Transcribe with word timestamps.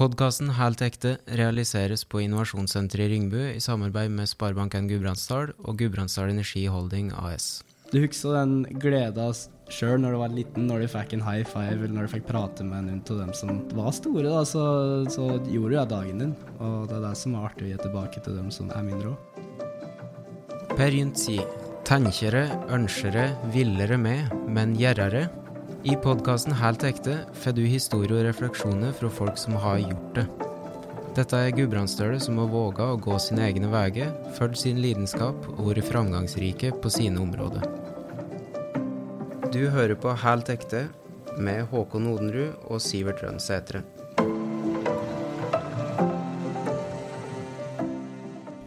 Podkasten 0.00 0.48
Helt 0.56 0.80
ekte 0.80 1.10
realiseres 1.36 2.06
på 2.08 2.22
Innovasjonssenteret 2.24 3.04
i 3.04 3.08
Ringbu 3.12 3.40
i 3.50 3.58
samarbeid 3.60 4.08
med 4.16 4.30
Sparebanken 4.30 4.86
Gudbrandsdal 4.88 5.50
og 5.60 5.76
Gudbrandsdal 5.76 6.30
Energi 6.32 6.62
Holding 6.72 7.10
AS. 7.20 7.58
Du 7.92 7.98
husker 8.00 8.38
den 8.38 8.78
gleda 8.80 9.26
sjøl 9.68 10.00
når 10.00 10.16
du 10.16 10.18
var 10.22 10.32
liten, 10.32 10.70
når 10.70 10.86
du 10.86 10.92
fikk 10.94 11.12
en 11.18 11.26
high 11.26 11.44
five, 11.44 11.76
eller 11.76 11.92
når 11.98 12.08
du 12.08 12.12
fikk 12.14 12.24
prate 12.30 12.64
med 12.64 12.88
en 12.88 13.02
av 13.02 13.20
dem 13.26 13.34
som 13.36 13.60
var 13.76 13.92
store, 13.92 14.24
da, 14.24 14.40
så, 14.48 14.64
så 15.12 15.26
gjorde 15.52 15.74
du 15.74 15.76
ja 15.76 15.84
dagen 15.92 16.24
din. 16.24 16.32
Og 16.56 16.88
det 16.88 16.96
er 16.96 17.04
det 17.04 17.14
som 17.20 17.36
er 17.36 17.50
artig 17.50 17.68
å 17.68 17.72
gi 17.74 17.82
tilbake 17.84 18.24
til 18.24 18.40
dem 18.40 18.48
som 18.56 18.72
er 18.72 18.88
mindre 18.88 19.12
òg. 19.12 19.44
Per 20.80 20.96
Gynt 20.96 21.20
sier 21.20 21.44
tenkjere, 21.84 22.46
ønskere, 22.72 23.34
villere 23.52 24.00
med, 24.00 24.32
men 24.48 24.72
gjerrere. 24.80 25.26
I 25.80 25.94
podkasten 25.96 26.52
Helt 26.52 26.82
ekte 26.84 27.14
får 27.40 27.54
du 27.56 27.62
historier 27.64 28.12
og 28.18 28.26
refleksjoner 28.26 28.92
fra 28.92 29.08
folk 29.16 29.38
som 29.40 29.54
har 29.62 29.78
gjort 29.80 30.18
det. 30.18 30.24
Dette 31.16 31.38
er 31.40 31.54
gudbrandsdøler 31.56 32.20
som 32.20 32.36
har 32.42 32.50
våga 32.52 32.90
å 32.92 32.98
gå 33.00 33.16
sine 33.16 33.46
egne 33.46 33.70
veier, 33.72 34.12
fulgt 34.36 34.60
sin 34.60 34.82
lidenskap 34.84 35.48
og 35.54 35.70
vært 35.70 35.88
framgangsrike 35.88 36.74
på 36.84 36.92
sine 36.92 37.22
områder. 37.24 37.64
Du 39.48 39.62
hører 39.72 39.96
på 39.96 40.12
Helt 40.20 40.52
ekte 40.52 40.84
med 41.40 41.64
Håkon 41.72 42.12
Odenrud 42.12 42.68
og 42.68 42.84
Sivert 42.84 43.24
Rønn 43.24 43.40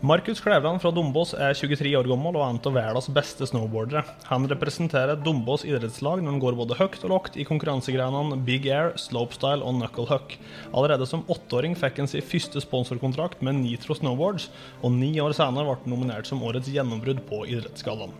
Markus 0.03 0.41
Klevland 0.43 0.81
fra 0.83 0.89
Dombås 0.91 1.29
er 1.31 1.53
23 1.55 1.93
år 1.95 2.07
gammel 2.11 2.35
og 2.35 2.41
er 2.43 2.49
en 2.51 2.57
av 2.67 2.73
verdens 2.75 3.05
beste 3.15 3.47
snowboardere. 3.47 4.01
Han 4.27 4.43
representerer 4.51 5.15
Dombås 5.23 5.63
idrettslag 5.63 6.19
når 6.19 6.33
han 6.33 6.41
går 6.43 6.57
både 6.59 6.75
høyt 6.75 7.05
og 7.05 7.13
lågt 7.13 7.37
i 7.39 7.45
konkurransegrenene 7.47 8.35
Big 8.43 8.67
Air, 8.67 8.91
Slopestyle 8.99 9.63
og 9.63 9.77
Knuckle 9.77 10.09
Huck. 10.11 10.35
Allerede 10.75 11.07
som 11.07 11.23
åtteåring 11.31 11.79
fikk 11.79 12.03
han 12.03 12.11
sin 12.11 12.27
første 12.33 12.59
sponsorkontrakt 12.65 13.39
med 13.47 13.61
Nitro 13.61 13.95
Snowboards, 13.95 14.49
og 14.83 14.91
ni 14.91 15.13
år 15.23 15.39
senere 15.39 15.69
ble 15.69 15.79
han 15.79 15.95
nominert 15.95 16.27
som 16.27 16.43
årets 16.43 16.67
gjennombrudd 16.75 17.23
på 17.31 17.45
Idrettsgallaen. 17.47 18.11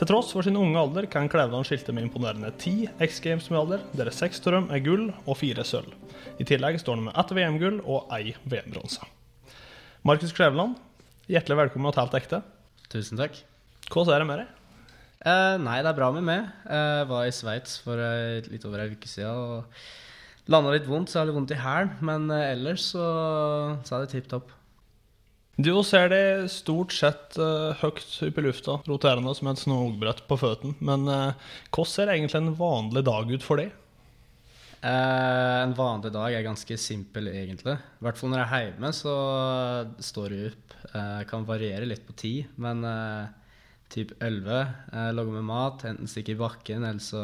Til 0.00 0.10
tross 0.10 0.34
for 0.34 0.42
sin 0.42 0.58
unge 0.58 0.82
alder 0.82 1.06
kan 1.06 1.30
Klevland 1.30 1.70
skilte 1.70 1.94
med 1.94 2.08
imponerende 2.08 2.50
ti 2.58 2.88
X 2.98 3.22
Games-medaljer, 3.22 3.86
der 3.94 4.10
seks 4.10 4.42
av 4.42 4.58
dem 4.58 4.72
er 4.74 4.82
gull 4.82 5.12
og 5.22 5.36
fire 5.38 5.62
sølv. 5.62 5.94
I 6.42 6.50
tillegg 6.50 6.82
står 6.82 6.98
han 6.98 7.12
med 7.12 7.20
ett 7.22 7.36
VM-gull 7.38 7.84
og 7.86 8.10
ei 8.10 8.32
VM-bronse. 8.42 9.06
Markus 10.02 10.34
Klevland, 10.34 10.80
hjertelig 11.30 11.58
velkommen 11.58 11.92
til 11.94 12.02
Helt 12.02 12.16
ekte. 12.18 12.40
Tusen 12.90 13.20
takk. 13.20 13.36
Hvordan 13.92 14.14
er 14.14 14.22
det 14.22 14.28
med 14.28 14.40
deg? 14.42 14.62
Eh, 15.22 15.56
nei, 15.62 15.76
det 15.84 15.90
er 15.92 15.98
bra 15.98 16.08
med 16.14 16.24
meg. 16.26 16.48
Jeg 16.66 17.10
var 17.12 17.26
i 17.28 17.34
Sveits 17.34 17.76
for 17.84 18.00
eh, 18.02 18.42
litt 18.50 18.64
over 18.66 18.82
ei 18.82 18.96
uke 18.96 19.10
siden 19.10 19.30
og 19.30 20.50
landa 20.50 20.72
litt 20.74 20.88
vondt, 20.90 21.12
så 21.12 21.18
jeg 21.18 21.22
har 21.22 21.30
litt 21.30 21.38
vondt 21.38 21.54
i 21.54 21.60
hælen. 21.62 21.92
Men 22.02 22.26
eh, 22.34 22.48
ellers 22.56 22.88
så, 22.94 23.06
så 23.86 23.96
er 23.96 24.04
det 24.04 24.12
tipp 24.16 24.32
topp. 24.32 24.50
Du 25.62 25.70
ser 25.84 26.08
det 26.08 26.50
stort 26.50 26.94
sett 26.96 27.36
uh, 27.36 27.76
høyt 27.76 28.00
opp 28.24 28.38
i 28.40 28.42
lufta, 28.42 28.78
roterende 28.88 29.34
som 29.36 29.50
et 29.50 29.60
snowbrett 29.60 30.24
på 30.26 30.38
føttene. 30.40 30.74
Men 30.80 31.04
uh, 31.06 31.52
hvordan 31.68 31.90
ser 31.92 32.12
egentlig 32.14 32.40
en 32.40 32.54
vanlig 32.56 33.04
dag 33.06 33.30
ut 33.30 33.44
for 33.44 33.60
deg? 33.60 33.74
Eh, 34.82 35.56
en 35.62 35.74
vanlig 35.78 36.10
dag 36.10 36.34
er 36.34 36.42
ganske 36.42 36.76
simpel, 36.80 37.28
egentlig. 37.30 37.76
I 37.78 38.02
hvert 38.02 38.18
fall 38.18 38.32
når 38.32 38.40
jeg 38.42 38.50
er 38.56 38.64
hjemme, 38.66 38.90
så 38.98 39.14
står 40.02 40.34
jeg 40.34 40.50
opp. 40.50 40.74
Eh, 40.90 41.22
kan 41.30 41.46
variere 41.46 41.86
litt 41.86 42.02
på 42.08 42.16
tid, 42.18 42.50
men 42.60 42.82
eh, 42.88 43.30
typ 43.94 44.16
11 44.18 44.50
eh, 44.58 45.10
logger 45.14 45.38
med 45.38 45.46
mat, 45.46 45.86
enten 45.86 46.10
stikker 46.10 46.34
i 46.34 46.42
bakken, 46.42 46.82
eller 46.88 47.04
så 47.04 47.22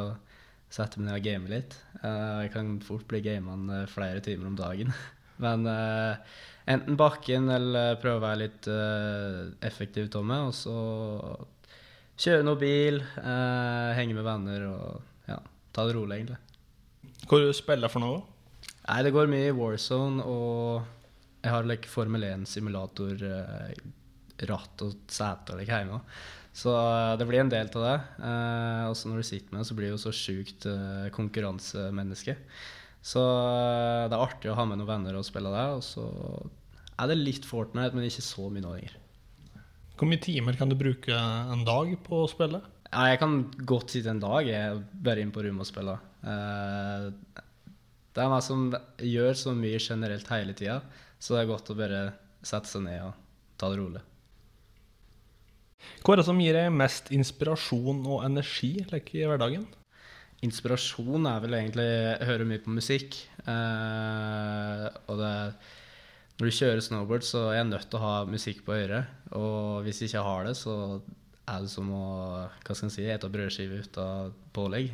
setter 0.71 1.01
jeg 1.01 1.03
meg 1.03 1.09
ned 1.09 1.19
og 1.19 1.27
gamer 1.27 1.55
litt. 1.57 1.77
Jeg 2.05 2.51
kan 2.53 2.75
fort 2.85 3.07
bli 3.11 3.23
gamende 3.25 3.83
flere 3.91 4.23
timer 4.23 4.51
om 4.51 4.59
dagen. 4.59 4.93
men 5.45 5.65
enten 6.69 6.99
bakken 7.01 7.49
eller 7.55 7.97
prøve 8.03 8.21
å 8.21 8.27
være 8.27 8.43
litt 8.43 8.69
effektiv, 9.65 10.11
Tomme, 10.13 10.43
og 10.51 10.53
så 10.55 10.77
kjøre 12.21 12.45
noe 12.45 12.61
bil, 12.61 13.01
henge 13.17 14.19
med 14.19 14.29
venner 14.29 14.69
og 14.69 15.33
ja, 15.33 15.41
ta 15.73 15.89
det 15.89 15.97
rolig, 15.97 16.21
egentlig. 16.21 16.43
Hvor 17.27 17.43
du 17.43 17.51
spiller 17.57 17.91
for 17.93 18.05
noe? 18.05 18.23
Nei, 18.89 19.03
det 19.05 19.13
går 19.13 19.29
mye 19.31 19.51
i 19.51 19.55
Warzone, 19.57 20.25
og 20.25 20.87
jeg 21.43 21.53
har 21.53 21.67
like, 21.69 21.91
Formel 21.91 22.25
1-simulator, 22.31 23.21
eh, 23.27 23.81
ratt 24.49 24.85
og 24.85 24.95
sete 25.13 25.55
og 25.55 25.61
like, 25.61 25.73
hjemme. 25.75 26.01
Så 26.57 26.73
eh, 26.73 27.15
det 27.21 27.27
blir 27.29 27.43
en 27.43 27.53
del 27.53 27.69
av 27.69 27.85
det. 27.85 27.97
Eh, 28.31 28.85
også 28.91 29.11
når 29.11 29.21
du 29.21 29.29
sitter 29.29 29.53
med 29.53 29.63
det, 29.63 29.69
så 29.69 29.79
blir 29.79 29.93
du 29.93 30.01
så 30.01 30.15
sjukt 30.15 30.69
eh, 30.71 31.09
konkurransemenneske. 31.15 32.39
Så 33.05 33.23
eh, 33.23 34.07
det 34.09 34.17
er 34.17 34.25
artig 34.25 34.51
å 34.53 34.57
ha 34.59 34.65
med 34.69 34.81
noen 34.81 34.91
venner 34.91 35.19
og 35.19 35.27
spille 35.29 35.53
det. 35.53 35.67
Og 35.77 35.85
så 35.87 36.07
er 36.99 37.13
det 37.13 37.21
litt 37.21 37.47
Fortnite, 37.47 37.95
men 37.95 38.09
ikke 38.09 38.25
så 38.25 38.49
mye 38.51 38.65
nå 38.65 38.75
lenger. 38.79 38.97
Hvor 39.99 40.11
mye 40.11 40.23
timer 40.23 40.59
kan 40.59 40.71
du 40.71 40.79
bruke 40.79 41.15
en 41.15 41.65
dag 41.67 41.95
på 42.07 42.23
å 42.23 42.31
spille? 42.31 42.63
Ja, 42.89 43.09
jeg 43.11 43.19
kan 43.21 43.41
godt 43.69 43.93
sitte 43.93 44.13
en 44.15 44.23
dag 44.23 44.47
jeg, 44.49 44.83
bare 45.05 45.21
inn 45.23 45.33
på 45.35 45.43
rommet 45.45 45.67
og 45.67 45.69
spille. 45.69 45.99
Eh, 46.23 47.09
det 48.15 48.25
er 48.25 48.33
meg 48.33 48.43
som 48.43 48.69
gjør 48.99 49.37
så 49.39 49.55
mye 49.55 49.79
generelt 49.79 50.31
hele 50.33 50.55
tida, 50.59 50.81
så 51.19 51.35
det 51.37 51.43
er 51.43 51.51
godt 51.53 51.71
å 51.71 51.79
bare 51.79 52.05
sette 52.43 52.71
seg 52.71 52.87
ned 52.87 53.03
og 53.07 53.19
ta 53.59 53.71
det 53.71 53.81
rolig. 53.81 54.05
Hva 56.03 56.15
er 56.15 56.21
det 56.21 56.27
som 56.27 56.41
gir 56.43 56.57
deg 56.57 56.75
mest 56.75 57.11
inspirasjon 57.15 58.01
og 58.07 58.25
energi 58.27 58.73
like, 58.91 59.15
i 59.15 59.27
hverdagen? 59.29 59.67
Inspirasjon 60.47 61.27
er 61.27 61.41
vel 61.43 61.57
egentlig 61.59 61.87
Jeg 61.89 62.27
hører 62.29 62.47
mye 62.47 62.63
på 62.63 62.75
musikk. 62.75 63.17
Eh, 63.43 64.85
og 65.11 65.19
det 65.19 65.33
Når 66.39 66.45
du 66.47 66.55
kjører 66.55 66.83
snowboard, 66.85 67.25
så 67.27 67.49
er 67.49 67.57
jeg 67.59 67.71
nødt 67.73 67.89
til 67.91 67.99
å 67.99 68.05
ha 68.05 68.17
musikk 68.31 68.63
på 68.67 68.77
øret. 68.77 69.11
Og 69.35 69.83
hvis 69.83 70.03
jeg 70.03 70.13
ikke 70.13 70.27
har 70.27 70.47
det, 70.47 70.55
så 70.59 70.75
er 71.49 71.65
det 71.65 71.73
som 71.73 71.89
å 71.91 72.05
hva 72.47 72.77
skal 72.77 72.87
jeg 72.87 72.95
si, 72.95 73.07
ete 73.11 73.31
brødskive 73.33 73.81
uten 73.83 74.37
pålegg. 74.55 74.93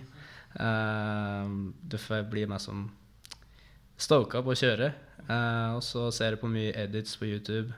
Eh, 0.61 1.49
du 1.83 1.99
får 1.99 2.29
bli 2.31 2.47
meg 2.51 2.63
som 2.63 2.87
stoka 3.97 4.43
på 4.45 4.55
å 4.55 4.59
kjøre. 4.59 4.93
Eh, 5.25 5.71
og 5.77 5.83
så 5.85 6.09
ser 6.15 6.35
jeg 6.35 6.43
på 6.43 6.51
mye 6.53 6.75
edits 6.85 7.17
på 7.19 7.29
YouTube. 7.31 7.75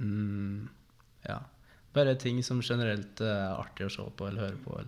Mm, 0.00 0.68
ja. 1.28 1.40
Bare 1.94 2.16
ting 2.18 2.40
som 2.42 2.62
generelt 2.64 3.20
eh, 3.22 3.30
er 3.30 3.58
artig 3.58 3.86
å 3.86 3.92
se 3.92 4.06
på 4.16 4.28
eller 4.28 4.48
høre 4.48 4.62
på. 4.64 4.80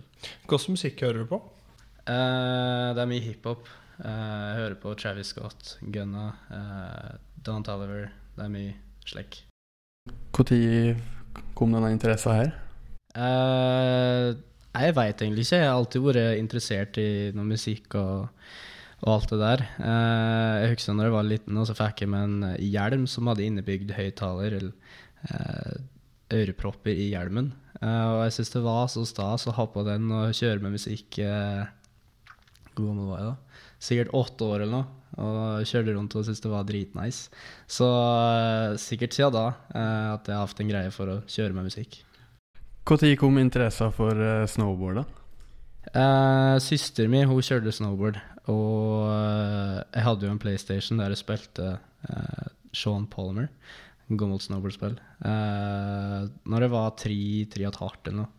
Hvilken 0.49 0.75
musikk 0.75 1.05
hører 1.05 1.23
du 1.23 1.29
på? 1.31 1.41
Uh, 2.07 2.95
det 2.95 3.03
er 3.03 3.09
mye 3.09 3.23
hiphop. 3.23 3.67
Uh, 3.99 4.07
jeg 4.07 4.59
hører 4.61 4.75
på 4.79 4.93
Travis 4.95 5.33
Scott, 5.33 5.73
Gunna, 5.91 6.29
uh, 6.47 7.17
Don 7.43 7.65
Tolliver. 7.67 8.07
Det 8.37 8.45
er 8.45 8.53
mye 8.53 8.75
slekk. 9.07 9.41
Når 10.37 11.01
kom 11.57 11.73
denne 11.75 11.91
interessa 11.91 12.35
her? 12.37 12.53
Uh, 13.17 14.37
jeg 14.85 14.95
veit 14.97 15.21
egentlig 15.21 15.45
ikke. 15.45 15.59
Jeg 15.61 15.69
har 15.69 15.77
alltid 15.77 16.05
vært 16.05 16.39
interessert 16.41 16.99
i 17.01 17.09
noe 17.35 17.47
musikk 17.47 17.97
og, 17.99 18.47
og 19.03 19.13
alt 19.13 19.33
det 19.33 19.39
der. 19.41 19.63
jeg 19.77 20.71
husker 20.73 20.97
da 20.97 21.07
jeg 21.07 21.15
var 21.15 21.27
liten, 21.27 21.59
og 21.61 21.69
så 21.69 21.77
fikk 21.77 22.03
jeg 22.03 22.11
meg 22.13 22.25
en 22.27 22.51
hjelm 22.61 23.07
som 23.09 23.29
hadde 23.31 23.45
innebygd 23.45 23.93
høyttaler 23.97 24.57
eller 24.59 25.81
ørepropper 26.33 26.93
i 26.93 27.09
hjelmen. 27.13 27.51
og 27.81 28.21
jeg 28.25 28.37
syns 28.37 28.53
det 28.55 28.63
var 28.65 28.87
så 28.91 29.05
stas 29.07 29.47
å 29.47 29.55
ha 29.55 29.67
på 29.71 29.83
den 29.87 30.11
og 30.11 30.35
kjøre 30.37 30.63
med 30.63 30.77
musikk. 30.77 31.19
Hvor 32.77 32.83
gammel 32.83 33.11
var 33.11 33.21
jeg 33.21 33.29
da? 33.31 33.35
sikkert 33.79 34.13
åtte 34.15 34.47
år 34.47 34.63
eller 34.63 34.73
noe. 34.79 34.93
Og 35.17 35.65
kjørte 35.65 35.93
rundt 35.95 36.15
og 36.19 36.25
syntes 36.27 36.43
det 36.43 36.51
var 36.51 36.65
dritnice. 36.67 37.31
Så 37.71 37.87
uh, 37.87 38.75
sikkert 38.81 39.15
siden 39.15 39.33
da 39.33 39.47
uh, 39.53 40.15
at 40.17 40.27
jeg 40.27 40.35
har 40.35 40.43
hatt 40.43 40.61
en 40.61 40.71
greie 40.73 40.91
for 40.93 41.13
å 41.13 41.21
kjøre 41.25 41.55
med 41.57 41.69
musikk. 41.69 42.01
Når 42.87 43.17
kom 43.19 43.35
interessen 43.41 43.91
for 43.91 44.15
uh, 44.15 44.45
snowboard? 44.47 45.01
da? 45.01 45.03
Uh, 45.91 46.55
Søsteren 46.63 47.11
min 47.11 47.27
hun 47.27 47.43
kjørte 47.43 47.73
snowboard. 47.75 48.21
Og 48.47 49.03
jeg 49.91 50.05
hadde 50.05 50.23
jo 50.23 50.31
en 50.31 50.39
PlayStation 50.39 51.01
der 51.01 51.11
jeg 51.11 51.19
spilte 51.19 51.73
Sean 52.71 53.03
Palmer. 53.11 53.49
Gammelt 54.07 54.45
snowboardspill. 54.45 54.95
Uh, 55.19 56.31
når 56.47 56.63
jeg 56.63 56.71
var 56.71 56.95
tre, 56.95 57.19
tre 57.51 57.67
og 57.67 57.73
et 57.73 57.79
halvt 57.81 58.07
eller 58.07 58.21
noe. 58.21 58.33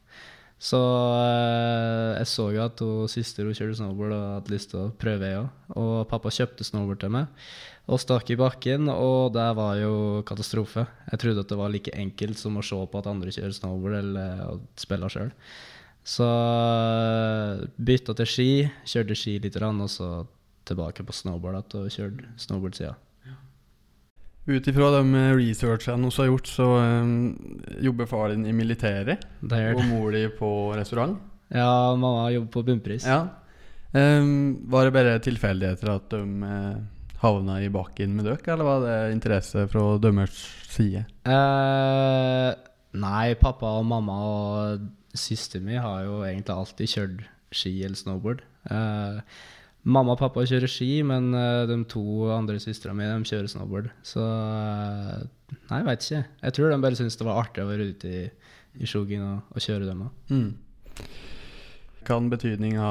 Så 0.58 0.80
uh, 0.80 2.16
jeg 2.16 2.30
så 2.32 2.48
jo 2.50 2.62
at 2.64 2.80
hun 2.82 3.12
søster 3.12 3.44
kjørte 3.52 3.76
snowboard 3.82 4.16
og 4.16 4.24
hadde 4.38 4.54
lyst 4.54 4.72
til 4.72 4.86
å 4.86 4.94
prøve, 4.96 5.28
jeg 5.28 5.42
òg. 5.42 5.52
Og 5.76 5.92
pappa 6.08 6.32
kjøpte 6.32 6.66
snowboard 6.66 7.04
til 7.04 7.12
meg 7.14 7.28
og 7.88 8.00
stakk 8.02 8.28
i 8.34 8.36
bakken, 8.36 8.90
og 8.92 9.32
det 9.32 9.48
var 9.56 9.78
jo 9.80 10.20
katastrofe. 10.28 10.84
Jeg 11.08 11.22
trodde 11.22 11.44
at 11.44 11.48
det 11.48 11.56
var 11.56 11.72
like 11.72 11.94
enkelt 11.96 12.36
som 12.40 12.58
å 12.60 12.64
se 12.64 12.76
på 12.76 13.00
at 13.00 13.08
andre 13.08 13.32
kjører 13.32 13.54
snowboard 13.56 13.98
eller 14.02 14.42
å 14.44 14.58
spille 14.76 15.08
sjøl. 15.12 15.30
Så 16.08 16.28
eh, 16.28 17.62
bytta 17.80 18.14
til 18.20 18.28
ski, 18.28 18.50
kjørte 18.88 19.16
ski 19.16 19.38
litt, 19.44 19.56
og 19.56 19.88
så 19.92 20.10
tilbake 20.68 21.04
på 21.04 21.16
snowboard 21.16 21.76
og 21.80 21.88
kjørte 21.92 22.28
snowboard-sida. 22.44 22.94
Ut 24.48 24.68
ifra 24.70 24.86
de 24.94 25.24
researchene 25.36 26.08
vi 26.08 26.20
har 26.22 26.28
gjort, 26.30 26.48
så 26.48 26.68
um, 26.80 27.10
jobber 27.84 28.08
far 28.08 28.30
din 28.32 28.46
i 28.48 28.54
militæret. 28.56 29.26
Og 29.44 29.82
mor 29.90 30.12
di 30.16 30.22
på 30.38 30.52
restaurant. 30.76 31.18
Ja, 31.52 31.96
mamma 31.96 32.30
jobber 32.32 32.52
på 32.54 32.62
bunnpris. 32.68 33.04
Ja. 33.08 33.26
Um, 33.92 34.56
var 34.68 34.88
det 34.88 34.94
bare 34.96 35.18
tilfeldigheter 35.24 35.92
at 35.92 36.08
de 36.12 36.22
uh, 36.44 36.80
havna 37.22 37.58
i 37.62 37.70
bakken 37.72 38.14
med 38.14 38.28
dere, 38.28 38.52
eller 38.52 38.66
var 38.66 38.84
det 38.84 38.96
interesse 39.14 39.64
fra 39.70 39.84
dømmers 40.02 40.38
side? 40.70 41.04
Eh, 41.26 42.50
nei, 42.98 43.26
pappa 43.40 43.72
og 43.80 43.88
mamma 43.90 44.18
og 44.28 44.86
søsteren 45.18 45.66
min 45.66 45.82
har 45.82 46.04
jo 46.06 46.20
egentlig 46.26 46.54
alltid 46.54 46.92
kjørt 46.92 47.24
ski 47.54 47.72
eller 47.82 47.98
snowboard. 47.98 48.44
Eh, 48.70 49.18
mamma 49.88 50.14
og 50.14 50.20
pappa 50.20 50.44
kjører 50.46 50.70
ski, 50.70 50.90
men 51.06 51.32
eh, 51.34 51.64
de 51.70 51.80
to 51.90 52.28
andre 52.34 52.60
søstrene 52.62 53.00
mine 53.00 53.18
de 53.18 53.32
kjører 53.32 53.50
snowboard. 53.50 53.90
Så 54.06 54.22
eh, 54.22 55.26
nei, 55.72 55.82
veit 55.88 56.04
ikke. 56.04 56.24
Jeg 56.44 56.56
tror 56.56 56.72
de 56.72 56.80
bare 56.86 57.00
syntes 57.00 57.18
det 57.18 57.28
var 57.28 57.42
artig 57.42 57.64
å 57.64 57.70
være 57.70 57.90
ute 57.92 58.14
i, 58.14 58.24
i 58.78 58.88
skogen 58.90 59.26
og, 59.26 59.54
og, 59.54 59.62
kjøre 59.64 59.88
dem 59.88 60.06
òg. 60.06 60.34
Mm. 60.34 61.06
Kan 62.08 62.30
betydninga 62.32 62.88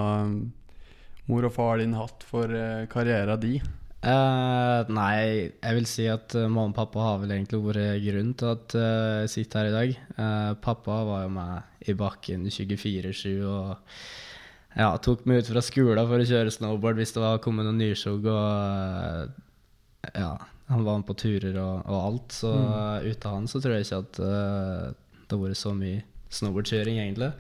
mor 1.28 1.48
og 1.48 1.54
far 1.56 1.80
din 1.82 1.96
hatt 1.98 2.24
for 2.28 2.48
karriera 2.48 2.88
karrieren 2.92 3.44
din? 3.44 3.76
Uh, 4.08 4.88
nei, 4.94 5.52
jeg 5.52 5.76
vil 5.76 5.88
si 5.90 6.06
at 6.08 6.32
uh, 6.38 6.46
mamma 6.48 6.70
og 6.70 6.78
pappa 6.78 7.02
har 7.04 7.18
vel 7.20 7.34
egentlig 7.36 7.60
vært 7.66 8.06
grunnen 8.06 8.36
til 8.40 8.52
at 8.54 8.76
uh, 8.80 9.16
jeg 9.26 9.34
sitter 9.34 9.60
her 9.60 9.68
i 9.68 9.74
dag. 9.76 9.98
pappa 10.64 11.02
var 11.10 11.26
jo 11.26 11.34
med 11.36 11.90
i 11.92 11.96
bakken 11.98 12.46
24-7 12.48 13.28
og 13.44 13.74
ja, 14.78 14.94
tok 15.04 15.26
meg 15.28 15.42
ut 15.42 15.52
fra 15.52 15.64
skolen 15.66 16.08
for 16.08 16.24
å 16.24 16.28
kjøre 16.30 16.54
snowboard 16.56 17.02
hvis 17.02 17.16
det 17.18 17.24
var 17.24 17.42
kommet 17.44 17.68
noen 17.68 17.82
nyskjogg. 17.82 18.30
Og 18.32 20.14
ja, 20.16 20.32
han 20.72 20.86
var 20.86 21.02
med 21.02 21.08
på 21.10 21.18
turer 21.18 21.58
og, 21.60 21.82
og 21.84 21.98
alt. 21.98 22.38
Så 22.38 22.54
mm. 22.54 23.10
uten 23.10 23.34
han 23.34 23.50
så 23.52 23.64
tror 23.64 23.76
jeg 23.76 23.88
ikke 23.88 24.04
at 24.06 24.22
det 24.22 25.34
har 25.34 25.42
vært 25.42 25.60
så 25.60 25.74
mye 25.76 26.06
snowboardkjøring, 26.38 27.02
egentlig. 27.02 27.34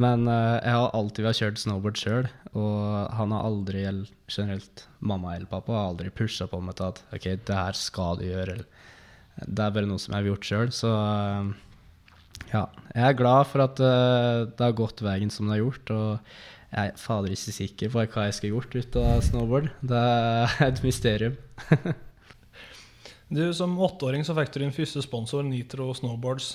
Men 0.00 0.24
uh, 0.28 0.56
jeg 0.62 0.76
har 0.76 0.94
alltid 0.96 1.26
har 1.28 1.36
kjørt 1.36 1.60
snowboard 1.60 1.98
sjøl, 2.00 2.28
og 2.56 2.84
han 3.18 3.32
har 3.34 3.46
aldri, 3.46 3.82
generelt 4.30 4.84
mamma 5.04 5.34
eller 5.36 5.50
pappa, 5.50 5.74
har 5.76 5.90
aldri 5.90 6.12
pusha 6.14 6.46
på 6.48 6.60
meg 6.64 6.78
til 6.78 6.88
at 6.88 7.02
OK, 7.16 7.26
det 7.48 7.58
her 7.58 7.76
skal 7.76 8.20
du 8.20 8.28
gjøre. 8.28 8.54
eller 8.54 9.44
Det 9.44 9.64
er 9.64 9.74
bare 9.74 9.90
noe 9.90 10.00
som 10.00 10.14
jeg 10.14 10.22
har 10.22 10.30
gjort 10.30 10.48
sjøl. 10.48 10.72
Så 10.72 10.92
uh, 10.94 11.50
ja, 12.52 12.64
jeg 12.94 13.04
er 13.10 13.18
glad 13.18 13.50
for 13.50 13.66
at 13.66 13.82
uh, 13.82 14.46
det 14.48 14.64
har 14.64 14.78
gått 14.78 15.04
veien 15.04 15.32
som 15.32 15.50
det 15.50 15.58
har 15.58 15.64
gjort. 15.66 15.92
Og 15.92 16.30
jeg 16.70 16.92
er 16.92 17.02
fader 17.02 17.34
ikke 17.34 17.56
sikker 17.56 17.92
på 17.92 18.06
hva 18.14 18.28
jeg 18.28 18.38
skulle 18.38 18.54
gjort 18.54 18.78
ut 18.78 19.00
av 19.02 19.24
snowboard. 19.26 19.68
Det 19.84 20.00
er 20.00 20.64
et 20.70 20.80
mysterium. 20.86 21.36
du, 23.36 23.42
Som 23.58 23.76
åtteåring 23.76 24.24
så 24.24 24.38
fikk 24.38 24.54
du 24.54 24.62
din 24.64 24.74
første 24.74 25.04
sponsor, 25.04 25.44
Nitro 25.44 25.90
Snowboards. 25.98 26.54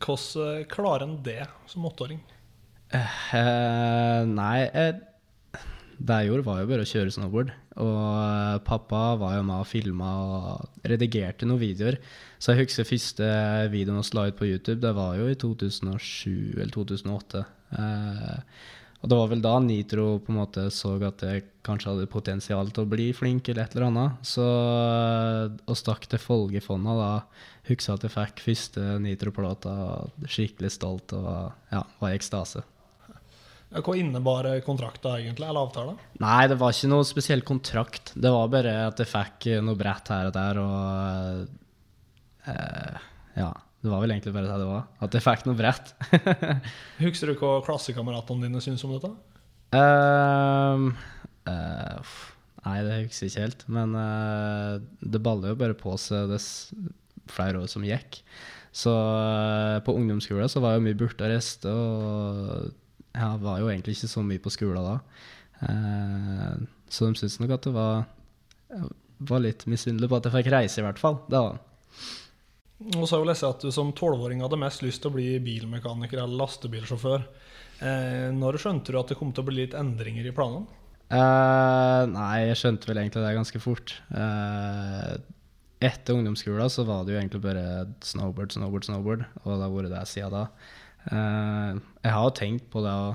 Hvordan 0.00 0.64
klarer 0.70 1.04
en 1.04 1.20
det 1.26 1.44
som 1.70 1.84
åtteåring? 1.86 2.24
Uh, 2.94 4.22
nei, 4.30 4.68
eh, 4.70 4.94
det 5.96 6.18
jeg 6.20 6.28
gjorde, 6.28 6.46
var 6.46 6.60
jo 6.60 6.68
bare 6.70 6.84
å 6.84 6.88
kjøre 6.88 7.14
snowboard. 7.14 7.52
Og 7.82 7.96
uh, 7.96 8.56
pappa 8.64 9.02
var 9.20 9.36
jo 9.38 9.44
med 9.48 9.64
og 9.64 9.68
filma 9.68 10.12
og 10.22 10.86
redigerte 10.86 11.48
noen 11.48 11.62
videoer. 11.62 11.98
Så 12.38 12.52
jeg 12.52 12.66
husker 12.66 12.88
første 12.88 13.28
videoen 13.72 14.02
vi 14.04 14.16
la 14.18 14.26
ut 14.30 14.38
på 14.38 14.48
YouTube, 14.48 14.80
det 14.84 14.94
var 14.96 15.16
jo 15.18 15.28
i 15.32 15.38
2007 15.40 16.60
eller 16.60 16.74
2008. 16.76 17.44
Uh, 17.76 18.74
og 19.02 19.10
det 19.10 19.18
var 19.18 19.28
vel 19.30 19.42
da 19.44 19.52
Nitro 19.60 20.06
på 20.24 20.32
en 20.32 20.38
måte 20.40 20.62
så 20.72 20.94
at 21.04 21.20
jeg 21.22 21.44
kanskje 21.66 21.92
hadde 21.92 22.08
potensial 22.10 22.70
til 22.72 22.86
å 22.86 22.90
bli 22.90 23.10
flink 23.14 23.50
eller 23.52 23.66
et 23.66 23.76
eller 23.76 23.88
annet. 23.90 24.22
Så 24.26 24.46
og 24.46 25.76
stakk 25.78 26.08
til 26.10 26.22
Folgefonna 26.22 26.96
da 26.98 27.10
husker 27.68 27.94
at 27.94 28.06
jeg 28.06 28.14
fikk 28.14 28.42
første 28.48 28.96
Nitro-plata. 29.04 29.76
Skikkelig 30.24 30.72
stolt 30.74 31.14
og 31.18 31.52
ja, 31.70 31.84
var 32.00 32.14
i 32.14 32.18
ekstase. 32.18 32.64
Hva 33.74 33.96
innebar 33.98 34.46
kontrakta 34.64 35.16
egentlig, 35.18 35.48
eller 35.48 35.66
avtalen? 35.66 35.96
Nei, 36.22 36.46
det 36.48 36.56
var 36.60 36.72
ikke 36.72 36.90
noe 36.92 37.06
spesiell 37.08 37.42
kontrakt. 37.46 38.12
Det 38.14 38.30
var 38.32 38.50
bare 38.52 38.74
at 38.86 39.02
jeg 39.02 39.10
fikk 39.10 39.48
noe 39.66 39.78
brett 39.78 40.10
her 40.14 40.30
og 40.30 40.34
der, 40.36 40.60
og 40.62 42.50
eh, 42.52 43.06
Ja. 43.42 43.52
Det 43.84 43.92
var 43.92 44.00
vel 44.02 44.16
egentlig 44.16 44.32
bare 44.34 44.48
det 44.48 44.54
det 44.58 44.66
var. 44.66 44.86
At 45.04 45.14
jeg 45.14 45.22
fikk 45.22 45.44
noe 45.46 45.54
brett. 45.54 45.92
Husker 47.04 47.30
du 47.30 47.36
hva 47.38 47.60
klassekameratene 47.62 48.48
dine 48.48 48.62
syns 48.64 48.82
om 48.82 48.96
dette? 48.96 49.12
Uh, 49.76 50.90
uh, 51.46 52.16
nei, 52.64 52.76
det 52.82 52.96
husker 53.04 53.28
jeg 53.28 53.30
ikke 53.30 53.44
helt. 53.44 53.62
Men 53.70 53.94
uh, 53.94 54.82
det 55.04 55.22
baller 55.22 55.52
jo 55.52 55.60
bare 55.60 55.78
på 55.78 55.94
seg 56.02 56.32
dess 56.32 56.48
flere 57.30 57.62
år 57.62 57.70
som 57.70 57.86
gikk. 57.86 58.22
Så 58.76 58.92
eh, 58.92 59.78
på 59.86 59.94
ungdomsskolen 59.96 60.50
så 60.52 60.60
var 60.60 60.76
jeg 60.76 60.84
mye 60.84 60.98
borte 61.00 61.24
og 61.24 61.30
reiste, 61.32 61.70
og 61.72 62.74
jeg 63.16 63.42
var 63.42 63.62
jo 63.62 63.70
egentlig 63.72 63.96
ikke 63.96 64.12
så 64.12 64.22
mye 64.26 64.42
på 64.44 64.52
skolen 64.52 64.86
da. 64.86 64.96
Eh, 65.66 66.66
så 66.92 67.08
de 67.08 67.18
syntes 67.18 67.40
nok 67.42 67.56
at 67.56 67.66
det 67.66 67.72
var, 67.74 68.04
var 69.32 69.42
litt 69.42 69.64
misunnelig 69.70 70.10
på 70.12 70.20
at 70.20 70.28
jeg 70.28 70.36
fikk 70.36 70.52
reise, 70.54 70.82
i 70.82 70.86
hvert 70.86 71.00
fall. 71.02 71.18
Det 71.30 71.40
var 71.40 71.58
og 72.76 73.06
så 73.06 73.16
har 73.16 73.22
jeg 73.22 73.30
lest 73.30 73.46
at 73.46 73.62
du 73.64 73.70
som 73.72 73.92
tolvåring 73.96 74.42
hadde 74.44 74.58
mest 74.60 74.82
lyst 74.84 75.00
til 75.00 75.08
å 75.08 75.16
bli 75.16 75.38
bilmekaniker 75.40 76.20
eller 76.20 76.42
lastebilsjåfør. 76.42 77.22
Eh, 77.80 78.26
når 78.36 78.58
skjønte 78.60 78.92
du 78.92 78.98
at 79.00 79.12
det 79.12 79.16
kom 79.16 79.32
til 79.32 79.44
å 79.44 79.48
bli 79.48 79.62
litt 79.62 79.76
endringer 79.76 80.28
i 80.28 80.34
planene? 80.36 80.68
Eh, 81.06 82.02
nei, 82.10 82.50
jeg 82.50 82.58
skjønte 82.60 82.90
vel 82.90 83.00
egentlig 83.00 83.24
det 83.24 83.32
ganske 83.38 83.62
fort. 83.64 83.94
Eh, 84.12 85.14
etter 85.88 86.18
ungdomsskolen 86.18 86.72
så 86.72 86.84
var 86.88 87.04
det 87.04 87.14
jo 87.14 87.20
egentlig 87.22 87.42
bare 87.46 87.64
snowboard, 88.04 88.52
snowboard, 88.52 88.88
snowboard. 88.88 89.24
Og 89.44 89.48
det 89.54 89.62
har 89.64 89.74
vært 89.78 89.94
det 89.94 90.04
siden 90.12 90.36
da. 90.36 90.44
Uh, 91.06 91.78
jeg 92.02 92.14
har 92.14 92.24
jo 92.24 92.36
tenkt 92.38 92.70
på 92.72 92.82
det 92.84 92.92
å 92.92 93.10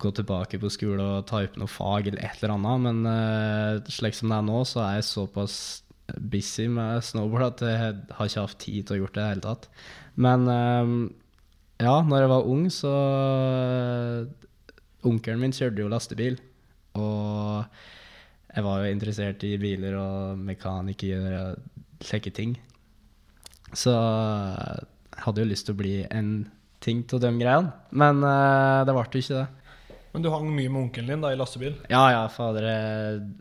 gå 0.00 0.10
tilbake 0.14 0.60
på 0.62 0.70
skole 0.70 1.02
og 1.02 1.28
ta 1.30 1.40
opp 1.42 1.56
noe 1.58 1.70
fag 1.70 2.10
eller 2.10 2.22
et 2.22 2.42
eller 2.42 2.54
annet, 2.56 2.84
men 2.86 2.98
uh, 3.08 3.90
slik 3.90 4.16
som 4.16 4.30
det 4.30 4.38
er 4.38 4.46
nå, 4.46 4.60
så 4.68 4.84
er 4.84 4.98
jeg 4.98 5.08
såpass 5.08 5.56
busy 6.30 6.66
med 6.70 7.04
snowboard 7.06 7.46
at 7.46 7.64
jeg 7.66 7.80
har 8.16 8.28
ikke 8.28 8.44
hatt 8.44 8.60
tid 8.62 8.86
til 8.86 8.96
å 8.96 9.00
gjøre 9.00 9.14
det 9.14 9.20
i 9.20 9.22
det 9.22 9.30
hele 9.30 9.46
tatt. 9.46 9.68
Men 10.20 10.46
uh, 10.50 10.94
ja, 11.80 11.96
når 12.04 12.24
jeg 12.24 12.32
var 12.34 12.52
ung, 12.52 12.68
så 12.74 12.94
Onkelen 15.08 15.40
min 15.40 15.54
kjørte 15.56 15.80
jo 15.80 15.88
lastebil, 15.88 16.34
og 17.00 17.64
jeg 18.50 18.64
var 18.66 18.82
jo 18.82 18.92
interessert 18.92 19.44
i 19.48 19.54
biler 19.62 19.94
og 19.96 20.40
mekanikere 20.44 21.38
og 21.40 22.04
slike 22.04 22.32
ting. 22.36 22.56
Så 23.72 23.94
jeg 23.94 25.24
hadde 25.24 25.44
jo 25.44 25.48
lyst 25.48 25.68
til 25.68 25.76
å 25.76 25.80
bli 25.80 25.94
en 26.10 26.32
ting 26.84 27.02
til 27.08 27.22
de 27.22 27.30
greiene. 27.38 27.72
Men 27.90 28.22
uh, 28.24 28.82
det 28.86 28.94
ble 28.96 29.06
jo 29.06 29.24
ikke 29.24 29.40
det. 29.40 29.48
Men 30.10 30.24
du 30.24 30.30
hang 30.32 30.48
mye 30.50 30.70
med 30.72 30.80
onkelen 30.88 31.10
din 31.12 31.22
da 31.22 31.30
i 31.30 31.38
lastebil? 31.38 31.76
Ja, 31.92 32.02
ja. 32.10 32.22
Fader 32.34 32.64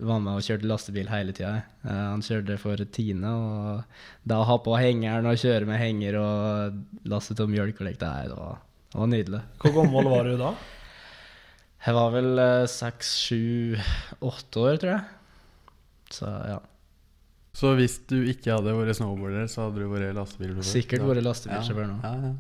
var 0.06 0.20
med 0.22 0.38
og 0.38 0.46
kjørte 0.46 0.70
lastebil 0.70 1.10
hele 1.10 1.34
tida. 1.34 1.64
Uh, 1.82 2.12
han 2.12 2.26
kjørte 2.26 2.60
for 2.62 2.84
Tine, 2.94 3.32
og 3.34 4.28
da 4.30 4.42
å 4.44 4.50
ha 4.52 4.58
på 4.62 4.76
hengeren 4.78 5.30
og 5.30 5.40
kjøre 5.42 5.70
med 5.70 5.82
henger 5.82 6.20
og 6.22 7.08
laste 7.10 7.38
til 7.38 7.50
mjølk 7.50 7.82
og 7.82 7.90
leke, 7.90 8.12
det, 8.30 8.38
var, 8.38 8.60
det 8.92 9.02
var 9.02 9.14
nydelig. 9.16 9.46
Hvor 9.64 9.80
gammel 9.80 10.12
var 10.14 10.30
du 10.30 10.36
da? 10.42 10.54
Jeg 11.88 11.96
var 11.96 12.12
vel 12.12 12.34
uh, 12.38 12.68
seks, 12.70 13.16
sju, 13.24 13.80
åtte 14.30 14.66
år, 14.68 14.82
tror 14.82 14.94
jeg. 14.98 15.08
Så 16.14 16.28
ja. 16.50 16.60
Så 17.60 17.72
hvis 17.76 17.98
du 18.08 18.20
ikke 18.30 18.54
hadde 18.54 18.76
vært 18.78 18.98
snowboarder, 19.00 19.48
så 19.52 19.66
hadde 19.66 19.82
du 19.82 19.90
vært 19.92 20.14
lastebilsjåfør? 20.16 20.70
Sikkert 20.70 21.08
vært 21.08 21.26
lastebilsjåfør 21.26 21.90
nå. 21.90 21.98
Ja, 22.06 22.14
ja. 22.30 22.36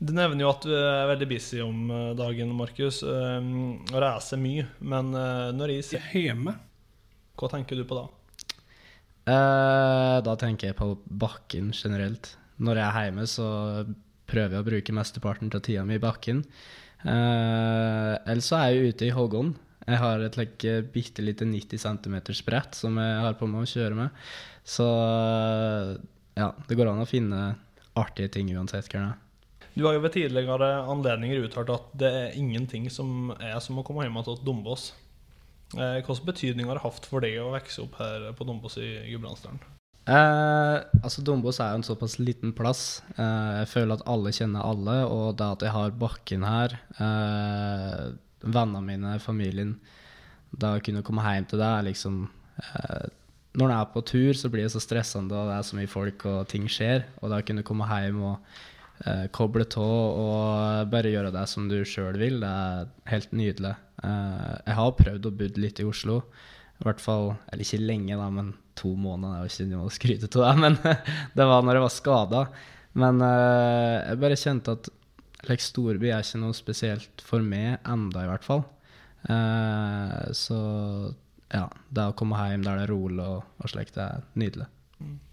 Du 0.00 0.14
nevner 0.16 0.46
jo 0.46 0.48
at 0.48 0.64
du 0.64 0.72
er 0.72 1.10
veldig 1.10 1.26
busy 1.28 1.58
om 1.60 1.90
eh, 1.92 2.12
dagen, 2.16 2.54
Markus, 2.56 3.02
eh, 3.04 3.50
og 3.92 3.98
reiser 4.00 4.40
mye. 4.40 4.64
Men 4.80 5.12
eh, 5.12 5.50
når 5.52 5.74
jeg 5.74 5.88
sier 5.90 6.06
hjemme, 6.16 6.54
hva 7.36 7.50
tenker 7.52 7.76
du 7.76 7.84
på 7.88 7.98
da? 7.98 8.06
Eh, 9.28 10.16
da 10.24 10.36
tenker 10.40 10.70
jeg 10.70 10.78
på 10.80 10.94
bakken 11.04 11.74
generelt. 11.76 12.32
Når 12.64 12.80
jeg 12.80 12.88
er 12.88 13.08
hjemme, 13.10 13.28
så 13.28 13.48
prøver 14.30 14.56
jeg 14.56 14.64
å 14.64 14.68
bruke 14.70 14.96
mesteparten 14.96 15.52
av 15.52 15.64
tida 15.68 15.84
mi 15.84 15.98
i 15.98 16.02
bakken. 16.02 16.44
Eh, 17.04 18.14
ellers 18.24 18.48
så 18.48 18.60
er 18.60 18.72
jeg 18.72 18.94
ute 18.94 19.08
i 19.10 19.14
Hågon. 19.16 19.54
Jeg 19.84 20.00
har 20.00 20.24
et 20.24 20.36
like, 20.40 20.76
bitte 20.94 21.24
lite 21.24 21.44
90 21.48 21.80
cm 21.80 22.20
brett 22.48 22.76
som 22.78 22.96
jeg 23.00 23.22
har 23.24 23.36
på 23.36 23.48
meg 23.50 23.64
å 23.64 23.68
kjøre 23.68 23.96
med. 24.00 24.28
Så 24.64 24.86
ja, 26.40 26.52
det 26.68 26.76
går 26.78 26.88
an 26.92 27.04
å 27.04 27.08
finne 27.08 27.50
artige 28.00 28.32
ting 28.36 28.52
uansett 28.56 28.88
Kjørne. 28.88 29.16
Du 29.74 29.84
har 29.86 29.94
jo 29.94 30.02
ved 30.02 30.14
tidligere 30.16 30.70
anledninger 30.90 31.44
uttalt 31.46 31.70
at 31.72 31.92
det 32.00 32.10
er 32.10 32.38
ingenting 32.38 32.88
som 32.92 33.30
er 33.38 33.58
som 33.62 33.78
å 33.78 33.84
komme 33.86 34.06
hjem 34.06 34.18
til 34.26 34.40
Dombås. 34.46 34.90
Eh, 35.76 36.00
hvilken 36.00 36.26
betydning 36.26 36.66
har 36.66 36.80
det 36.80 36.86
hatt 36.86 37.06
for 37.06 37.22
deg 37.22 37.38
å 37.38 37.52
vokse 37.54 37.84
opp 37.84 38.00
her 38.00 38.32
på 38.36 38.46
Dombås 38.48 38.80
i 38.82 38.90
Gudbrandsdalen? 39.12 39.60
Eh, 40.10 40.76
altså 41.04 41.22
Dombås 41.22 41.60
er 41.60 41.70
jo 41.70 41.80
en 41.80 41.86
såpass 41.86 42.18
liten 42.18 42.54
plass. 42.56 43.02
Eh, 43.14 43.50
jeg 43.60 43.70
føler 43.70 43.94
at 43.94 44.06
alle 44.10 44.32
kjenner 44.34 44.66
alle, 44.66 44.96
og 45.06 45.38
det 45.38 45.46
at 45.46 45.64
jeg 45.66 45.74
har 45.76 45.94
bakken 46.00 46.46
her, 46.48 46.74
eh, 46.98 48.10
vennene 48.40 48.80
mine, 48.80 49.18
familien 49.20 49.74
Da 50.50 50.72
å 50.74 50.80
kunne 50.82 51.04
komme 51.04 51.22
hjem 51.22 51.44
til 51.46 51.60
deg 51.60 51.68
er 51.68 51.84
liksom 51.84 52.14
eh, 52.56 53.04
Når 53.52 53.66
en 53.66 53.74
er 53.76 53.90
på 53.92 54.00
tur, 54.02 54.32
så 54.34 54.48
blir 54.50 54.64
det 54.64 54.72
så 54.72 54.80
stressende, 54.82 55.36
og 55.36 55.50
det 55.50 55.58
er 55.58 55.68
så 55.68 55.76
mye 55.76 55.90
folk, 55.90 56.26
og 56.26 56.48
ting 56.48 56.66
skjer. 56.70 57.04
Og 57.20 57.30
da 57.30 57.38
å 57.38 57.46
kunne 57.46 57.66
komme 57.66 57.86
hjem 57.86 58.22
og 58.22 58.58
eh, 59.06 59.26
koble 59.34 59.66
av 59.66 60.20
og 60.20 60.90
bare 60.92 61.12
gjøre 61.12 61.32
det 61.34 61.44
som 61.50 61.68
du 61.70 61.80
sjøl 61.88 62.18
vil. 62.20 62.40
Det 62.42 62.50
er 62.50 62.90
helt 63.12 63.34
nydelig. 63.36 63.74
Eh, 64.04 64.54
jeg 64.66 64.78
har 64.80 64.96
prøvd 64.98 65.28
å 65.28 65.34
bo 65.36 65.50
litt 65.60 65.82
i 65.82 65.86
Oslo, 65.88 66.22
I 66.80 66.86
hvert 66.86 67.02
fall 67.04 67.26
Eller 67.52 67.66
ikke 67.66 67.82
lenge, 67.82 68.16
da, 68.16 68.30
men 68.32 68.54
to 68.78 68.94
måneder 68.96 69.36
er 69.36 69.44
jo 69.44 69.52
ikke 69.52 69.68
noe 69.68 69.88
å 69.88 69.92
skryte 69.92 70.30
av, 70.40 70.54
det, 70.56 70.60
men 70.64 70.78
det 71.36 71.48
var 71.52 71.64
når 71.66 71.78
jeg 71.78 71.86
var 71.86 71.96
skada. 71.96 72.42
Men 73.00 73.22
eh, 73.24 73.96
jeg 74.08 74.22
bare 74.24 74.40
kjente 74.40 74.76
at 74.78 74.92
like, 75.48 75.64
storby 75.64 76.10
er 76.10 76.24
ikke 76.24 76.42
noe 76.42 76.56
spesielt 76.56 77.24
for 77.24 77.44
meg 77.44 77.78
enda 77.88 78.24
i 78.24 78.30
hvert 78.30 78.46
fall. 78.46 78.64
Uh, 79.20 80.30
så 80.32 80.56
ja, 81.52 81.66
det 81.92 82.06
å 82.08 82.14
komme 82.16 82.40
hjem 82.40 82.64
der 82.64 82.78
det 82.80 82.86
er 82.86 82.92
rolig 82.94 83.20
og, 83.20 83.42
og 83.60 83.72
slikt, 83.72 83.96
det 83.98 84.06
er 84.06 84.22
nydelig. 84.40 84.68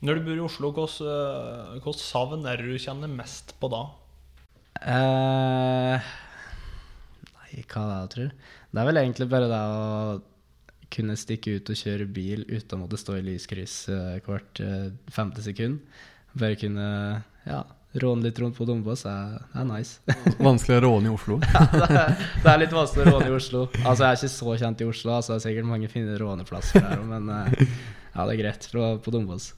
Når 0.06 0.20
du 0.20 0.28
bor 0.28 0.38
i 0.38 0.46
Oslo, 0.46 0.72
hvilke 0.76 1.92
eh, 1.92 2.00
savn 2.00 2.46
er 2.48 2.62
det 2.62 2.70
du 2.70 2.80
kjenner 2.82 3.12
mest 3.12 3.56
på 3.60 3.70
da? 3.74 3.84
Uh, 4.78 6.10
nei, 7.34 7.64
hva 7.66 7.82
er 7.82 7.88
det 7.90 7.98
jeg 7.98 8.12
tror? 8.14 8.34
Det 8.72 8.82
er 8.82 8.90
vel 8.92 9.02
egentlig 9.02 9.30
bare 9.32 9.50
det 9.50 9.62
å 9.74 10.20
kunne 10.94 11.18
stikke 11.20 11.58
ut 11.58 11.72
og 11.74 11.80
kjøre 11.80 12.06
bil 12.08 12.46
uten 12.48 12.78
å 12.78 12.84
måtte 12.86 13.00
stå 13.02 13.18
i 13.18 13.26
lyskryss 13.26 13.80
uh, 13.92 14.20
hvert 14.24 14.62
uh, 14.64 14.92
femte 15.12 15.44
sekund. 15.44 15.82
Bare 16.38 16.60
kunne 16.62 16.88
ja, 17.48 17.64
råne 17.98 18.28
litt 18.28 18.40
rundt 18.40 18.56
på 18.56 18.68
Dombås 18.70 19.04
er, 19.10 19.40
er 19.58 19.68
nice. 19.68 20.00
vanskelig 20.48 20.78
å 20.78 20.84
råne 20.86 21.10
i 21.10 21.16
Oslo? 21.18 21.42
ja, 21.56 21.68
det 21.74 21.88
er, 21.90 22.18
det 22.44 22.52
er, 22.54 22.62
litt 22.64 22.76
vanskelig 22.78 23.08
å 23.08 23.16
råne 23.18 23.32
i 23.32 23.38
Oslo. 23.42 23.68
Altså, 23.84 24.04
Jeg 24.04 24.10
er 24.10 24.22
ikke 24.22 24.36
så 24.38 24.58
kjent 24.64 24.84
i 24.86 24.90
Oslo, 24.94 25.16
altså, 25.18 25.34
det 25.34 25.42
er 25.42 25.46
sikkert 25.50 25.72
mange 25.74 25.92
fine 25.92 26.20
råneplasser 26.22 26.86
der 26.86 27.08
men 27.08 27.32
uh, 27.34 27.72
ja, 28.18 28.26
det 28.26 28.34
er 28.34 28.42
greit 28.42 28.68
på, 28.74 28.90
på 29.06 29.14
Dombås. 29.14 29.52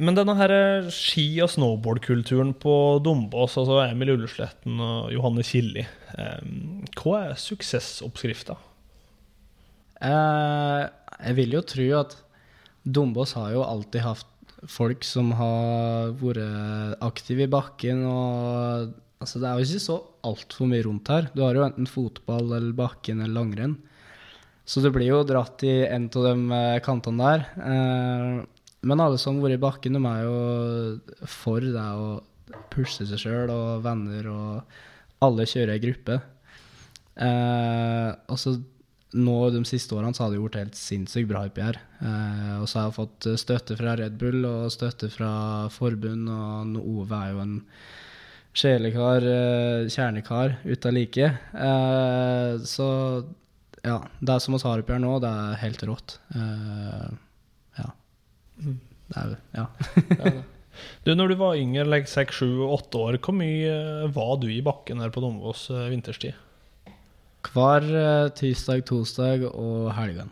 Men 0.00 0.16
denne 0.16 0.34
her 0.36 0.52
ski- 0.92 1.40
og 1.44 1.52
snowboardkulturen 1.52 2.54
på 2.60 2.72
Dombås, 3.04 3.56
altså 3.60 3.78
Emil 3.86 4.14
Ullesletten 4.16 4.80
og 4.80 5.12
Johanne 5.12 5.44
Killi, 5.46 5.84
hva 6.96 7.20
er 7.20 7.38
suksessoppskrifta? 7.40 8.58
Eh, 10.00 10.82
jeg 11.20 11.36
vil 11.36 11.56
jo 11.56 11.62
tro 11.68 11.86
at 12.00 12.16
Dombås 12.84 13.36
har 13.36 13.52
jo 13.56 13.64
alltid 13.64 14.04
hatt 14.04 14.56
folk 14.68 15.04
som 15.04 15.32
har 15.36 16.12
vært 16.20 17.00
aktive 17.04 17.46
i 17.46 17.52
bakken. 17.52 18.04
og 18.08 18.92
altså 19.20 19.40
Det 19.40 19.48
er 19.48 19.56
jo 19.60 19.68
ikke 19.68 19.84
så 19.84 19.98
altfor 20.24 20.68
mye 20.68 20.84
rundt 20.84 21.08
her. 21.08 21.28
Du 21.34 21.44
har 21.44 21.56
jo 21.56 21.64
enten 21.64 21.88
fotball 21.88 22.52
eller 22.52 22.76
bakken 22.76 23.20
eller 23.20 23.36
langrenn. 23.36 23.78
Så 24.70 24.82
det 24.84 24.92
blir 24.94 25.08
jo 25.08 25.24
dratt 25.26 25.64
i 25.66 25.80
en 25.88 26.06
av 26.06 26.26
de 26.28 26.34
eh, 26.54 26.80
kantene 26.84 27.26
der. 27.26 27.46
Eh, 27.66 28.34
men 28.86 29.02
alle 29.02 29.18
som 29.18 29.40
har 29.40 29.48
vært 29.48 29.58
i 29.58 29.64
bakken, 29.64 29.96
de 29.98 30.02
er 30.06 30.20
jo 30.28 31.26
for 31.28 31.64
det 31.64 31.86
å 31.98 32.10
pushe 32.70 33.06
seg 33.08 33.18
sjøl 33.18 33.50
og 33.50 33.82
venner, 33.84 34.28
og 34.30 35.24
alle 35.26 35.48
kjører 35.50 35.74
i 35.74 35.82
gruppe. 35.82 36.20
Eh, 37.20 38.10
og 38.30 38.38
så 38.38 38.54
nå 39.10 39.34
de 39.50 39.64
siste 39.66 39.96
årene 39.96 40.14
så 40.14 40.22
har 40.22 40.30
det 40.30 40.38
gjort 40.38 40.60
helt 40.60 40.78
sinnssykt 40.78 41.28
bra 41.32 41.42
oppi 41.48 41.64
her. 41.66 41.80
Eh, 41.98 42.54
og 42.60 42.70
så 42.70 42.78
har 42.78 42.86
jeg 42.88 42.98
fått 43.00 43.28
støtte 43.42 43.78
fra 43.80 43.96
Red 43.98 44.20
Bull 44.22 44.46
og 44.46 44.70
støtte 44.70 45.10
fra 45.10 45.32
forbund, 45.74 46.30
og 46.30 46.78
Ove 46.78 47.18
er 47.18 47.34
jo 47.34 47.42
en 47.42 47.58
sjelekar, 48.54 49.26
eh, 49.26 49.90
kjernekar 49.90 50.56
uten 50.62 50.94
like. 50.94 51.34
Eh, 51.66 52.62
så 52.70 52.88
ja, 53.86 53.96
det 54.20 54.34
er 54.34 54.42
som 54.44 54.56
har 54.58 54.82
oppi 54.82 54.92
her 54.94 55.02
nå, 55.02 55.16
det 55.22 55.30
er 55.30 55.60
helt 55.62 55.84
rått. 55.88 56.16
Ja, 56.34 57.90
det 59.10 59.18
er, 59.18 59.30
jo 59.32 59.36
ja. 59.56 59.66
du, 61.04 61.14
når 61.14 61.32
du 61.32 61.36
var 61.40 61.58
yngre, 61.58 61.86
like, 61.88 62.10
6, 62.10 62.42
7, 62.42 62.46
8 62.66 63.00
år, 63.00 63.18
hvor 63.24 63.36
mye 63.36 63.72
eh, 63.72 64.10
var 64.14 64.36
du 64.42 64.48
i 64.52 64.62
bakken 64.64 65.02
her 65.02 65.12
på 65.14 65.22
Dombås 65.24 65.66
uh, 65.72 65.88
vinterstid? 65.90 66.36
Hver 67.50 67.86
uh, 67.90 68.28
tirsdag, 68.36 68.84
torsdag 68.88 69.46
og 69.50 69.90
helgen. 69.96 70.30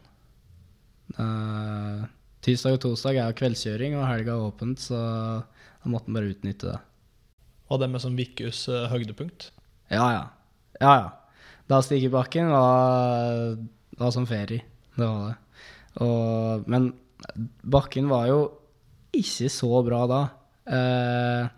Uh, 1.16 2.04
tirsdag 2.44 2.76
og 2.76 2.82
torsdag 2.84 3.22
er 3.22 3.38
kveldskjøring, 3.38 3.96
og 3.98 4.06
helga 4.06 4.36
er 4.36 4.50
åpent, 4.50 4.84
så 4.90 4.98
da 4.98 5.90
måtte 5.90 6.12
en 6.12 6.18
bare 6.18 6.34
utnytte 6.34 6.74
det. 6.74 6.80
Var 7.68 7.80
det 7.82 7.90
med 7.92 8.04
som 8.04 8.16
Vikus 8.18 8.66
uh, 8.70 8.86
høydepunkt? 8.92 9.50
Ja, 9.90 10.04
ja. 10.12 10.26
Ja, 10.78 10.92
ja. 11.00 11.08
Da 11.68 11.82
Stigebakken 11.84 12.48
bakken 12.48 12.54
var, 12.54 13.58
var 14.00 14.14
som 14.14 14.26
ferie. 14.26 14.64
Det 14.96 15.04
var 15.04 15.28
det. 15.28 15.36
Og, 16.04 16.68
men 16.70 16.90
bakken 17.62 18.08
var 18.08 18.28
jo 18.30 18.40
ikke 19.14 19.50
så 19.52 19.82
bra 19.84 20.02
da. 20.08 20.20
Eh, 20.68 21.48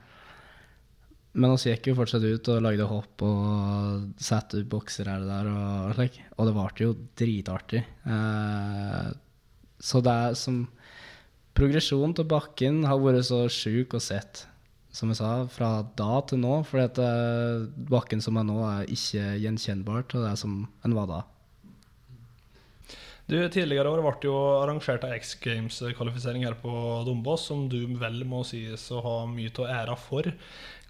men 1.41 1.55
vi 1.55 1.71
gikk 1.71 1.93
jo 1.93 1.97
fortsatt 1.99 2.27
ut 2.27 2.51
og 2.51 2.63
lagde 2.65 2.89
hopp 2.91 3.23
og 3.23 4.23
satte 4.23 4.59
ut 4.59 4.71
bokser 4.71 5.11
her 5.11 5.23
og 5.23 5.31
der. 5.31 5.51
Og, 5.53 5.95
slik. 5.99 6.21
og 6.37 6.49
det 6.49 6.57
varte 6.57 6.87
jo 6.89 6.97
dritartig. 7.23 7.85
Eh, 8.03 9.11
så 9.81 10.03
det 10.05 10.17
er 10.27 10.39
som 10.39 10.65
Progresjonen 11.51 12.15
til 12.15 12.29
bakken 12.31 12.85
har 12.87 13.01
vært 13.03 13.27
så 13.27 13.43
sjuk 13.51 13.97
å 13.99 14.01
sett, 14.01 14.45
som 14.95 15.11
jeg 15.11 15.21
sa, 15.21 15.33
fra 15.51 15.71
da 15.99 16.21
til 16.27 16.41
nå. 16.43 16.61
For 16.69 16.83
eh, 16.83 17.67
bakken 17.91 18.23
som 18.25 18.39
er 18.41 18.47
nå, 18.49 18.59
er 18.67 18.91
ikke 18.91 19.37
gjenkjennbart 19.43 20.11
til 20.13 20.27
det 20.27 20.35
som 20.41 20.65
en 20.87 20.97
var 20.97 21.11
da. 21.11 21.21
Du, 23.31 23.37
Tidligere 23.47 23.87
år 23.87 24.01
ble 24.03 24.27
jo 24.27 24.35
arrangert 24.59 25.05
ei 25.07 25.21
X 25.21 25.37
Games-kvalifisering 25.39 26.43
her 26.49 26.57
på 26.59 26.71
Dombås, 27.07 27.45
som 27.47 27.69
du 27.71 27.85
vel 28.01 28.25
må 28.27 28.43
sies 28.47 28.89
å 28.91 29.03
ha 29.05 29.19
mye 29.31 29.53
av 29.63 29.71
æra 29.71 29.95
for. 29.95 30.27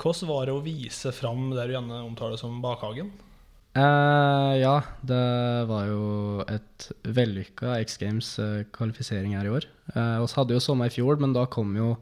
Hvordan 0.00 0.30
var 0.30 0.49
det 0.49 0.54
å 0.57 0.62
vise 0.64 1.12
fram 1.12 1.50
det 1.52 1.69
du 1.69 1.75
gjerne 1.76 2.00
omtaler 2.07 2.40
som 2.40 2.62
bakhagen? 2.64 3.12
Eh, 3.76 4.54
ja, 4.62 4.78
det 5.04 5.21
var 5.69 5.85
jo 5.92 6.40
et 6.49 6.88
vellykka 7.04 7.76
X 7.85 8.00
Games-kvalifisering 8.00 9.37
her 9.37 9.50
i 9.50 9.54
år. 9.61 9.69
Vi 9.92 10.25
oss 10.25 10.38
hadde 10.38 10.57
jo 10.57 10.64
sommer 10.64 10.88
i 10.88 10.97
fjor, 10.97 11.21
men 11.21 11.37
da 11.37 11.45
kom 11.45 11.76
jo 11.76 11.92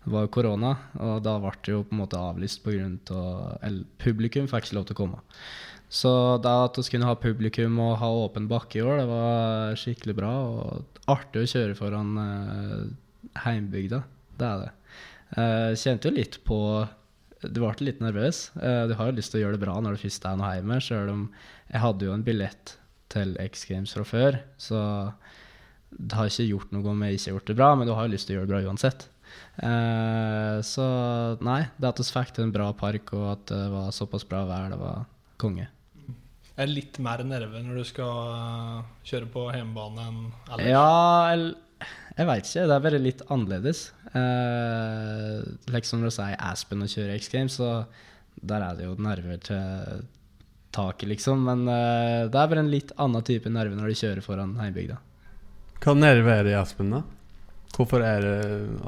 det 0.00 0.12
var 0.14 0.30
korona, 0.32 0.70
og 0.96 1.18
da 1.24 1.34
ble 1.42 1.52
det 1.60 1.74
jo 1.74 1.82
på 1.84 1.92
en 1.92 2.00
måte 2.00 2.20
avlyst 2.20 2.62
pga. 2.64 2.86
Av, 3.12 3.82
publikum 4.00 4.48
fikk 4.48 4.70
ikke 4.70 4.78
lov 4.78 4.86
til 4.88 4.96
å 4.96 5.00
komme. 5.02 5.20
Så 5.90 6.10
da 6.40 6.54
at 6.68 6.78
vi 6.78 6.86
kunne 6.94 7.08
ha 7.08 7.18
publikum 7.18 7.80
og 7.82 7.98
ha 8.00 8.08
åpen 8.22 8.46
bakke 8.48 8.78
i 8.78 8.84
år, 8.86 9.02
det 9.02 9.08
var 9.10 9.76
skikkelig 9.80 10.16
bra. 10.16 10.30
Og 10.46 11.00
artig 11.10 11.42
å 11.42 11.50
kjøre 11.50 11.76
foran 11.76 12.14
eh, 12.22 12.86
heimbygda. 13.44 14.00
Det 14.38 14.48
er 14.48 14.62
det. 14.62 14.70
Eh, 15.36 15.72
kjente 15.78 16.08
jo 16.08 16.16
litt 16.16 16.40
på 16.46 16.60
Du 17.40 17.60
ble 17.60 17.72
litt 17.84 18.00
nervøs. 18.04 18.50
Eh, 18.56 18.84
du 18.88 18.94
har 18.96 19.10
jo 19.10 19.18
lyst 19.18 19.34
til 19.34 19.40
å 19.40 19.44
gjøre 19.44 19.58
det 19.58 19.64
bra 19.66 19.76
når 19.82 19.96
du 19.98 20.04
først 20.06 20.26
er 20.30 20.40
noe 20.40 20.54
hjemme, 20.54 20.80
sjøl 20.84 21.12
om 21.12 21.26
jeg 21.70 21.84
hadde 21.84 22.08
jo 22.08 22.16
en 22.16 22.26
billett 22.26 22.76
til 23.10 23.36
X 23.42 23.66
Games 23.68 23.92
fra 23.96 24.06
før. 24.06 24.40
Så 24.60 24.80
det 25.90 26.16
har 26.16 26.30
ikke 26.30 26.48
gjort 26.48 26.74
noe 26.74 26.92
om 26.92 27.02
jeg 27.04 27.18
ikke 27.18 27.26
har 27.28 27.36
gjort 27.36 27.50
det 27.50 27.58
bra, 27.58 27.70
men 27.74 27.88
du 27.90 27.96
har 27.96 28.06
jo 28.06 28.14
lyst 28.14 28.30
til 28.30 28.36
å 28.36 28.40
gjøre 28.40 28.50
det 28.50 28.54
bra 28.54 28.62
uansett. 28.70 29.08
Uh, 29.60 30.60
så 30.64 30.86
nei, 31.44 31.62
det 31.76 31.90
at 31.90 32.00
vi 32.00 32.08
fikk 32.08 32.32
til 32.36 32.48
en 32.48 32.54
bra 32.54 32.70
park, 32.76 33.12
og 33.16 33.26
at 33.34 33.50
det 33.52 33.66
var 33.74 33.92
såpass 33.94 34.24
bra 34.28 34.46
vær, 34.48 34.72
det 34.72 34.80
var 34.80 35.04
konge 35.40 35.68
er 36.60 36.68
det 36.68 36.76
litt 36.76 37.00
mer 37.00 37.22
nerve 37.24 37.62
når 37.64 37.80
du 37.80 37.88
skal 37.88 38.30
eh, 38.34 38.78
kjøre 39.08 39.28
på 39.32 39.46
hjemmebane 39.54 40.06
enn 40.10 40.22
ellers? 40.52 40.68
Ja, 40.68 41.90
jeg 42.18 42.28
veit 42.28 42.44
ikke. 42.44 42.66
Det 42.68 42.74
er 42.74 42.84
bare 42.84 43.00
litt 43.00 43.22
annerledes. 43.32 43.82
Eh, 44.12 45.36
liksom 45.72 46.02
når 46.02 46.10
du 46.10 46.16
sier 46.18 46.40
Aspen 46.50 46.84
og 46.84 46.92
kjører 46.92 47.16
X 47.16 47.30
Games, 47.32 47.56
så 47.56 47.86
der 48.40 48.64
er 48.66 48.76
det 48.76 48.88
jo 48.88 48.96
nerver 49.00 49.40
til 49.46 50.02
taket, 50.74 51.08
liksom. 51.14 51.46
Men 51.48 51.64
eh, 51.70 52.26
det 52.28 52.36
er 52.36 52.52
bare 52.52 52.66
en 52.66 52.72
litt 52.72 52.92
annen 53.00 53.24
type 53.24 53.52
nerve 53.52 53.78
når 53.78 53.88
du 53.88 54.02
kjører 54.02 54.26
foran 54.26 54.58
heimbygda. 54.60 55.00
Hva 55.80 55.96
nerve 55.96 56.34
er 56.34 56.44
det 56.44 56.52
i 56.52 56.60
Aspen, 56.60 56.92
da? 56.92 57.00
Hvorfor 57.76 58.04
er 58.04 58.24
det 58.24 58.36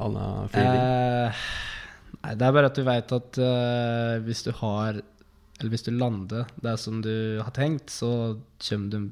annen 0.03 0.51
feeling? 0.53 0.83
Eh, 0.83 1.43
nei, 2.19 2.35
det 2.39 2.47
er 2.47 2.57
bare 2.59 2.71
at 2.71 2.79
du 2.79 2.85
veit 2.87 3.15
at 3.17 3.41
eh, 3.41 4.17
hvis 4.27 4.45
du 4.47 4.53
har 4.61 5.01
eller 5.63 5.77
hvis 5.77 5.87
du 5.87 5.93
lander 5.95 6.49
det 6.65 6.75
som 6.83 6.99
du 7.05 7.39
har 7.39 7.53
tenkt, 7.55 7.93
så 7.95 8.35
kommer 8.67 8.91
du 8.91 9.11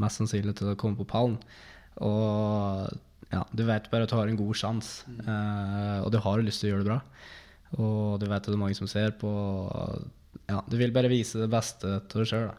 mest 0.00 0.22
sannsynlig 0.22 0.54
til 0.56 0.70
å 0.72 0.78
komme 0.80 0.96
på 0.96 1.04
pallen. 1.10 1.36
Og 2.00 2.88
ja, 3.32 3.42
du 3.52 3.62
vet 3.68 3.90
bare 3.92 4.06
at 4.06 4.12
du 4.12 4.16
har 4.16 4.30
en 4.30 4.38
god 4.38 4.56
sjanse, 4.56 5.04
mm. 5.08 5.20
eh, 5.26 5.98
og 6.00 6.08
du 6.14 6.18
har 6.24 6.44
lyst 6.44 6.64
til 6.64 6.70
å 6.70 6.72
gjøre 6.72 6.86
det 6.86 6.90
bra. 6.90 6.98
Og 7.76 8.20
du 8.20 8.26
vet 8.26 8.40
at 8.40 8.48
det 8.48 8.56
er 8.56 8.62
mange 8.62 8.78
som 8.78 8.88
ser 8.88 9.12
på. 9.20 9.30
Ja, 10.48 10.62
du 10.64 10.78
vil 10.80 10.92
bare 10.96 11.12
vise 11.12 11.40
det 11.40 11.50
beste 11.52 11.98
til 12.08 12.22
deg 12.22 12.30
sjøl. 12.32 12.50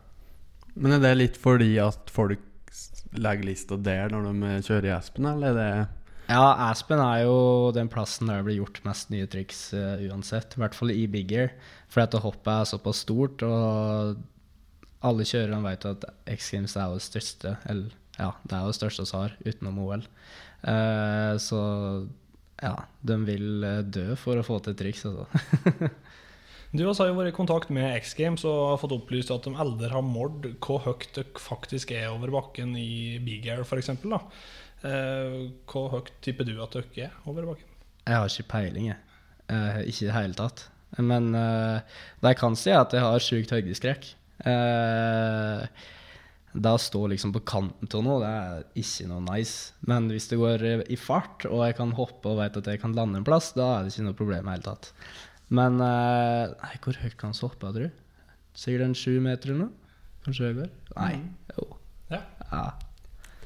Men 0.74 0.95
er 0.95 1.03
det 1.03 1.13
litt 1.17 1.41
fordi 1.41 1.75
at 1.81 2.10
folk 2.13 2.41
legger 3.13 3.45
lista 3.45 3.77
der 3.77 4.13
når 4.13 4.29
de 4.29 4.53
kjører 4.65 4.89
i 4.89 4.95
Espen, 4.95 5.29
eller 5.29 5.53
er 5.53 5.60
det 5.60 6.02
ja, 6.30 6.44
Aspen 6.70 7.01
er 7.03 7.24
jo 7.25 7.72
den 7.75 7.89
plassen 7.92 8.30
der 8.30 8.39
det 8.39 8.48
blir 8.48 8.62
gjort 8.62 8.80
mest 8.88 9.12
nye 9.13 9.27
triks 9.30 9.65
uh, 9.75 10.00
uansett. 10.08 10.56
I 10.56 10.63
hvert 10.63 10.77
fall 10.77 10.94
i 10.94 11.03
Big 11.12 11.34
Air. 11.36 11.51
Fordi 11.92 12.08
at 12.08 12.24
hoppet 12.24 12.53
er 12.53 12.70
såpass 12.70 13.03
stort, 13.03 13.44
og 13.46 14.22
alle 15.03 15.27
kjørerne 15.27 15.65
vet 15.68 15.86
at 15.89 16.08
X 16.32 16.53
Games 16.56 16.77
er 16.80 16.88
jo 16.88 16.96
det 16.98 17.03
største 17.03 17.58
Eller 17.70 17.92
ja, 18.15 18.30
det 18.48 18.56
er 18.56 18.62
jo 18.63 18.72
det 18.72 18.77
største 18.77 19.06
vi 19.08 19.18
har, 19.18 19.38
utenom 19.44 19.80
OL. 19.84 20.06
Uh, 20.63 21.36
så 21.44 21.62
ja, 22.63 22.75
de 23.03 23.20
vil 23.27 23.65
uh, 23.65 23.82
dø 23.84 24.13
for 24.20 24.39
å 24.39 24.46
få 24.48 24.62
til 24.63 24.77
triks, 24.80 25.06
altså. 25.10 25.89
Du 26.74 26.82
har 26.88 27.06
jo 27.06 27.13
vært 27.13 27.30
i 27.30 27.36
kontakt 27.38 27.70
med 27.70 28.00
X 28.00 28.15
Games 28.18 28.42
og 28.50 28.72
har 28.72 28.80
fått 28.82 28.96
opplyst 28.96 29.30
at 29.30 29.46
de 29.46 29.51
aldri 29.62 29.92
har 29.92 30.01
målt 30.01 30.48
hvor 30.58 30.80
høyt 30.82 31.06
dere 31.13 31.38
faktisk 31.38 31.92
er 31.94 32.08
over 32.10 32.32
bakken 32.34 32.72
i 32.74 33.20
Big 33.22 33.46
Air 33.46 33.62
f.eks. 33.62 33.92
Eh, 34.84 35.40
hvor 35.70 35.90
høyt 35.94 36.12
tipper 36.25 36.48
du 36.48 36.58
at 36.63 36.75
dere 36.75 37.08
er 37.08 37.18
over 37.30 37.48
bakken? 37.54 37.70
Jeg 38.04 38.20
har 38.20 38.28
ikke 38.28 38.52
peiling, 38.52 38.92
jeg. 38.92 39.00
Eh, 39.54 39.82
ikke 39.88 40.06
i 40.06 40.10
det 40.10 40.18
hele 40.18 40.38
tatt. 40.38 40.68
Men 41.00 41.32
eh, 41.38 41.98
det 42.22 42.34
jeg 42.34 42.42
kan 42.42 42.58
si, 42.60 42.70
er 42.74 42.84
at 42.84 42.94
jeg 42.94 43.04
har 43.06 43.24
sjukt 43.24 43.54
høydeskrekk. 43.56 44.10
Eh, 44.50 45.84
det 46.54 46.70
å 46.70 46.82
stå 46.82 47.08
liksom 47.10 47.32
på 47.34 47.42
kanten 47.50 47.90
av 47.98 48.04
noe, 48.06 48.20
det 48.22 48.30
er 48.30 48.84
ikke 48.84 49.08
noe 49.10 49.24
nice. 49.25 49.74
Men 49.90 50.12
hvis 50.12 50.30
det 50.30 50.38
går 50.42 50.66
i 50.92 50.98
fart, 51.00 51.48
og 51.50 51.63
jeg 51.66 51.80
kan 51.80 51.96
hoppe 51.98 52.30
og 52.30 52.42
vet 52.44 52.60
at 52.60 52.70
jeg 52.70 52.82
kan 52.84 52.94
lande 52.98 53.22
en 53.22 53.28
plass, 53.28 53.54
da 53.58 53.72
er 53.78 53.88
det 53.88 53.96
ikke 53.96 54.10
noe 54.10 54.20
problem 54.20 54.46
i 54.46 54.52
det 54.52 54.58
hele 54.60 54.68
tatt. 54.68 54.92
Men 55.54 55.80
eh, 55.84 56.54
nei, 56.54 56.74
hvor 56.84 57.00
høyt 57.02 57.18
kan 57.20 57.34
vi 57.34 57.46
hoppe, 57.46 57.72
tror 57.74 57.88
du? 57.88 58.02
Sikkert 58.58 58.86
en 58.86 58.98
sju 58.98 59.18
meter 59.24 59.50
eller 59.50 59.66
noe? 59.66 59.96
Kanskje 60.24 60.52
høyere? 60.52 60.70
Nei. 60.94 61.13
Mm. 61.20 61.30
Jo. 61.58 61.70
Ja. 62.13 62.22
ja. 62.52 62.66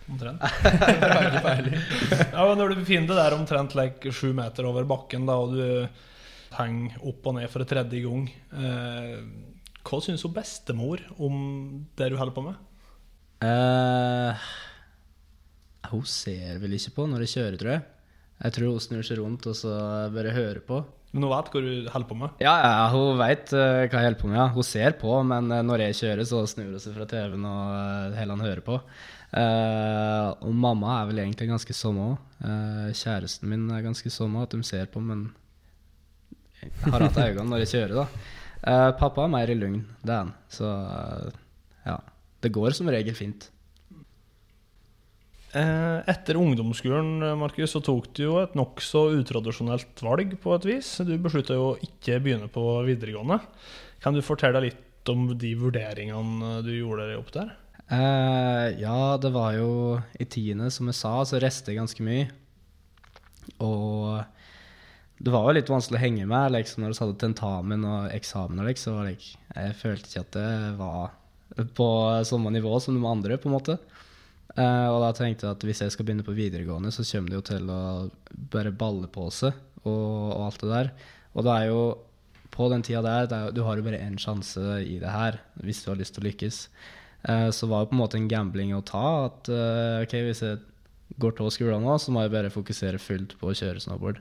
Omtrent. 0.07 0.39
ja, 2.33 2.43
men 2.47 2.55
når 2.59 2.71
du 2.71 2.79
befinner 2.79 3.09
deg 3.11 3.19
der 3.19 3.35
omtrent 3.35 3.75
like, 3.75 4.13
sju 4.15 4.31
meter 4.35 4.69
over 4.69 4.87
bakken, 4.87 5.27
da, 5.27 5.35
og 5.35 5.57
du 5.57 6.55
henger 6.57 7.01
opp 7.11 7.27
og 7.27 7.35
ned 7.37 7.51
for 7.51 7.67
tredje 7.67 8.01
gang, 8.05 8.23
eh, 8.55 9.17
hva 9.87 9.99
syns 10.03 10.23
hun 10.23 10.35
bestemor 10.35 11.03
om 11.19 11.35
det 11.99 12.09
du 12.11 12.17
holder 12.19 12.35
på 12.35 12.45
med? 12.47 12.63
Eh, 13.43 14.47
hun 15.91 16.07
ser 16.09 16.57
vel 16.63 16.77
ikke 16.79 16.95
på 16.95 17.07
når 17.09 17.25
jeg 17.25 17.35
kjører, 17.35 17.59
tror 17.61 17.73
jeg. 17.75 17.85
Jeg 18.37 18.53
tror 18.53 18.71
hun 18.71 18.83
snur 18.83 19.05
seg 19.05 19.19
rundt 19.19 19.49
og 19.49 19.57
så 19.57 19.73
bare 20.13 20.35
hører 20.35 20.61
på. 20.65 20.83
Men 21.15 21.23
hun 21.23 21.31
vet 21.31 21.51
hva 21.53 21.61
du 21.63 21.69
holder 21.93 22.07
på 22.09 22.17
med? 22.19 22.41
Ja, 22.43 22.53
ja 22.61 22.87
hun 22.93 23.19
vet 23.21 23.53
uh, 23.55 23.85
hva 23.87 24.01
jeg 24.01 24.09
holder 24.09 24.19
på 24.19 24.29
med. 24.29 24.39
Ja. 24.41 24.47
Hun 24.53 24.67
ser 24.67 24.97
på, 24.99 25.13
men 25.25 25.53
uh, 25.53 25.63
når 25.65 25.87
jeg 25.87 25.99
kjører, 26.01 26.27
så 26.27 26.41
snur 26.51 26.73
hun 26.73 26.83
seg 26.83 26.97
fra 26.97 27.07
TV-en 27.09 27.47
og 27.47 27.61
uh, 27.71 28.17
heller 28.17 28.35
han 28.35 28.45
hører 28.45 28.63
på. 28.65 28.79
Uh, 29.27 30.31
og 30.47 30.53
mamma 30.55 31.01
er 31.01 31.09
vel 31.09 31.23
egentlig 31.25 31.49
ganske 31.49 31.75
sånn 31.75 31.99
òg. 31.99 32.15
kjæresten 32.95 33.49
min 33.51 33.65
er 33.73 33.83
ganske 33.83 34.11
sånn 34.13 34.37
òg, 34.37 34.47
at 34.47 34.55
de 34.55 34.63
ser 34.67 34.87
på, 34.93 35.01
men 35.03 35.27
jeg 36.61 36.71
har 36.87 37.03
hatt 37.05 37.19
øynene 37.21 37.49
når 37.51 37.65
jeg 37.65 37.73
kjører, 37.73 37.99
da. 37.99 38.93
pappa 38.97 39.25
er 39.25 39.33
mer 39.33 39.51
i 39.51 39.57
lugn, 39.57 39.83
det 40.01 40.13
er 40.13 40.23
han. 40.23 40.33
Så 40.49 40.71
ja. 41.85 41.99
Det 42.41 42.53
går 42.53 42.75
som 42.77 42.89
regel 42.93 43.15
fint. 43.17 43.49
Eh, 45.57 45.99
etter 46.11 46.37
ungdomsskolen 46.37 47.23
Markus, 47.39 47.71
så 47.73 47.81
tok 47.83 48.09
du 48.17 48.25
jo 48.25 48.33
et 48.41 48.55
nokså 48.57 49.07
utradisjonelt 49.15 50.03
valg 50.03 50.35
på 50.43 50.55
et 50.57 50.67
vis. 50.67 50.89
Du 51.07 51.15
beslutta 51.23 51.55
jo 51.57 51.69
å 51.71 51.77
ikke 51.79 52.19
begynne 52.23 52.49
på 52.51 52.63
videregående. 52.87 53.39
Kan 54.03 54.17
du 54.17 54.21
fortelle 54.25 54.61
litt 54.67 55.09
om 55.09 55.31
de 55.39 55.53
vurderingene 55.57 56.59
du 56.65 56.73
gjorde 56.75 57.15
opp 57.17 57.31
der? 57.33 57.55
Eh, 57.87 58.79
ja, 58.81 59.17
det 59.21 59.29
var 59.31 59.53
jo 59.55 59.69
i 60.19 60.25
tiende, 60.27 60.71
som 60.73 60.89
jeg 60.89 60.99
sa, 60.99 61.13
så 61.23 61.39
restet 61.39 61.71
jeg 61.71 61.79
ganske 61.79 62.03
mye. 62.03 62.27
Og 63.63 64.19
det 65.17 65.33
var 65.33 65.47
jo 65.47 65.55
litt 65.55 65.71
vanskelig 65.71 65.97
å 65.97 66.03
henge 66.03 66.25
med 66.29 66.53
liksom, 66.53 66.83
når 66.83 66.93
du 66.93 66.99
hadde 67.01 67.21
tentamen 67.23 67.85
og 67.87 68.09
eksamen. 68.15 68.65
Liksom, 68.67 68.99
og, 68.99 69.07
like, 69.07 69.37
jeg 69.55 69.77
følte 69.79 70.11
ikke 70.11 70.25
at 70.25 70.35
det 70.35 70.51
var 70.81 71.15
på 71.77 71.87
samme 72.27 72.51
nivå 72.53 72.75
som 72.83 72.97
de 72.97 73.07
andre, 73.07 73.39
på 73.39 73.49
en 73.49 73.55
måte. 73.55 73.77
Uh, 74.57 74.89
og 74.89 75.03
da 75.03 75.11
tenkte 75.13 75.45
jeg 75.45 75.53
at 75.53 75.63
hvis 75.67 75.83
jeg 75.83 75.93
skal 75.93 76.07
begynne 76.07 76.25
på 76.25 76.35
videregående, 76.37 76.91
så 76.93 77.05
kommer 77.05 77.29
det 77.31 77.37
jo 77.37 77.45
til 77.45 77.67
å 77.69 77.81
bare 78.51 78.73
balle 78.73 79.09
på 79.13 79.27
seg 79.33 79.53
og, 79.83 80.33
og 80.33 80.45
alt 80.47 80.63
det 80.63 80.71
der. 80.71 80.91
Og 81.37 81.45
det 81.45 81.55
er 81.55 81.67
jo 81.69 81.81
på 82.53 82.69
den 82.71 82.81
tida 82.85 83.03
der 83.05 83.27
er, 83.29 83.51
Du 83.53 83.61
har 83.67 83.77
jo 83.77 83.85
bare 83.85 84.01
én 84.01 84.17
sjanse 84.17 84.79
i 84.81 84.97
det 85.01 85.11
her 85.13 85.37
hvis 85.61 85.83
du 85.83 85.91
har 85.91 85.99
lyst 85.99 86.15
til 86.15 86.25
å 86.25 86.27
lykkes. 86.27 86.61
Uh, 87.27 87.49
så 87.51 87.67
var 87.67 87.83
det 87.83 87.91
på 87.91 87.97
en 87.97 88.03
måte 88.03 88.19
en 88.19 88.29
gambling 88.31 88.73
å 88.75 88.83
ta. 88.87 89.05
At 89.27 89.51
uh, 89.51 90.03
ok, 90.05 90.15
hvis 90.29 90.43
jeg 90.45 90.61
går 91.19 91.35
til 91.37 91.51
skolen 91.53 91.85
nå, 91.85 91.97
så 91.99 92.13
må 92.13 92.23
jeg 92.23 92.35
bare 92.35 92.53
fokusere 92.53 93.01
fullt 93.01 93.37
på 93.39 93.51
å 93.51 93.57
kjøre 93.57 93.83
snowboard. 93.83 94.19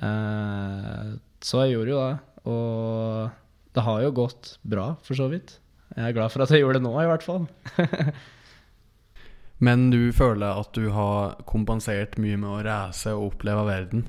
så 0.00 1.64
jeg 1.64 1.74
gjorde 1.74 1.90
jo 1.90 2.02
det. 2.04 2.18
Og 2.48 3.74
det 3.76 3.84
har 3.86 4.02
jo 4.04 4.12
gått 4.16 4.54
bra, 4.62 4.94
for 5.04 5.18
så 5.18 5.28
vidt. 5.30 5.58
Jeg 5.96 6.06
er 6.06 6.14
glad 6.14 6.32
for 6.32 6.44
at 6.44 6.52
jeg 6.54 6.62
gjorde 6.62 6.78
det 6.78 6.86
nå, 6.86 6.94
i 7.02 7.08
hvert 7.10 7.26
fall. 7.26 7.48
Men 9.66 9.90
du 9.92 10.08
føler 10.16 10.62
at 10.62 10.72
du 10.72 10.88
har 10.94 11.36
kompensert 11.50 12.16
mye 12.22 12.38
med 12.40 12.48
å 12.48 12.62
reise 12.64 13.12
og 13.12 13.34
oppleve 13.34 13.66
verden. 13.68 14.06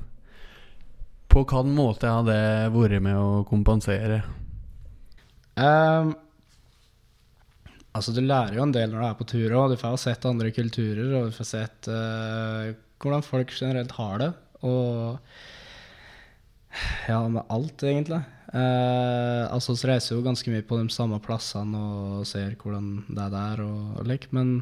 På 1.32 1.42
hvilken 1.42 1.74
måte 1.76 2.08
har 2.08 2.24
det 2.24 2.72
vært 2.72 3.02
med 3.04 3.18
å 3.18 3.42
kompensere? 3.48 4.22
Um, 5.56 6.14
altså, 7.92 8.14
du 8.14 8.22
lærer 8.24 8.58
jo 8.58 8.66
en 8.66 8.74
del 8.74 8.92
når 8.92 9.00
du 9.00 9.06
er 9.08 9.18
på 9.18 9.28
tur 9.32 9.56
òg. 9.58 9.72
Du 9.72 9.80
får 9.80 9.98
sett 10.00 10.28
andre 10.28 10.52
kulturer, 10.54 11.08
og 11.18 11.30
du 11.30 11.36
får 11.36 11.48
sett 11.48 11.90
uh, 11.92 12.72
hvordan 13.02 13.26
folk 13.26 13.54
generelt 13.56 13.96
har 13.98 14.22
det. 14.22 14.30
Og 14.66 15.18
ja, 17.08 17.18
med 17.28 17.44
alt, 17.52 17.84
egentlig. 17.84 18.22
Uh, 18.52 19.48
altså, 19.48 19.76
vi 19.76 19.88
reiser 19.90 20.16
jo 20.16 20.24
ganske 20.24 20.52
mye 20.52 20.64
på 20.66 20.80
de 20.80 20.92
samme 20.92 21.20
plassene 21.24 21.78
og 21.78 22.28
ser 22.28 22.56
hvordan 22.60 22.94
det 23.08 23.26
er 23.26 23.32
der 23.32 23.64
og, 23.64 24.00
og 24.00 24.08
lik, 24.08 24.28
men 24.36 24.60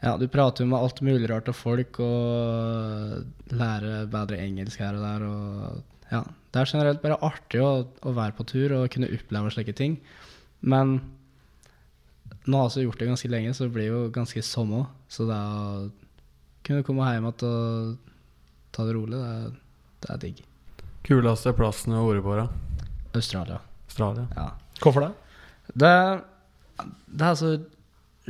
ja, 0.00 0.14
du 0.16 0.26
prater 0.32 0.64
jo 0.64 0.70
med 0.70 0.80
alt 0.80 1.00
mulig 1.04 1.28
rart 1.28 1.48
av 1.52 1.56
folk 1.58 1.98
og 2.00 3.52
lærer 3.52 4.06
bedre 4.08 4.38
engelsk 4.40 4.80
her 4.80 4.96
og 4.96 5.04
der. 5.04 5.24
Og 5.28 6.12
ja, 6.12 6.22
det 6.24 6.60
er 6.60 6.70
generelt 6.72 7.02
bare 7.02 7.20
artig 7.26 7.60
å, 7.60 7.72
å 7.84 8.12
være 8.16 8.36
på 8.38 8.46
tur 8.48 8.78
og 8.78 8.88
kunne 8.94 9.10
oppleve 9.12 9.52
slike 9.52 9.76
ting. 9.76 9.98
Men 10.64 10.98
nå 12.48 12.60
har 12.60 12.70
jeg 12.72 12.86
gjort 12.88 13.02
det 13.02 13.10
ganske 13.10 13.30
lenge, 13.30 13.54
så 13.56 13.66
det 13.66 13.74
blir 13.74 13.90
jo 13.90 14.04
ganske 14.14 14.42
sommer. 14.46 14.86
Så 15.12 15.26
det 15.28 15.36
å 15.36 15.90
kunne 16.66 16.84
komme 16.86 17.08
hjem 17.10 17.26
igjen 17.28 17.50
og 17.50 17.98
ta 18.74 18.86
det 18.86 18.94
rolig, 18.96 19.18
det 19.18 19.34
er, 19.34 19.58
det 20.00 20.14
er 20.14 20.22
digg. 20.24 20.42
Kuleste 21.06 21.52
plassen 21.56 21.92
du 21.92 21.98
har 21.98 22.08
vært 22.08 22.24
på, 22.24 22.38
da? 22.38 22.46
Australia. 23.18 23.60
Australia. 23.88 24.26
Ja. 24.36 24.48
Hvorfor 24.80 25.06
det? 25.06 25.12
Det, 25.74 25.94
det 27.10 27.28
er 27.28 27.38
så 27.38 27.54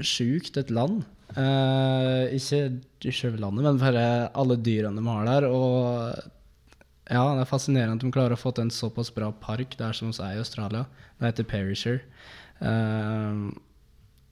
sjukt 0.07 0.59
et 0.61 0.71
land. 0.75 1.03
Eh, 1.39 2.35
ikke 2.35 3.15
selve 3.15 3.41
landet, 3.43 3.67
men 3.67 3.81
bare 3.81 4.05
alle 4.35 4.59
dyrene 4.59 4.99
de 4.99 5.07
har 5.07 5.29
der. 5.29 5.49
Og 5.51 6.15
ja, 7.11 7.25
det 7.35 7.45
er 7.45 7.51
fascinerende 7.51 7.99
at 7.99 8.05
de 8.05 8.13
klarer 8.15 8.37
å 8.37 8.41
få 8.41 8.55
til 8.55 8.69
en 8.69 8.75
såpass 8.75 9.13
bra 9.15 9.31
park 9.43 9.77
der 9.79 9.97
som 9.97 10.11
vi 10.11 10.23
er 10.25 10.39
i 10.39 10.43
Australia. 10.43 10.87
Det 11.19 11.33
heter 11.33 11.51
Perisher. 11.51 12.01
Uh, 12.61 13.51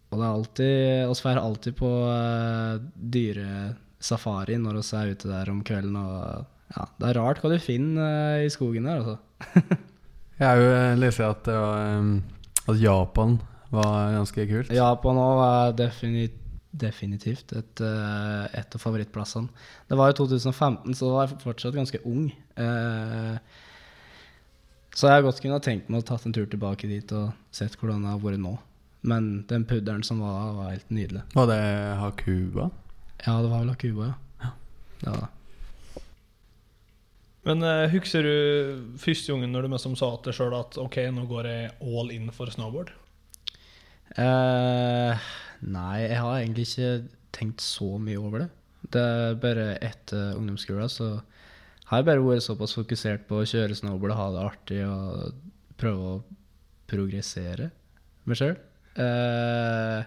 og 0.08 0.16
det 0.16 0.24
er 0.24 0.30
alltid 0.30 0.76
Vi 1.08 1.18
drar 1.20 1.40
alltid 1.42 1.76
på 1.76 1.90
uh, 2.08 2.78
dyresafari 2.96 4.56
når 4.60 4.80
vi 4.80 4.86
er 4.96 5.12
ute 5.12 5.28
der 5.28 5.52
om 5.52 5.60
kvelden. 5.66 5.98
Og 6.00 6.74
ja, 6.76 6.88
det 7.00 7.10
er 7.10 7.20
rart 7.20 7.42
hva 7.42 7.52
du 7.52 7.58
finner 7.60 8.40
uh, 8.40 8.46
i 8.46 8.50
skogen 8.52 8.88
der, 8.88 9.04
altså. 9.04 9.78
Jeg 10.38 10.46
har 10.46 10.60
jo 10.62 10.98
lest 11.02 11.20
at, 11.26 11.48
um, 11.50 12.18
at 12.70 12.76
Japan 12.78 13.40
var 13.74 14.12
ganske 14.14 14.44
kult. 14.48 14.70
Japan 14.72 15.18
òg 15.18 15.40
er 15.44 15.72
definitivt 15.80 16.44
definitivt 16.78 17.52
et, 17.56 17.80
eh, 17.80 18.60
et 18.60 18.74
av 18.74 18.82
favorittplassene. 18.82 19.48
Det 19.88 19.96
var 19.96 20.12
jo 20.12 20.24
2015, 20.24 20.94
så 20.94 21.08
da 21.08 21.14
var 21.14 21.26
jeg 21.26 21.40
fortsatt 21.42 21.74
ganske 21.74 22.00
ung. 22.04 22.28
Eh, 22.56 23.38
så 24.94 25.08
jeg 25.08 25.14
har 25.14 25.22
godt 25.22 25.40
kunne 25.40 25.60
tenkt 25.60 25.88
meg 25.88 26.02
å 26.02 26.06
tatt 26.06 26.26
en 26.26 26.34
tur 26.34 26.46
tilbake 26.46 26.88
dit 26.88 27.12
og 27.12 27.32
sett 27.50 27.76
hvordan 27.78 28.02
det 28.02 28.12
har 28.12 28.22
vært 28.22 28.42
nå. 28.42 28.58
Men 29.00 29.46
den 29.50 29.64
pudderen 29.68 30.02
som 30.02 30.20
var, 30.24 30.52
var 30.56 30.70
helt 30.74 30.90
nydelig. 30.90 31.22
Var 31.34 31.50
det 31.50 31.60
Hakuba? 32.00 32.70
Ja, 33.24 33.36
det 33.42 33.50
var 33.50 33.60
vel 33.62 33.72
Hakuba, 33.72 34.12
ja. 34.12 34.52
ja. 35.02 35.12
ja. 35.12 36.02
Men 37.48 37.62
uh, 37.64 37.86
husker 37.92 38.26
du 38.26 38.34
første 39.00 39.32
gangen 39.32 39.54
når 39.54 39.64
du 39.64 39.72
liksom 39.72 39.94
sa 39.96 40.10
til 40.16 40.32
deg 40.32 40.36
sjøl 40.36 40.56
at 40.58 40.78
ok, 40.82 40.98
nå 41.14 41.24
går 41.30 41.48
jeg 41.48 41.70
all 41.80 42.10
in 42.12 42.32
for 42.34 42.50
snowboard? 42.52 42.90
Uh, 44.18 45.14
Nei, 45.64 46.04
jeg 46.04 46.18
har 46.22 46.38
egentlig 46.38 46.66
ikke 46.68 46.90
tenkt 47.34 47.62
så 47.64 47.96
mye 48.02 48.20
over 48.20 48.44
det. 48.44 48.48
Det 48.94 49.02
er 49.02 49.40
bare 49.42 49.66
etter 49.84 50.36
ungdomsskolen 50.38 50.90
så 50.92 51.08
har 51.88 52.02
jeg 52.02 52.08
bare 52.10 52.24
vært 52.24 52.44
såpass 52.44 52.76
fokusert 52.76 53.24
på 53.28 53.40
å 53.40 53.48
kjøre 53.48 53.76
snowboard 53.76 54.14
og 54.14 54.20
ha 54.20 54.28
det 54.34 54.44
artig 54.44 54.80
og 54.84 55.40
prøve 55.80 56.12
å 56.12 56.18
progressere 56.88 57.70
meg 58.28 58.38
sjøl. 58.38 58.56
Eh, 58.98 60.02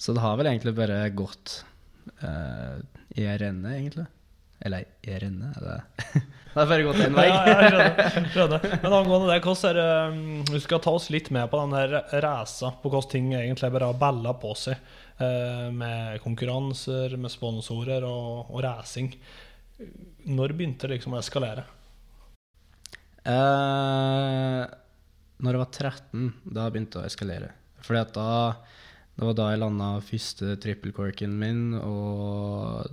så 0.00 0.14
det 0.16 0.24
har 0.24 0.38
vel 0.40 0.50
egentlig 0.52 0.74
bare 0.76 1.02
gått 1.16 1.60
eh, 2.20 2.76
i 3.20 3.26
renne, 3.40 3.76
egentlig. 3.76 4.06
Eller 4.60 4.84
i 5.08 5.16
renne, 5.22 5.54
er 5.56 5.64
det 5.64 6.20
Det 6.50 6.58
er 6.58 6.66
bare 6.66 6.84
gått 6.84 7.00
én 7.04 7.14
vei. 7.14 7.26
ja, 7.30 7.42
jeg 7.46 7.68
skjønner, 7.70 8.24
skjønner. 8.34 8.64
Men 8.82 8.94
angående 8.96 9.28
det, 9.30 9.36
hvordan 9.44 9.68
er 9.68 9.76
det 9.78 10.48
Du 10.50 10.56
skal 10.60 10.80
ta 10.82 10.94
oss 10.98 11.06
litt 11.14 11.30
med 11.30 11.46
på 11.52 11.60
den 11.62 12.00
reisa 12.24 12.72
på 12.82 12.90
hvordan 12.90 13.12
ting 13.12 13.28
egentlig 13.38 13.70
bare 13.70 13.92
har 13.92 14.00
balla 14.00 14.34
på 14.34 14.50
seg. 14.58 14.80
Eh, 15.20 15.68
med 15.70 16.18
konkurranser, 16.24 17.14
med 17.20 17.32
sponsorer 17.32 18.04
og, 18.08 18.50
og 18.50 18.64
racing. 18.66 19.12
Når 20.26 20.56
begynte 20.58 20.88
det 20.88 20.98
liksom 20.98 21.14
å 21.14 21.20
eskalere? 21.20 21.64
Uh, 23.20 24.64
når 25.44 25.54
jeg 25.54 25.60
var 25.60 25.70
13, 25.70 26.28
da 26.56 26.66
begynte 26.72 26.98
det 26.98 27.04
å 27.04 27.10
eskalere. 27.12 27.50
Fordi 27.86 28.02
at 28.02 28.12
da 28.16 28.32
Det 29.20 29.26
var 29.26 29.34
da 29.36 29.46
jeg 29.50 29.60
landa 29.60 29.86
første 30.00 30.54
trippelcorken 30.62 31.32
min, 31.36 31.74
og 31.76 32.86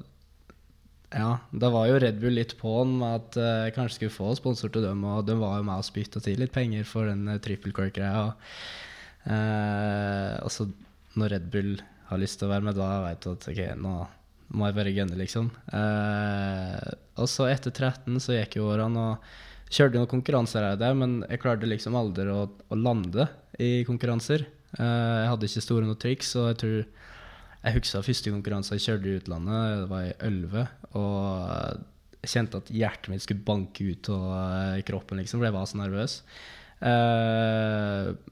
ja, 1.15 1.37
da 1.55 1.69
var 1.71 1.85
jo 1.87 1.99
Red 2.03 2.17
Bull 2.19 2.35
litt 2.35 2.57
på 2.59 2.73
med 2.89 3.07
at 3.07 3.37
eh, 3.39 3.61
jeg 3.69 3.75
kanskje 3.77 3.95
skulle 3.95 4.15
få 4.17 4.33
sponsor 4.35 4.73
til 4.73 4.83
dem, 4.83 5.05
og 5.07 5.23
de 5.29 5.37
var 5.39 5.61
jo 5.61 5.67
med 5.69 5.79
og 5.79 5.87
spytta 5.87 6.19
til 6.19 6.41
litt 6.41 6.51
penger 6.51 6.83
for 6.89 7.07
den 7.07 7.29
uh, 7.31 7.37
trippelcork-greia. 7.39 8.25
Eh, 9.27 10.35
og 10.43 10.51
så 10.51 10.67
når 11.17 11.33
Red 11.37 11.47
Bull 11.53 11.77
har 12.11 12.21
lyst 12.21 12.41
til 12.41 12.49
å 12.49 12.53
være 12.53 12.67
med, 12.67 12.77
da 12.77 12.89
veit 13.05 13.23
du 13.23 13.31
at 13.31 13.47
ok, 13.51 13.61
nå 13.79 13.95
må 14.55 14.69
jeg 14.69 14.77
bare 14.77 14.95
gunne, 14.95 15.19
liksom. 15.19 15.49
Eh, 15.75 16.91
og 17.19 17.27
så 17.31 17.49
etter 17.51 17.73
13 17.73 18.19
så 18.23 18.37
gikk 18.37 18.59
jo 18.59 18.69
årene, 18.71 19.09
og 19.13 19.71
kjørte 19.73 19.99
noen 19.99 20.11
konkurranser 20.11 20.63
men 20.95 21.21
jeg 21.27 21.41
klarte 21.43 21.67
liksom 21.67 21.97
aldri 21.99 22.29
å, 22.31 22.45
å 22.47 22.79
lande 22.79 23.27
i 23.59 23.83
konkurranser. 23.87 24.45
Uh, 24.75 25.23
jeg 25.23 25.29
hadde 25.31 25.47
ikke 25.47 25.63
store 25.63 25.87
noe 25.87 25.99
triks, 25.99 26.33
og 26.39 26.49
jeg 26.51 26.59
tror 26.61 26.77
jeg 27.57 27.75
husker 27.77 28.05
første 28.05 28.31
konkurranse 28.31 28.75
jeg 28.77 28.83
kjørte 28.85 29.09
i 29.09 29.19
utlandet, 29.21 29.63
det 29.81 29.87
var 29.91 30.03
i 30.05 30.13
11, 30.23 30.65
og 30.99 32.19
jeg 32.21 32.31
kjente 32.31 32.61
at 32.61 32.69
hjertet 32.71 33.09
mitt 33.11 33.23
skulle 33.23 33.45
banke 33.47 33.87
ut 33.87 34.09
av 34.13 34.27
eh, 34.35 34.83
kroppen, 34.87 35.19
liksom, 35.19 35.39
for 35.39 35.47
jeg 35.47 35.55
var 35.55 35.67
så 35.69 35.79
nervøs. 35.79 36.15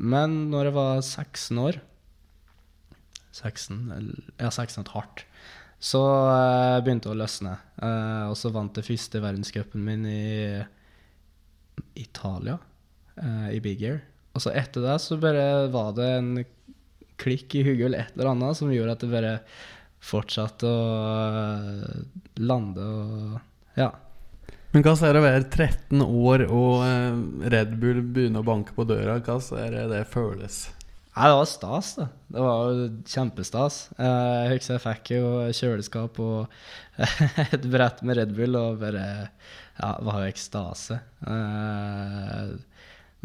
Men 0.06 0.36
når 0.52 0.70
jeg 0.70 0.76
var 0.76 1.02
16 1.02 1.62
år 1.64 1.80
16, 3.36 3.80
ja, 4.40 4.52
16 4.52 4.80
og 4.80 4.84
et 4.86 4.94
hardt, 4.94 5.26
så 5.82 6.02
uh, 6.06 6.80
begynte 6.86 7.12
å 7.12 7.18
løsne. 7.18 7.58
Og 8.30 8.36
så 8.40 8.52
vant 8.56 8.78
jeg 8.80 8.88
første 8.88 9.22
verdenscupen 9.24 9.84
min 9.84 10.06
i 10.08 10.64
Italia, 12.00 12.60
i 13.52 13.60
Big 13.64 13.84
Air. 13.84 14.04
Og 14.36 14.44
så 14.44 14.52
etter 14.52 14.84
det 14.84 15.00
så 15.02 15.18
bare 15.20 15.46
var 15.74 15.96
det 15.96 16.10
en 16.18 16.32
klikk 17.22 17.56
i 17.56 17.64
hodet 17.64 17.88
eller 17.88 18.04
et 18.04 18.18
eller 18.18 18.34
annet 18.34 18.60
som 18.60 18.74
gjorde 18.74 18.98
at 18.98 19.04
det 19.06 19.12
bare 19.14 19.36
fortsatte 20.06 20.70
å 20.70 20.88
eh, 21.42 22.02
lande 22.44 22.90
og 22.96 23.80
Ja. 23.80 23.92
Men 24.76 24.84
hva 24.84 24.92
er 25.08 25.16
det 25.16 25.20
å 25.22 25.24
være 25.24 25.44
13 25.48 26.02
år 26.04 26.42
og 26.50 26.82
eh, 26.84 27.20
Red 27.54 27.78
Bull 27.80 28.02
begynner 28.04 28.44
å 28.44 28.48
banke 28.48 28.76
på 28.76 28.86
døra? 28.88 29.22
Hva 29.24 29.40
er 29.62 29.72
det 29.72 29.86
det 29.94 30.02
føles? 30.12 30.66
Nei, 31.16 31.30
det 31.32 31.36
var 31.40 31.48
stas, 31.48 31.94
da. 31.96 32.06
Det 32.36 32.42
var 32.44 32.74
jo 32.76 32.88
kjempestas. 33.08 33.78
Eh, 33.96 34.32
jeg 34.44 34.58
husker 34.58 34.76
jeg 34.76 34.84
fikk 34.84 35.12
jo 35.16 35.30
kjøleskap 35.62 36.20
og 36.20 36.58
et 37.56 37.70
brett 37.72 38.04
med 38.04 38.20
Red 38.20 38.36
Bull 38.36 38.60
og 38.60 38.82
bare 38.84 39.06
Ja, 39.80 39.94
det 39.96 40.08
var 40.10 40.20
jo 40.22 40.34
ekstase. 40.34 41.00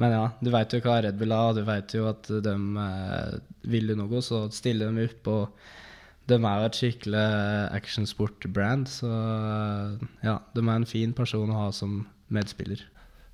Men 0.00 0.14
ja, 0.14 0.22
du 0.40 0.48
veit 0.52 0.72
jo 0.72 0.80
hva 0.84 1.00
Red 1.04 1.18
Bull 1.20 1.34
er, 1.34 1.50
og 1.50 1.58
du 1.58 1.66
veit 1.66 1.92
jo 1.92 2.06
at 2.08 2.28
de 2.30 2.54
eh, 2.84 3.34
vil 3.68 3.92
noe, 3.98 4.22
så 4.24 4.46
stiller 4.54 4.88
de 4.96 5.04
opp. 5.10 5.28
Og 5.28 6.30
de 6.30 6.38
er 6.38 6.62
jo 6.62 6.68
et 6.68 6.78
skikkelig 6.78 7.24
actionsport-brand, 7.76 8.88
så 8.88 9.10
eh, 9.10 10.06
ja, 10.24 10.38
de 10.56 10.64
er 10.64 10.72
en 10.72 10.88
fin 10.88 11.12
person 11.16 11.52
å 11.52 11.66
ha 11.66 11.68
som 11.76 12.04
medspiller. 12.32 12.86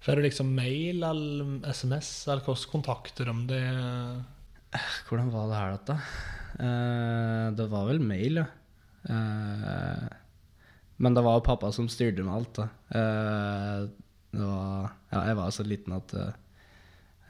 Får 0.02 0.18
du 0.18 0.26
liksom 0.26 0.50
mail 0.56 1.04
eller 1.06 1.70
SMS, 1.70 2.10
eller 2.28 2.42
hvordan 2.46 2.72
kontakter 2.72 3.30
de 3.30 3.46
det? 3.52 4.80
Hvordan 5.08 5.30
var 5.32 5.50
det 5.50 5.60
her, 5.60 5.76
dette? 5.76 5.96
Eh, 6.66 7.44
det 7.58 7.66
var 7.70 7.86
vel 7.90 8.02
mail, 8.02 8.40
ja. 8.42 8.48
Eh, 9.06 10.08
men 10.96 11.14
det 11.14 11.22
var 11.22 11.38
jo 11.38 11.46
pappa 11.46 11.70
som 11.74 11.86
styrte 11.92 12.24
med 12.24 12.34
alt, 12.34 12.58
da. 12.58 12.66
det 14.32 14.42
var, 14.42 14.94
ja, 15.12 15.22
jeg 15.28 15.38
var 15.38 15.50
så 15.52 15.66
liten 15.66 15.94
at 15.96 16.14
eh, 16.16 16.34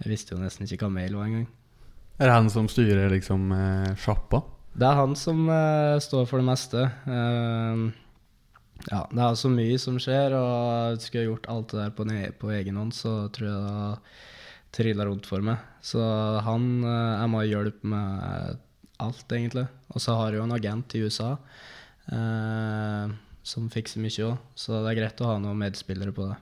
jeg 0.02 0.12
visste 0.12 0.34
jo 0.34 0.42
nesten 0.42 0.66
ikke 0.66 0.86
hva 0.86 0.92
mail 0.98 1.16
var 1.16 1.30
engang. 1.30 1.46
Er 2.16 2.30
det 2.30 2.36
han 2.36 2.50
som 2.52 2.68
styrer 2.72 3.12
liksom 3.12 3.50
eh, 3.52 3.92
sjappa? 4.00 4.42
Det 4.76 4.84
er 4.88 4.98
han 4.98 5.16
som 5.16 5.46
eh, 5.48 5.96
står 6.04 6.26
for 6.28 6.40
det 6.40 6.48
meste. 6.48 6.84
Uh, 7.08 7.92
ja, 8.90 9.02
det 9.08 9.22
er 9.24 9.36
så 9.40 9.50
mye 9.52 9.76
som 9.80 9.98
skjer, 10.00 10.36
og 10.36 11.00
skulle 11.00 11.22
jeg 11.22 11.30
gjort 11.30 11.48
alt 11.52 11.72
det 11.72 11.80
der 11.80 11.94
på, 11.96 12.06
på 12.40 12.52
egen 12.58 12.80
hånd, 12.80 12.92
så 12.96 13.18
tror 13.32 13.48
jeg 13.48 13.60
det 13.66 14.16
trilla 14.76 15.06
rundt 15.08 15.28
for 15.28 15.44
meg. 15.44 15.62
Så 15.84 16.02
han 16.44 16.68
eh, 16.84 17.22
er 17.22 17.30
med 17.32 17.44
og 17.44 17.52
hjelper 17.52 17.92
med 17.92 18.64
alt, 19.02 19.26
egentlig. 19.32 19.66
Og 19.92 20.02
så 20.02 20.16
har 20.18 20.32
jeg 20.32 20.40
jo 20.40 20.46
en 20.46 20.56
agent 20.56 20.96
i 20.96 21.04
USA 21.04 21.30
uh, 22.12 23.12
som 23.46 23.70
fikser 23.72 24.02
mye 24.02 24.24
òg, 24.26 24.40
så 24.58 24.80
det 24.82 24.92
er 24.92 25.00
greit 25.00 25.22
å 25.22 25.30
ha 25.30 25.36
noen 25.40 25.60
medspillere 25.60 26.14
på 26.16 26.26
det. 26.30 26.36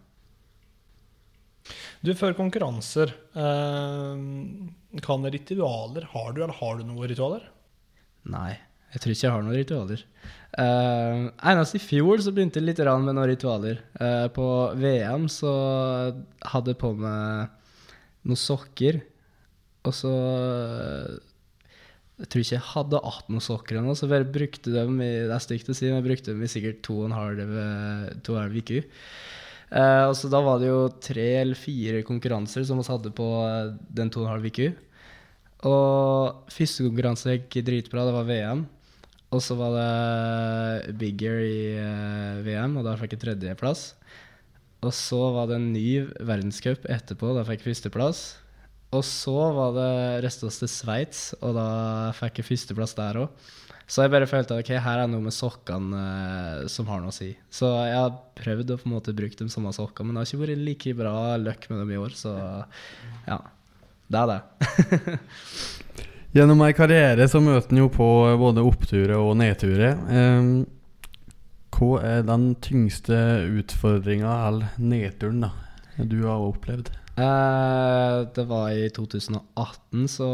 Du, 2.05 2.13
før 2.13 2.35
konkurranser, 2.37 3.15
eh, 3.41 4.25
kan 5.05 5.25
ritualer 5.33 6.09
Har 6.13 6.33
du 6.35 6.43
eller 6.43 6.59
har 6.59 6.79
du 6.79 6.85
noen 6.85 7.09
ritualer? 7.09 7.47
Nei, 8.29 8.53
jeg 8.93 9.03
tror 9.03 9.15
ikke 9.15 9.27
jeg 9.27 9.35
har 9.35 9.45
noen 9.45 9.59
ritualer. 9.59 10.05
Uh, 10.55 11.33
eneste 11.51 11.81
i 11.81 11.83
fjor 11.83 12.21
så 12.23 12.31
begynte 12.31 12.61
jeg 12.61 12.69
litt 12.69 12.79
med 12.79 13.11
noen 13.11 13.27
ritualer. 13.27 13.81
Uh, 13.99 14.29
på 14.33 14.47
VM 14.79 15.27
så 15.33 15.53
hadde 16.53 16.73
jeg 16.73 16.81
på 16.81 16.93
meg 16.97 17.51
noen 18.25 18.41
sokker, 18.41 19.03
og 19.85 19.93
så 19.93 20.13
Jeg 22.15 22.29
tror 22.31 22.45
ikke 22.45 22.55
jeg 22.55 22.69
hadde 22.71 23.01
18 23.03 23.43
sokker 23.43 23.81
ennå, 23.81 23.97
så 23.99 24.07
jeg 24.09 24.31
brukte 24.33 24.71
dem 24.73 25.01
i 25.03 25.11
det 25.27 25.35
er 25.35 25.43
stygt 25.43 25.69
å 25.69 25.75
si, 25.75 25.91
men 25.91 25.99
jeg 25.99 26.07
brukte 26.07 26.31
dem 26.31 26.45
i 26.47 26.53
sikkert 26.53 26.85
to 26.87 27.01
og 27.03 27.11
en 27.11 27.19
halv 27.19 28.55
uke. 28.55 28.85
Uh, 29.75 30.07
og 30.07 30.15
så 30.15 30.31
Da 30.31 30.39
var 30.39 30.61
det 30.63 30.69
jo 30.69 30.87
tre 31.03 31.27
eller 31.41 31.59
fire 31.59 32.05
konkurranser 32.07 32.63
som 32.67 32.79
vi 32.79 32.87
hadde 32.87 33.11
på 33.17 33.27
uh, 33.43 33.75
den 33.91 34.13
to 34.13 34.23
og 34.23 34.29
en 34.29 34.35
halv 34.37 34.47
uke. 34.47 34.69
Og 35.67 36.47
første 36.53 36.87
konkurranse 36.87 37.35
gikk 37.35 37.59
dritbra, 37.67 38.05
det 38.07 38.15
var 38.15 38.29
VM. 38.29 38.63
Og 39.35 39.43
så 39.43 39.57
var 39.59 39.75
det 39.75 40.95
bigger 41.01 41.41
i 41.43 41.59
uh, 41.75 42.45
VM, 42.47 42.79
og 42.79 42.87
da 42.87 42.95
fikk 43.01 43.17
jeg 43.17 43.25
tredjeplass. 43.25 43.89
Og 44.85 44.93
så 44.95 45.19
var 45.35 45.49
det 45.49 45.59
en 45.59 45.73
ny 45.73 46.05
verdenscup 46.23 46.87
etterpå, 46.93 47.33
da 47.35 47.43
fikk 47.49 47.65
jeg 47.65 47.73
førsteplass. 47.73 48.23
Og 48.95 49.03
så 49.09 49.35
var 49.57 49.75
det 49.75 49.93
restes 50.23 50.61
til 50.61 50.71
Sveits, 50.71 51.23
og 51.41 51.57
da 51.57 51.69
fikk 52.15 52.43
jeg 52.43 52.51
førsteplass 52.53 52.95
der 52.99 53.25
òg. 53.25 53.47
Så 53.87 54.05
jeg 54.05 54.13
bare 54.15 54.29
følte 54.29 54.57
at 54.57 54.65
ok, 54.65 54.71
her 54.81 55.03
er 55.03 55.11
noe 55.11 55.27
med 55.27 55.35
sokkene 55.37 55.99
uh, 56.01 56.69
som 56.73 56.89
har 56.89 57.03
noe 57.03 57.13
å 57.13 57.15
si. 57.15 57.35
Så 57.53 57.69
jeg 57.85 57.99
har 57.99 58.15
prøvd 58.39 58.73
å 58.73 58.79
på 58.81 58.89
en 58.89 58.95
måte 58.97 59.17
bruke 59.17 59.37
de 59.41 59.51
samme 59.53 59.75
sokkene, 59.77 60.09
men 60.09 60.17
det 60.17 60.25
har 60.25 60.31
ikke 60.31 60.45
vært 60.47 60.65
like 60.65 60.95
bra 60.99 61.17
løkk 61.41 61.69
med 61.71 61.83
dem 61.83 61.93
i 61.93 62.01
år. 62.01 62.15
Så 62.17 62.33
ja, 63.29 63.41
det 64.09 64.23
er 64.23 64.33
det. 64.33 65.19
Gjennom 66.35 66.65
ei 66.67 66.73
karriere 66.75 67.29
så 67.31 67.39
møter 67.45 67.71
en 67.71 67.85
jo 67.85 67.91
på 67.95 68.09
både 68.41 68.65
oppturer 68.67 69.15
og 69.21 69.37
nedturer. 69.39 70.01
Um, 70.09 70.65
hva 71.75 72.01
er 72.07 72.25
den 72.27 72.53
tyngste 72.63 73.19
utfordringa 73.61 74.33
eller 74.49 74.75
nedturen 74.81 75.45
da, 75.45 75.53
du 75.99 76.23
har 76.25 76.43
opplevd? 76.43 76.91
Uh, 77.15 78.27
det 78.35 78.49
var 78.51 78.73
i 78.75 78.89
2018 78.91 80.09
så 80.11 80.31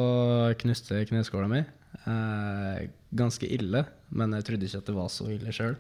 knuste 0.63 1.03
kneskåla 1.11 1.51
mi. 1.53 1.61
Uh, 2.07 2.89
ganske 3.17 3.47
ille, 3.47 3.85
men 4.15 4.35
jeg 4.37 4.47
trodde 4.47 4.67
ikke 4.69 4.83
at 4.83 4.91
det 4.91 4.97
var 4.97 5.09
så 5.13 5.31
ille 5.33 5.55
sjøl. 5.55 5.77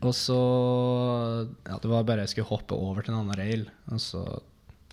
Og 0.00 0.14
så 0.16 0.38
Ja, 1.66 1.76
det 1.82 1.90
var 1.90 2.06
bare 2.06 2.24
jeg 2.24 2.32
skulle 2.32 2.48
hoppe 2.48 2.74
over 2.74 3.02
til 3.02 3.12
en 3.12 3.20
annen 3.22 3.38
rail, 3.38 3.66
og 3.90 4.00
så 4.00 4.22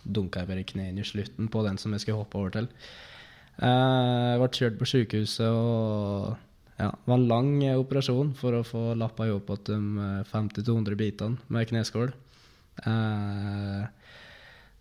dunka 0.04 0.42
jeg 0.42 0.50
bare 0.50 0.68
knærne 0.68 1.04
i 1.04 1.08
slutten 1.08 1.50
på 1.52 1.64
den 1.66 1.78
som 1.78 1.94
jeg 1.94 2.04
skulle 2.04 2.20
hoppe 2.20 2.40
over 2.40 2.50
til. 2.56 2.70
Eh, 3.60 4.26
jeg 4.34 4.40
ble 4.40 4.50
kjørt 4.56 4.80
på 4.80 4.88
sykehuset 4.88 5.48
og 5.48 6.38
ja, 6.80 6.88
det 6.96 7.12
var 7.12 7.20
en 7.20 7.28
lang 7.28 7.52
operasjon 7.76 8.32
for 8.40 8.56
å 8.56 8.64
få 8.64 8.84
lappa 8.96 9.28
i 9.28 9.34
hop 9.34 9.52
de 9.68 9.78
50-200 10.32 10.96
bitene 10.96 11.52
med 11.52 11.68
kneskål. 11.68 12.14
Eh, 12.88 13.84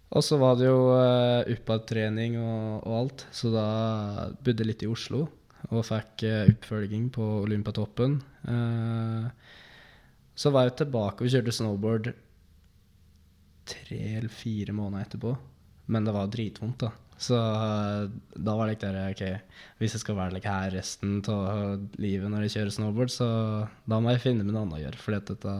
og 0.08 0.24
så 0.24 0.38
var 0.40 0.54
det 0.56 0.70
jo 0.70 0.94
uh, 0.94 1.74
trening 1.84 2.38
og, 2.40 2.86
og, 2.86 2.92
alt, 2.96 3.26
så 3.34 3.50
da 3.52 3.66
bodde 4.40 4.64
jeg 4.64 4.70
litt 4.70 4.84
i 4.86 4.88
Oslo 4.88 5.26
og 5.72 5.84
fikk 5.86 6.24
uh, 6.28 6.46
oppfølging 6.52 7.08
på 7.14 7.26
Olympiatoppen. 7.42 8.16
Uh, 8.46 9.28
så 10.38 10.52
var 10.54 10.68
jeg 10.68 10.78
tilbake 10.84 11.24
og 11.24 11.32
kjørte 11.32 11.54
snowboard 11.54 12.12
tre 13.68 14.00
eller 14.16 14.32
fire 14.32 14.72
måneder 14.76 15.08
etterpå. 15.08 15.34
Men 15.92 16.06
det 16.06 16.14
var 16.16 16.32
dritvondt, 16.32 16.84
da. 16.84 16.92
Så 17.18 17.36
uh, 17.36 18.08
da 18.32 18.54
var 18.54 18.68
det 18.68 18.78
ikke 18.78 18.92
der 18.94 19.12
OK, 19.12 19.22
hvis 19.80 19.96
jeg 19.96 20.04
skal 20.04 20.18
være 20.20 20.36
like, 20.36 20.48
her 20.48 20.76
resten 20.78 21.18
av 21.34 21.88
livet 21.98 22.30
når 22.30 22.46
jeg 22.46 22.56
kjører 22.58 22.76
snowboard, 22.76 23.12
så 23.12 23.30
da 23.90 23.98
må 23.98 24.14
jeg 24.14 24.22
finne 24.28 24.46
meg 24.46 24.54
noe 24.54 24.66
annet 24.66 24.78
å 24.78 24.84
gjøre, 24.84 25.02
for 25.02 25.18
dette 25.18 25.56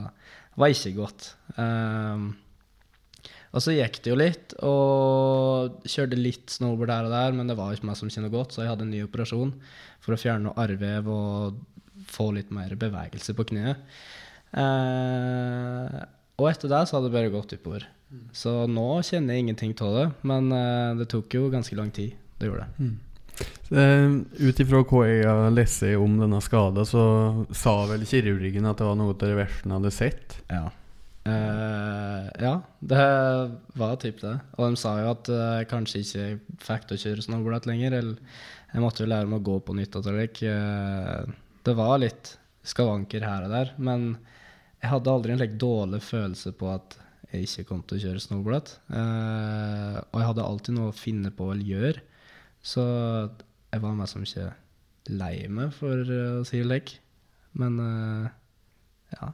var 0.59 0.75
ikke 0.75 0.95
godt. 1.01 1.33
Uh, 1.59 2.31
og 3.49 3.65
så 3.65 3.73
gikk 3.73 4.03
det 4.05 4.13
jo 4.13 4.19
litt, 4.21 4.55
og 4.67 5.81
kjørte 5.89 6.21
litt 6.21 6.53
snowboard 6.53 6.93
der 6.93 7.09
og 7.09 7.15
der, 7.15 7.37
men 7.37 7.49
det 7.49 7.57
var 7.59 7.75
ikke 7.75 7.89
meg 7.89 7.99
som 8.01 8.13
kjenner 8.13 8.33
godt, 8.33 8.55
så 8.55 8.65
jeg 8.65 8.73
hadde 8.73 8.85
en 8.85 8.93
ny 8.93 9.03
operasjon 9.07 9.55
for 10.05 10.15
å 10.15 10.21
fjerne 10.21 10.49
noe 10.49 10.61
arrvev 10.61 11.09
og 11.13 11.59
få 12.09 12.31
litt 12.37 12.53
mer 12.55 12.75
bevegelse 12.79 13.35
på 13.37 13.49
kneet. 13.51 13.81
Eh, 14.57 15.99
og 16.39 16.51
etter 16.51 16.71
det 16.73 16.85
så 16.87 16.99
hadde 16.99 17.11
det 17.11 17.17
bare 17.17 17.33
gått 17.33 17.57
oppover. 17.57 17.89
Så 18.33 18.63
nå 18.71 18.87
kjenner 19.05 19.37
jeg 19.37 19.45
ingenting 19.45 19.75
av 19.85 19.97
det, 19.97 20.07
men 20.29 20.53
eh, 20.55 20.97
det 21.01 21.09
tok 21.13 21.35
jo 21.37 21.51
ganske 21.53 21.77
lang 21.77 21.93
tid. 21.95 22.17
Det 22.39 22.49
gjorde 22.49 22.69
det. 22.69 22.91
Uh, 23.69 24.25
Ut 24.49 24.61
ifra 24.63 24.81
hva 24.83 25.05
jeg 25.07 25.27
har 25.29 25.53
lest 25.55 25.85
om 25.99 26.17
denne 26.19 26.41
skaden, 26.43 26.87
så 26.89 27.03
sa 27.55 27.75
vel 27.91 28.07
kirurgen 28.09 28.67
at 28.67 28.81
det 28.81 28.89
var 28.89 28.99
noe 28.99 29.15
av 29.15 29.21
det 29.23 29.37
verste 29.39 29.67
han 29.67 29.77
hadde 29.77 29.95
sett? 29.95 30.39
Ja. 30.51 30.69
Eh, 31.29 32.29
ja, 32.41 32.55
det 32.81 33.07
var 33.79 33.97
typ 34.01 34.21
det. 34.23 34.35
Og 34.57 34.71
de 34.71 34.81
sa 34.81 34.95
jo 35.03 35.11
at 35.13 35.31
jeg 35.33 35.69
kanskje 35.71 36.03
ikke 36.05 36.27
fikk 36.65 36.87
til 36.89 36.99
å 36.99 37.03
kjøre 37.05 37.25
snowboard 37.27 37.69
lenger. 37.69 37.99
Eller 38.01 38.39
jeg 38.73 38.85
måtte 38.85 39.05
jo 39.05 39.11
lære 39.11 39.29
meg 39.31 39.43
å 39.43 39.49
gå 39.51 39.59
på 39.67 39.77
nytt. 39.77 39.99
Eh, 39.99 41.35
det 41.69 41.77
var 41.79 41.99
litt 42.03 42.35
skavanker 42.69 43.25
her 43.25 43.47
og 43.47 43.53
der, 43.55 43.71
men 43.81 44.11
jeg 44.83 44.91
hadde 44.93 45.13
aldri 45.13 45.33
en 45.33 45.41
like, 45.41 45.57
dårlig 45.59 46.03
følelse 46.05 46.53
på 46.59 46.69
at 46.71 46.99
jeg 47.33 47.47
ikke 47.47 47.67
kom 47.71 47.81
til 47.85 47.99
å 47.99 48.03
kjøre 48.07 48.25
snowboard. 48.25 48.73
Eh, 48.93 49.99
og 50.01 50.21
jeg 50.21 50.31
hadde 50.31 50.47
alltid 50.47 50.79
noe 50.79 50.93
å 50.93 50.97
finne 50.97 51.33
på 51.35 51.51
å 51.51 51.59
gjøre. 51.59 52.05
Så 52.65 52.85
jeg 52.85 53.83
var 53.85 53.97
meg 53.97 54.11
som 54.11 54.25
ikke 54.25 54.51
lei 55.09 55.35
meg, 55.53 55.73
for 55.77 56.03
å 56.05 56.45
si 56.45 56.61
det 56.61 56.67
slik. 56.69 56.97
Men 57.59 57.79
ja. 59.15 59.31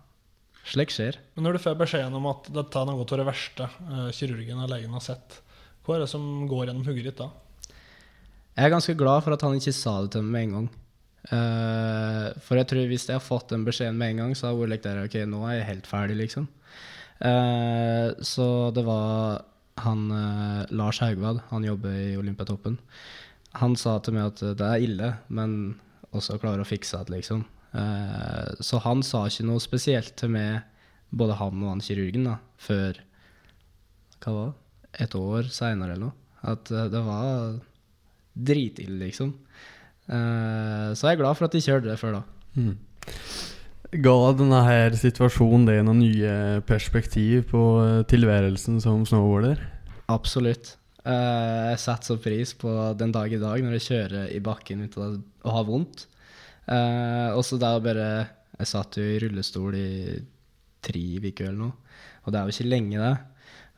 Slikt 0.65 0.97
skjer. 0.97 1.19
Men 1.37 1.47
når 1.47 1.57
du 1.57 1.65
får 1.65 1.77
beskjeden 1.81 2.15
om 2.17 2.29
at 2.31 2.47
dette 2.55 2.81
er 2.81 2.89
noe 2.89 3.05
av 3.05 3.19
det 3.21 3.27
verste 3.29 3.67
eh, 3.69 4.09
kirurgen 4.17 4.63
og 4.65 4.71
legen 4.73 4.95
har 4.97 5.05
sett, 5.05 5.41
hva 5.85 5.97
er 5.99 6.05
det 6.05 6.13
som 6.13 6.47
går 6.49 6.71
gjennom 6.71 6.87
hodet 6.87 7.05
ditt 7.11 7.21
da? 7.21 7.29
Jeg 8.55 8.69
er 8.69 8.73
ganske 8.73 8.95
glad 8.97 9.25
for 9.27 9.35
at 9.35 9.45
han 9.45 9.59
ikke 9.59 9.75
sa 9.77 9.99
det 10.05 10.15
til 10.15 10.25
meg 10.25 10.33
med 10.33 10.45
en 10.45 10.57
gang. 10.57 10.73
Uh, 11.25 12.27
for 12.45 12.61
jeg 12.61 12.69
tror 12.69 12.89
hvis 12.91 13.07
jeg 13.09 13.17
har 13.17 13.25
fått 13.25 13.53
den 13.53 13.65
beskjeden 13.65 13.97
med 14.01 14.13
en 14.13 14.23
gang, 14.23 14.35
så 14.37 14.51
hadde 14.51 14.61
jeg 14.61 14.73
vært 14.75 14.87
der, 14.87 15.01
ok, 15.09 15.17
nå 15.29 15.41
er 15.49 15.57
jeg 15.59 15.69
helt 15.71 15.89
ferdig, 15.89 16.19
liksom. 16.21 16.47
Uh, 17.19 18.13
så 18.25 18.47
det 18.77 18.85
var 18.87 19.45
han 19.85 20.05
uh, 20.13 20.65
Lars 20.77 21.01
Haugvad, 21.03 21.41
han 21.51 21.67
jobber 21.67 21.97
i 21.97 22.13
Olympiatoppen. 22.21 22.79
Han 23.61 23.77
sa 23.81 23.97
til 24.05 24.17
meg 24.17 24.33
at 24.33 24.45
det 24.61 24.69
er 24.69 24.85
ille, 24.85 25.11
men 25.33 25.75
også 26.15 26.39
klarer 26.43 26.63
å 26.63 26.69
fikse 26.69 27.01
det, 27.05 27.17
liksom. 27.19 27.45
Eh, 27.75 28.63
så 28.63 28.79
han 28.85 29.03
sa 29.07 29.25
ikke 29.27 29.47
noe 29.49 29.63
spesielt 29.63 30.15
til 30.21 30.31
meg, 30.35 30.63
både 31.15 31.39
han 31.39 31.63
og 31.63 31.73
han 31.73 31.83
kirurgen, 31.85 32.29
da, 32.29 32.39
før 32.63 33.01
hva 34.25 34.35
var 34.35 34.53
det? 34.53 34.61
Et 35.05 35.15
år 35.19 35.49
seinere 35.51 35.97
eller 35.97 36.07
noe. 36.07 36.15
At 36.47 36.71
eh, 36.71 36.91
det 36.93 37.03
var 37.03 37.57
dritille, 38.35 38.99
liksom. 39.01 39.35
Eh, 40.07 40.93
så 40.95 41.09
jeg 41.09 41.17
er 41.17 41.23
glad 41.25 41.39
for 41.39 41.49
at 41.49 41.57
de 41.57 41.65
kjørte 41.65 41.91
det 41.91 41.99
før 41.99 42.21
da. 42.21 42.23
Mm. 42.55 42.77
Ga 44.05 44.15
denne 44.39 44.63
her 44.67 44.95
situasjonen 44.99 45.67
deg 45.69 45.83
noen 45.87 46.01
nye 46.03 46.63
perspektiv 46.67 47.45
på 47.51 47.61
tilværelsen 48.11 48.81
som 48.83 49.05
snowboarder? 49.07 49.61
Absolutt. 50.11 50.75
Jeg 51.05 51.79
setter 51.79 52.09
så 52.09 52.17
pris 52.19 52.55
på 52.59 52.73
den 52.99 53.13
dag 53.15 53.31
i 53.31 53.39
dag 53.39 53.61
når 53.63 53.77
jeg 53.77 53.87
kjører 53.87 54.33
i 54.35 54.41
bakken 54.43 54.87
uten 54.87 55.21
å 55.45 55.55
ha 55.55 55.63
vondt. 55.69 56.07
Uh, 56.65 57.37
og 57.37 57.43
så 57.45 57.59
er 57.61 57.83
bare 57.85 58.09
Jeg 58.57 58.71
satt 58.71 58.97
jo 58.97 59.05
i 59.05 59.19
rullestol 59.21 59.75
i 59.77 59.89
tre 60.85 61.03
uker 61.21 61.49
eller 61.49 61.59
noe, 61.59 61.97
og 62.25 62.33
det 62.33 62.39
er 62.39 62.47
jo 62.47 62.55
ikke 62.55 62.71
lenge, 62.71 63.01
det. 63.01 63.15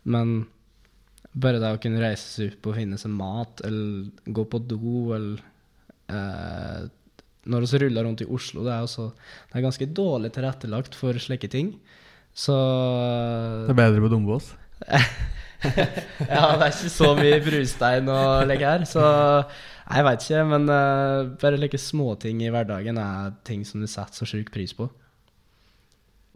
Men 0.06 0.36
bare 1.36 1.60
det 1.60 1.72
å 1.74 1.80
kunne 1.80 2.00
reise 2.00 2.28
seg 2.30 2.54
opp 2.54 2.70
og 2.70 2.78
finne 2.78 2.98
seg 3.00 3.12
mat, 3.12 3.62
eller 3.66 4.32
gå 4.36 4.44
på 4.50 4.60
do, 4.70 4.96
eller 5.16 5.42
eh, 6.08 6.86
Når 7.46 7.66
vi 7.66 7.80
ruller 7.84 8.06
rundt 8.08 8.24
i 8.24 8.28
Oslo, 8.38 8.64
det 8.66 8.72
er 8.74 8.84
jo 8.84 8.90
så 8.90 9.06
Det 9.12 9.58
er 9.58 9.66
ganske 9.66 9.88
dårlig 10.00 10.32
tilrettelagt 10.34 10.98
for 10.98 11.18
slike 11.22 11.50
ting. 11.52 11.74
Så 12.36 12.56
Det 13.66 13.74
er 13.74 13.82
bedre 13.84 14.04
på 14.04 14.12
Dombås? 14.12 14.52
Ja, 15.66 16.52
det 16.54 16.66
er 16.66 16.68
ikke 16.68 16.90
så 16.92 17.08
mye 17.16 17.38
brustein 17.42 18.10
å 18.12 18.20
legge 18.46 18.68
her, 18.68 18.82
så 18.86 19.02
jeg 19.86 20.06
veit 20.06 20.26
ikke. 20.26 20.44
Men 20.50 20.68
uh, 20.70 21.32
bare 21.40 21.60
like 21.60 21.80
småting 21.80 22.42
i 22.44 22.50
hverdagen 22.52 22.98
er 23.00 23.36
ting 23.46 23.64
som 23.68 23.82
du 23.82 23.88
setter 23.90 24.22
så 24.22 24.28
sjuk 24.28 24.52
pris 24.54 24.74
på. 24.76 24.88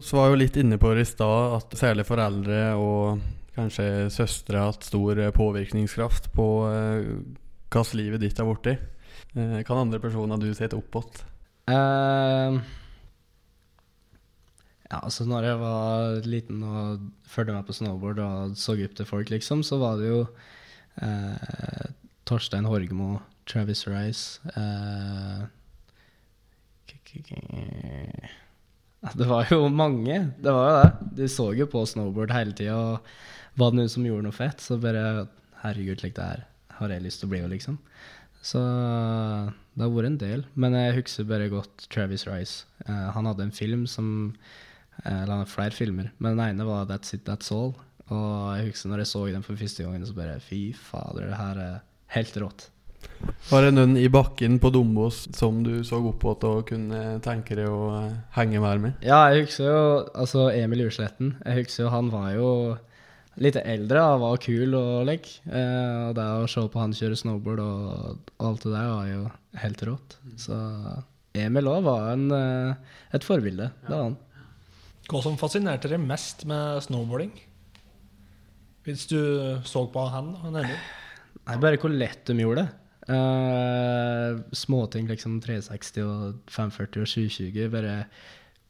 Så 0.01 0.17
var 0.17 0.31
jo 0.31 0.39
litt 0.39 0.57
inne 0.57 0.79
på 0.81 0.93
det 0.95 1.05
i 1.05 1.11
stad 1.11 1.57
at 1.59 1.77
særlig 1.77 2.07
foreldre 2.07 2.61
og 2.79 3.21
kanskje 3.53 4.07
søstre 4.09 4.57
har 4.57 4.71
hatt 4.71 4.87
stor 4.87 5.19
eh, 5.19 5.33
påvirkningskraft 5.35 6.31
på 6.33 6.47
hva 6.65 7.83
hvilket 7.83 7.99
livet 7.99 8.23
ditt 8.23 8.39
blitt. 8.41 8.79
Eh, 9.35 9.61
kan 9.67 9.79
andre 9.79 9.99
personer 10.03 10.39
du 10.39 10.51
sett 10.55 10.75
opp 10.75 10.97
mot? 10.97 11.21
Uh, 11.71 12.59
ja, 14.91 14.99
altså 14.99 15.23
når 15.29 15.47
jeg 15.47 15.59
var 15.61 16.25
liten 16.27 16.63
og 16.67 17.05
fulgte 17.31 17.55
meg 17.55 17.67
på 17.67 17.75
snowboard 17.77 18.19
og 18.25 18.57
så 18.59 18.75
opp 18.75 18.97
til 18.97 19.07
folk, 19.07 19.31
liksom, 19.31 19.63
så 19.63 19.79
var 19.79 20.01
det 20.01 20.09
jo 20.09 20.25
eh, 20.99 21.85
Torstein 22.27 22.67
Horgmo, 22.67 23.21
Travis 23.51 23.83
Rice 23.89 24.39
ja, 24.55 25.47
Det 29.17 29.25
var 29.27 29.49
jo 29.51 29.65
mange. 29.67 30.17
Det 30.39 30.51
var 30.53 30.67
jo 30.67 30.75
det. 30.77 31.09
De 31.17 31.27
så 31.31 31.47
jo 31.57 31.65
på 31.69 31.81
snowboard 31.89 32.31
hele 32.35 32.53
tida, 32.55 32.77
og 32.77 33.59
var 33.59 33.73
det 33.73 33.81
noen 33.81 33.91
som 33.91 34.05
gjorde 34.05 34.27
noe 34.27 34.35
fett, 34.35 34.61
så 34.63 34.77
bare 34.81 35.27
Herregud, 35.61 35.99
slik 36.01 36.15
det 36.17 36.25
her 36.25 36.45
har 36.79 36.93
jeg 36.93 37.03
lyst 37.03 37.21
til 37.21 37.29
å 37.29 37.31
bli 37.33 37.41
jo, 37.43 37.49
liksom. 37.51 37.77
Så 38.41 38.59
det 38.61 39.83
har 39.83 39.93
vært 39.93 40.09
en 40.09 40.19
del. 40.21 40.43
Men 40.57 40.77
jeg 40.77 40.97
husker 40.97 41.29
bare 41.29 41.51
godt 41.51 41.85
Travis 41.93 42.25
Rice. 42.25 42.65
Uh, 42.87 43.11
han 43.13 43.29
hadde 43.29 43.45
en 43.45 43.53
film 43.53 43.85
som 43.89 44.07
eh, 45.03 45.21
Eller 45.21 45.29
han 45.29 45.43
hadde 45.43 45.53
flere 45.53 45.77
filmer, 45.77 46.09
men 46.17 46.35
den 46.35 46.45
ene 46.47 46.65
var 46.65 46.89
That's 46.89 47.13
It, 47.13 47.27
That's 47.27 47.53
All. 47.53 47.75
Og 48.11 48.57
jeg 48.57 48.71
husker 48.71 48.91
når 48.91 49.03
jeg 49.03 49.11
så 49.11 49.23
den 49.29 49.45
for 49.45 49.61
første 49.61 49.85
gangen, 49.85 50.07
så 50.07 50.17
bare 50.17 50.41
Fy 50.43 50.63
fader, 50.75 51.29
det 51.29 51.39
her 51.39 51.61
er 51.61 51.77
helt 52.17 52.41
rått. 52.43 52.67
Var 53.51 53.65
det 53.65 53.71
noen 53.75 53.97
i 53.99 54.07
bakken 54.11 54.57
på 54.61 54.69
Dombås 54.73 55.25
som 55.35 55.59
du 55.65 55.81
så 55.87 55.99
opp 56.09 56.23
mot 56.25 56.45
og 56.47 56.69
kunne 56.69 57.17
tenke 57.25 57.57
deg 57.57 57.67
å 57.67 57.89
eh, 57.97 58.15
henge 58.37 58.61
mer 58.63 58.79
med? 58.81 59.03
Ja, 59.05 59.25
jeg 59.33 59.45
husker 59.45 59.67
jo 59.67 59.81
altså 60.13 60.47
Emil 60.55 60.85
Ursletten. 60.87 61.35
Jeg 61.43 61.63
husker 61.63 61.85
jo 61.85 61.91
han 61.93 62.11
var 62.13 62.31
jo 62.35 62.49
litt 63.41 63.57
eldre 63.61 64.03
og 64.13 64.23
var 64.23 64.41
kul 64.43 64.75
og 64.77 65.05
lek. 65.09 65.29
Eh, 65.49 66.09
og 66.09 66.15
det 66.17 66.27
å 66.41 66.49
se 66.51 66.65
på 66.71 66.81
han 66.81 66.95
kjøre 66.97 67.19
snowboard 67.19 67.63
og, 67.65 68.33
alt 68.41 68.65
det 68.65 68.73
der 68.73 68.89
var 68.93 69.11
jo 69.11 69.21
helt 69.61 69.85
rått. 69.89 70.17
Så 70.41 70.57
Emil 71.37 71.69
òg 71.71 71.85
var 71.87 72.11
en, 72.13 72.27
eh, 72.35 72.97
et 73.15 73.27
forbilde. 73.27 73.71
Det 73.85 73.93
var 73.93 74.09
han. 74.09 74.19
Hva 75.11 75.23
som 75.25 75.39
fascinerte 75.39 75.91
deg 75.91 75.99
mest 76.03 76.45
med 76.47 76.83
snowboarding? 76.87 77.33
Hvis 78.85 79.05
du 79.11 79.19
så 79.67 79.85
på 79.91 80.07
han 80.09 80.35
han 80.41 80.61
Emil? 80.63 80.77
Nei, 81.41 81.57
bare 81.57 81.79
hvor 81.81 81.91
lett 81.93 82.23
de 82.29 82.37
gjorde 82.37 82.63
det. 82.63 82.77
Eh, 83.07 84.39
småting 84.53 85.07
liksom 85.09 85.39
360 85.41 86.05
og 86.05 86.51
540 86.51 87.01
og 87.01 87.09
720. 87.09 87.69
Bare 87.73 87.95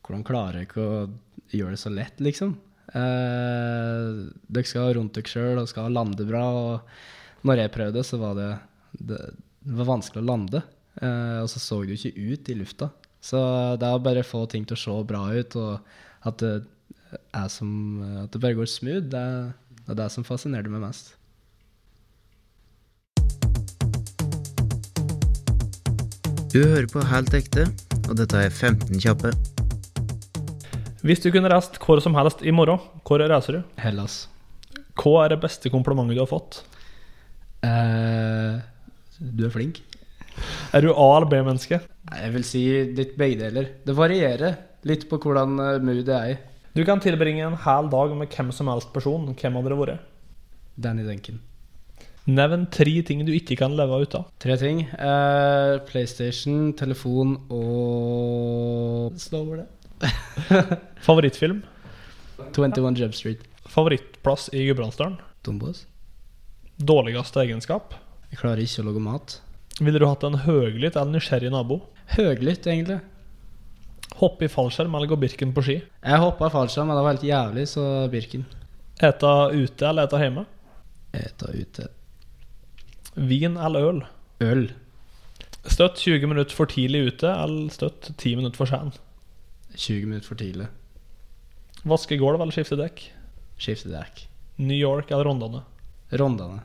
hvordan 0.01 0.25
klarer 0.27 0.59
dere 0.59 0.67
ikke 0.67 0.85
å 0.85 0.99
gjøre 1.51 1.75
det 1.75 1.81
så 1.81 1.91
lett, 1.93 2.21
liksom? 2.23 2.55
Uh, 2.91 4.27
dere 4.51 4.67
skal 4.67 4.89
rundt 4.97 5.15
dere 5.15 5.29
sjøl 5.31 5.61
og 5.61 5.69
skal 5.69 5.93
lande 5.95 6.25
bra. 6.27 6.43
Og 6.51 7.47
når 7.47 7.63
jeg 7.63 7.73
prøvde, 7.75 8.03
så 8.07 8.19
var 8.21 8.35
det, 8.39 8.49
det, 8.99 9.21
det 9.63 9.77
var 9.79 9.91
vanskelig 9.93 10.23
å 10.23 10.29
lande. 10.31 10.63
Uh, 10.99 11.43
og 11.43 11.51
så 11.51 11.61
så 11.63 11.79
jo 11.85 11.95
ikke 11.95 12.15
ut 12.17 12.51
i 12.51 12.57
lufta. 12.59 12.91
Så 13.21 13.39
det 13.79 13.87
er 13.87 13.95
å 13.95 14.03
bare 14.03 14.25
få 14.25 14.43
ting 14.49 14.65
til 14.67 14.75
å 14.79 14.81
se 14.81 14.97
bra 15.07 15.27
ut, 15.31 15.55
og 15.61 16.27
at 16.27 16.41
det, 16.41 16.53
er 17.37 17.49
som, 17.53 17.71
at 18.23 18.33
det 18.33 18.41
bare 18.41 18.57
går 18.57 18.69
smooth, 18.69 19.11
det 19.11 19.25
det, 19.81 19.93
er 19.93 19.97
det 19.99 20.11
som 20.13 20.25
fascinerer 20.25 20.71
meg 20.71 20.83
mest. 20.83 21.15
Du 26.51 26.59
hører 26.59 26.87
på 26.91 26.99
Helt 27.07 27.31
ekte, 27.37 27.63
og 28.09 28.17
dette 28.19 28.39
er 28.43 28.51
15 28.51 28.99
kjappe. 28.99 29.29
Hvis 31.01 31.21
du 31.23 31.29
kunne 31.31 31.47
reist 31.49 31.77
hvor 31.79 32.01
som 32.03 32.17
helst 32.17 32.41
i 32.43 32.51
morgen, 32.51 32.81
hvor 33.07 33.21
reiser 33.23 33.55
du? 33.55 33.61
Hellas. 33.79 34.25
Hva 34.99 35.13
er 35.23 35.31
det 35.33 35.39
beste 35.45 35.71
komplimentet 35.71 36.17
du 36.17 36.21
har 36.21 36.27
fått? 36.29 36.59
Uh, 37.63 38.59
du 39.21 39.45
er 39.47 39.53
flink. 39.53 39.79
Er 40.75 40.83
du 40.83 40.91
A- 40.91 41.07
eller 41.21 41.29
B-menneske? 41.31 41.79
Jeg 42.11 42.33
vil 42.35 42.45
si 42.47 42.63
litt 42.99 43.15
begge 43.19 43.45
deler. 43.45 43.69
Det 43.87 43.95
varierer 43.95 44.59
litt 44.91 45.07
på 45.07 45.21
hvordan 45.23 45.55
uh, 45.55 45.77
mood 45.79 46.03
jeg 46.03 46.17
er 46.17 46.33
i. 46.35 46.39
Du 46.75 46.83
kan 46.87 46.99
tilbringe 47.03 47.47
en 47.47 47.57
hel 47.63 47.87
dag 47.91 48.11
med 48.19 48.31
hvem 48.35 48.51
som 48.55 48.67
helst 48.71 48.91
person. 48.91 49.31
Hvem 49.39 49.55
hadde 49.59 49.71
det 49.71 49.79
vært? 49.85 50.03
Danny 50.75 51.07
Duncan. 51.07 51.39
Nevn 52.29 52.67
tre 52.69 53.01
ting 53.01 53.23
du 53.25 53.31
ikke 53.33 53.57
kan 53.57 53.73
leve 53.73 54.03
uten. 54.03 54.25
Tre 54.41 54.57
ting. 54.61 54.83
Eh, 54.85 55.75
PlayStation, 55.87 56.69
telefon 56.77 57.33
og 57.49 59.17
Slå 59.17 59.41
over 59.41 59.63
det. 59.63 60.11
Favorittfilm? 61.07 61.63
21 62.53 62.99
Jump 62.99 63.15
Street. 63.17 63.41
Favorittplass 63.65 64.49
i 64.53 64.67
Gudbrandsdalen? 64.67 65.17
Dombås. 65.45 65.85
Dårligste 66.77 67.41
egenskap? 67.41 67.95
Jeg 68.29 68.41
klarer 68.41 68.61
ikke 68.63 68.83
å 68.83 68.89
lage 68.89 69.01
mat. 69.03 69.39
Ville 69.81 70.01
du 70.01 70.05
hatt 70.05 70.25
en 70.27 70.41
høglytt 70.43 70.97
eller 70.97 71.17
nysgjerrig 71.17 71.49
nabo? 71.53 71.79
Høglytt, 72.13 72.67
egentlig. 72.69 72.99
Hoppe 74.19 74.45
i 74.45 74.51
fallskjerm 74.51 74.93
eller 74.97 75.09
gå 75.09 75.17
Birken 75.17 75.53
på 75.55 75.63
ski? 75.65 75.77
Jeg 75.81 76.21
hoppa 76.21 76.51
fallskjerm, 76.53 76.91
men 76.91 76.99
det 76.99 77.05
var 77.05 77.15
helt 77.15 77.25
jævlig, 77.25 77.65
så 77.71 77.87
Birken. 78.13 78.45
Ete 79.01 79.33
ute 79.55 79.89
eller 79.89 80.05
ete 80.05 80.21
hjemme? 80.21 80.45
Eta 81.17 81.49
ute. 81.55 81.87
Vin 83.15 83.57
eller 83.57 83.87
øl? 83.89 84.03
Øl. 84.41 84.71
Støtt 85.67 85.95
20 85.99 86.27
minutter 86.27 86.55
for 86.55 86.65
tidlig 86.65 87.01
ute 87.11 87.27
eller 87.27 87.67
støtt 87.69 88.13
10 88.17 88.35
minutter 88.35 88.57
for 88.57 88.65
sen? 88.65 88.93
20 89.75 90.05
minutter 90.05 90.27
for 90.27 90.39
tidlig. 90.39 90.67
Vaske 91.83 92.15
gulv 92.17 92.39
eller 92.39 92.55
skifte 92.55 92.77
dekk? 92.79 93.03
Skifte 93.59 93.91
dekk. 93.91 94.23
New 94.63 94.77
York 94.77 95.11
eller 95.11 95.27
Rondane? 95.27 95.63
Rondane. 96.15 96.61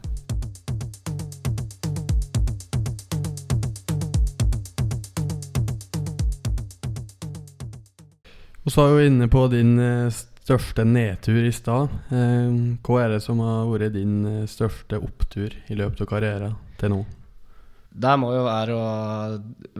Og 8.67 8.73
så 8.75 8.87
er 8.87 8.97
vi 8.97 9.11
inne 9.11 9.27
på 9.31 9.49
din 9.51 9.79
eh, 9.79 10.15
største 10.47 10.87
nedtur 10.87 11.43
i 11.43 11.53
stad. 11.55 11.93
Eh, 12.15 12.79
hva 12.87 13.03
er 13.03 13.17
det 13.17 13.23
som 13.25 13.43
har 13.43 13.67
vært 13.71 13.97
din 13.97 14.21
eh, 14.31 14.49
største 14.51 15.01
opptur 15.03 15.55
i 15.67 15.79
løpet 15.79 16.05
av 16.05 16.11
karrieren 16.11 16.57
til 16.81 16.95
nå? 16.95 17.03
Det 17.97 18.15
må 18.21 18.31
jo 18.35 18.45
være 18.45 18.77
å 18.77 18.89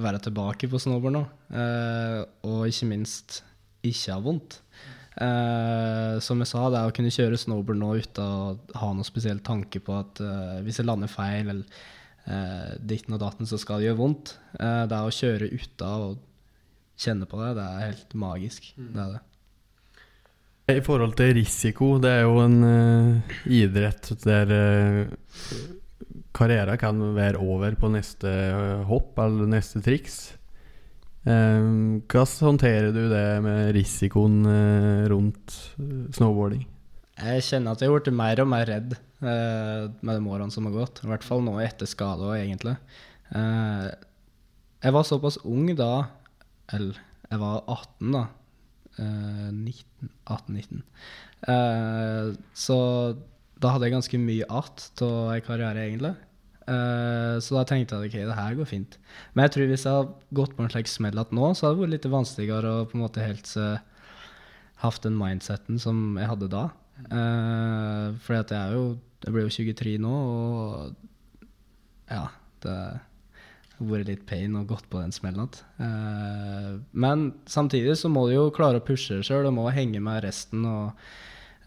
være 0.01 0.23
tilbake 0.25 0.71
på 0.73 0.81
snowboard 0.81 1.15
nå, 1.19 1.25
eh, 1.53 2.21
og 2.49 2.63
ikke 2.71 2.89
minst 2.91 3.43
ikke 3.87 4.15
ha 4.15 4.23
vondt. 4.25 4.61
Eh, 5.17 6.17
som 6.25 6.41
jeg 6.43 6.51
sa, 6.51 6.65
det 6.73 6.81
er 6.81 6.89
å 6.89 6.97
kunne 6.97 7.13
kjøre 7.13 7.39
snowboard 7.41 7.81
nå 7.81 7.93
uten 8.01 8.25
å 8.25 8.81
ha 8.81 8.95
noe 8.97 9.07
spesiell 9.07 9.45
tanke 9.45 9.85
på 9.85 9.95
at 10.01 10.25
hvis 10.65 10.81
jeg 10.81 10.89
lander 10.89 11.13
feil 11.13 11.53
eller 11.53 11.85
eh, 12.27 12.75
ditten 12.81 13.15
og 13.17 13.23
datten, 13.23 13.49
så 13.49 13.59
skal 13.61 13.81
det 13.81 13.91
gjøre 13.91 14.01
vondt. 14.01 14.35
Eh, 14.59 14.83
det 14.89 14.99
er 14.99 15.07
å 15.07 15.15
kjøre 15.15 15.53
uten 15.53 15.87
å 15.87 16.11
kjenne 16.97 17.29
på 17.29 17.41
det, 17.43 17.55
det 17.59 17.65
er 17.69 17.89
helt 17.91 18.19
magisk. 18.19 18.73
Det 18.77 19.03
er 19.03 19.17
det. 19.17 19.23
I 20.67 20.81
forhold 20.83 21.13
til 21.15 21.37
risiko, 21.37 21.93
det 22.03 22.11
er 22.11 22.25
jo 22.27 22.41
en 22.43 22.57
uh, 22.67 23.35
idrett 23.55 24.09
der 24.25 24.51
uh, 24.51 25.51
karrieren 26.35 26.81
kan 26.81 27.03
være 27.15 27.39
over 27.39 27.77
på 27.79 27.91
neste 27.95 28.27
uh, 28.27 28.81
hopp 28.89 29.21
eller 29.23 29.47
neste 29.53 29.79
triks. 29.85 30.17
Uh, 31.23 32.03
hvordan 32.11 32.49
håndterer 32.49 32.91
du 32.95 33.05
det 33.13 33.27
med 33.47 33.71
risikoen 33.79 34.41
eh, 34.47 35.05
rundt 35.11 35.55
eh, 35.79 36.07
snowboarding? 36.15 36.67
Jeg 37.17 37.45
kjenner 37.47 37.75
at 37.75 37.83
jeg 37.83 37.91
har 37.91 38.01
blitt 38.01 38.15
mer 38.15 38.43
og 38.43 38.49
mer 38.51 38.67
redd 38.69 38.97
eh, 38.97 39.87
med 40.03 40.11
de 40.19 40.33
årene 40.35 40.55
som 40.55 40.67
har 40.69 40.75
gått. 40.75 41.01
I 41.03 41.11
hvert 41.13 41.27
fall 41.27 41.43
nå 41.47 41.57
etter 41.63 41.89
skade 41.89 42.27
òg, 42.27 42.37
egentlig. 42.41 42.75
Eh, 43.35 43.87
jeg 44.83 44.95
var 44.99 45.07
såpass 45.09 45.39
ung 45.47 45.71
da, 45.79 45.93
eller 46.75 46.99
jeg 47.31 47.43
var 47.43 47.63
18 47.65 48.19
da. 48.19 48.25
Eh, 48.99 49.49
19, 49.53 50.11
18-19. 50.25 50.85
Eh, 51.53 52.37
så 52.57 52.79
da 53.61 53.73
hadde 53.73 53.89
jeg 53.89 53.97
ganske 53.97 54.21
mye 54.21 54.47
att 54.49 55.03
av 55.03 55.35
en 55.35 55.45
karriere, 55.45 55.87
egentlig. 55.87 56.15
Eh, 56.67 57.37
så 57.41 57.55
da 57.55 57.65
tenkte 57.65 57.95
jeg 57.95 58.09
at 58.09 58.09
ok, 58.09 58.17
det 58.29 58.39
her 58.41 58.57
går 58.59 58.69
fint. 58.71 58.97
Men 59.35 59.47
jeg 59.47 59.55
tror 59.55 59.69
hvis 59.71 59.85
jeg 59.87 59.99
hadde 60.01 60.39
gått 60.39 60.57
på 60.57 60.65
en 60.65 60.73
slags 60.73 60.97
smell 60.99 61.21
at 61.23 61.35
nå, 61.35 61.53
så 61.55 61.69
hadde 61.69 61.77
det 61.77 61.85
vært 61.85 61.95
litt 61.95 62.09
vanskeligere 62.17 62.73
å 62.73 62.87
på 62.91 62.99
en 62.99 63.05
måte 63.05 63.25
helt 63.25 63.53
eh, 63.61 63.85
hatt 64.83 65.03
den 65.07 65.19
mindseten 65.19 65.79
som 65.83 66.19
jeg 66.21 66.31
hadde 66.33 66.51
da. 66.53 66.69
Uh, 67.13 68.17
fordi 68.25 68.39
at 68.41 68.53
jeg 68.55 68.57
er 68.57 68.73
jo 68.73 68.85
Jeg 69.27 69.35
blir 69.35 69.43
jo 69.45 69.53
23 69.53 69.93
nå, 70.01 70.13
og 70.17 71.49
ja, 72.09 72.23
det 72.63 72.77
vært 73.79 74.09
litt 74.11 74.27
pain 74.29 74.57
og 74.57 74.69
gått 74.71 74.87
på 74.93 75.01
den 75.03 75.15
smellen 75.15 75.47
igjen. 75.47 75.65
Eh, 75.85 76.71
men 76.97 77.27
samtidig 77.51 77.97
så 78.01 78.11
må 78.13 78.27
du 78.29 78.37
jo 78.37 78.51
klare 78.55 78.81
å 78.81 78.87
pushe 78.87 79.19
deg 79.19 79.27
sjøl, 79.29 79.49
du 79.49 79.55
må 79.57 79.69
henge 79.75 80.01
med 80.03 80.25
resten 80.27 80.65
og 80.69 81.09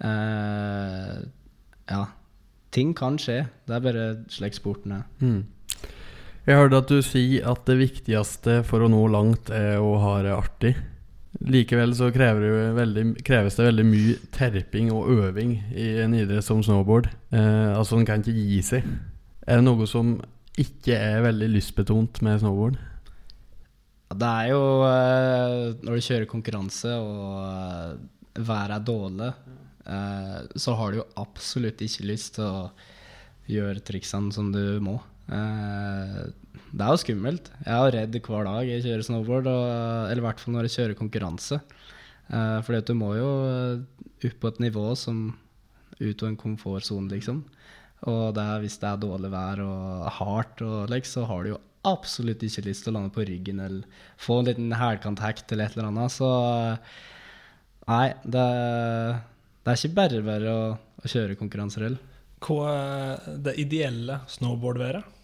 eh, 0.06 1.19
Ja. 1.89 2.06
Ting 2.69 2.91
kan 2.93 3.15
skje. 3.17 3.48
Det 3.65 3.74
er 3.74 3.82
bare 3.82 4.04
slik 4.30 4.54
sporten 4.54 4.91
er. 4.93 5.06
Mm. 5.26 5.39
Jeg 6.45 6.58
hørte 6.60 6.82
at 6.84 6.91
du 6.91 7.00
sier 7.02 7.48
at 7.50 7.63
det 7.65 7.80
viktigste 7.80 8.60
for 8.65 8.86
å 8.86 8.89
nå 8.93 9.00
langt 9.10 9.50
er 9.50 9.82
å 9.82 9.95
ha 10.04 10.12
det 10.22 10.36
artig. 10.36 10.76
Likevel 11.45 11.93
så 11.98 12.10
det 12.10 12.30
veldig, 12.78 13.04
kreves 13.26 13.58
det 13.58 13.67
veldig 13.67 13.86
mye 13.86 14.15
terping 14.34 14.89
og 14.93 15.10
øving 15.13 15.56
i 15.74 16.02
en 16.02 16.13
idrett 16.17 16.45
som 16.45 16.63
snowboard. 16.65 17.10
Eh, 17.32 17.78
altså 17.78 17.98
en 17.98 18.06
kan 18.06 18.22
ikke 18.22 18.38
gi 18.38 18.62
seg. 18.65 18.88
Er 19.45 19.60
det 19.60 19.65
noe 19.65 19.86
som 19.89 20.17
ikke 20.60 20.95
er 20.95 21.26
veldig 21.26 21.50
lystbetont 21.56 22.22
med 22.26 22.41
snowboard? 22.41 22.78
Det 24.10 24.30
er 24.30 24.50
jo 24.50 24.62
eh, 24.88 25.76
Når 25.86 26.00
du 26.00 26.06
kjører 26.06 26.30
konkurranse 26.30 26.95
og 26.98 27.36
eh, 27.45 28.39
været 28.39 28.76
er 28.78 28.86
dårlig, 28.88 29.30
eh, 29.86 30.39
så 30.56 30.76
har 30.80 30.91
du 30.91 31.02
jo 31.02 31.10
absolutt 31.22 31.82
ikke 31.86 32.08
lyst 32.10 32.38
til 32.38 32.48
å 32.48 32.69
gjøre 33.50 33.84
triksene 33.86 34.34
som 34.34 34.52
du 34.54 34.80
må. 34.86 35.00
Det 35.30 36.84
er 36.86 36.91
jo 36.93 37.02
skummelt. 37.02 37.50
Jeg 37.65 37.74
er 37.74 37.95
redd 37.95 38.17
hver 38.26 38.45
dag 38.45 38.69
jeg 38.69 38.84
kjører 38.86 39.06
snowboard, 39.06 39.50
eller 39.50 40.22
i 40.22 40.24
hvert 40.26 40.41
fall 40.41 40.54
når 40.54 40.67
jeg 40.67 40.76
kjører 40.76 40.98
konkurranse. 40.98 41.58
Fordi 42.30 42.78
at 42.78 42.89
du 42.89 42.93
må 42.98 43.10
jo 43.17 43.32
opp 44.30 44.38
på 44.41 44.52
et 44.52 44.62
nivå 44.62 44.86
som 44.98 45.32
ut 45.98 46.24
av 46.24 46.30
en 46.30 46.38
komfortsone, 46.38 47.10
liksom. 47.10 47.41
Og 48.07 48.33
det 48.35 48.43
er, 48.43 48.62
hvis 48.63 48.77
det 48.79 48.88
er 48.88 49.01
dårlig 49.01 49.31
vær 49.33 49.59
og 49.65 50.05
hardt, 50.19 50.62
og, 50.63 50.85
like, 50.91 51.07
så 51.09 51.25
har 51.27 51.43
du 51.43 51.49
jo 51.53 51.59
absolutt 51.89 52.43
ikke 52.43 52.63
lyst 52.65 52.83
til 52.85 52.93
å 52.93 52.97
lande 52.97 53.12
på 53.15 53.23
ryggen 53.27 53.59
eller 53.63 54.05
få 54.19 54.39
en 54.41 54.49
liten 54.49 54.71
hælkontakt 54.75 55.51
eller 55.51 55.67
et 55.67 55.75
eller 55.77 55.89
annet. 55.89 56.12
Så 56.15 56.29
nei, 57.89 58.07
det, 58.23 58.45
det 59.63 59.73
er 59.73 59.79
ikke 59.79 59.97
bare 59.99 60.23
bare 60.25 60.53
å, 60.55 60.65
å 61.03 61.12
kjøre 61.12 61.38
konkurranserell. 61.39 61.97
Hva 62.43 62.71
er 62.71 63.39
det 63.47 63.55
ideelle 63.59 64.21
snowboardværet? 64.31 65.15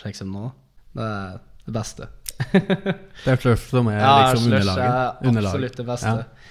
Slik 0.00 0.16
som 0.18 0.32
nå. 0.32 0.48
Det 0.96 1.04
er 1.04 1.40
det 1.66 1.74
beste. 1.76 2.08
Det 2.34 3.30
er 3.30 3.40
slush 3.40 3.68
som 3.70 3.88
er 3.92 4.00
Ja, 4.00 4.14
liksom 4.32 4.48
slush 4.48 4.60
underlaget. 4.60 4.84
er 4.84 5.44
absolutt 5.44 5.76
det 5.80 5.86
beste. 5.88 6.14
Ja. 6.16 6.50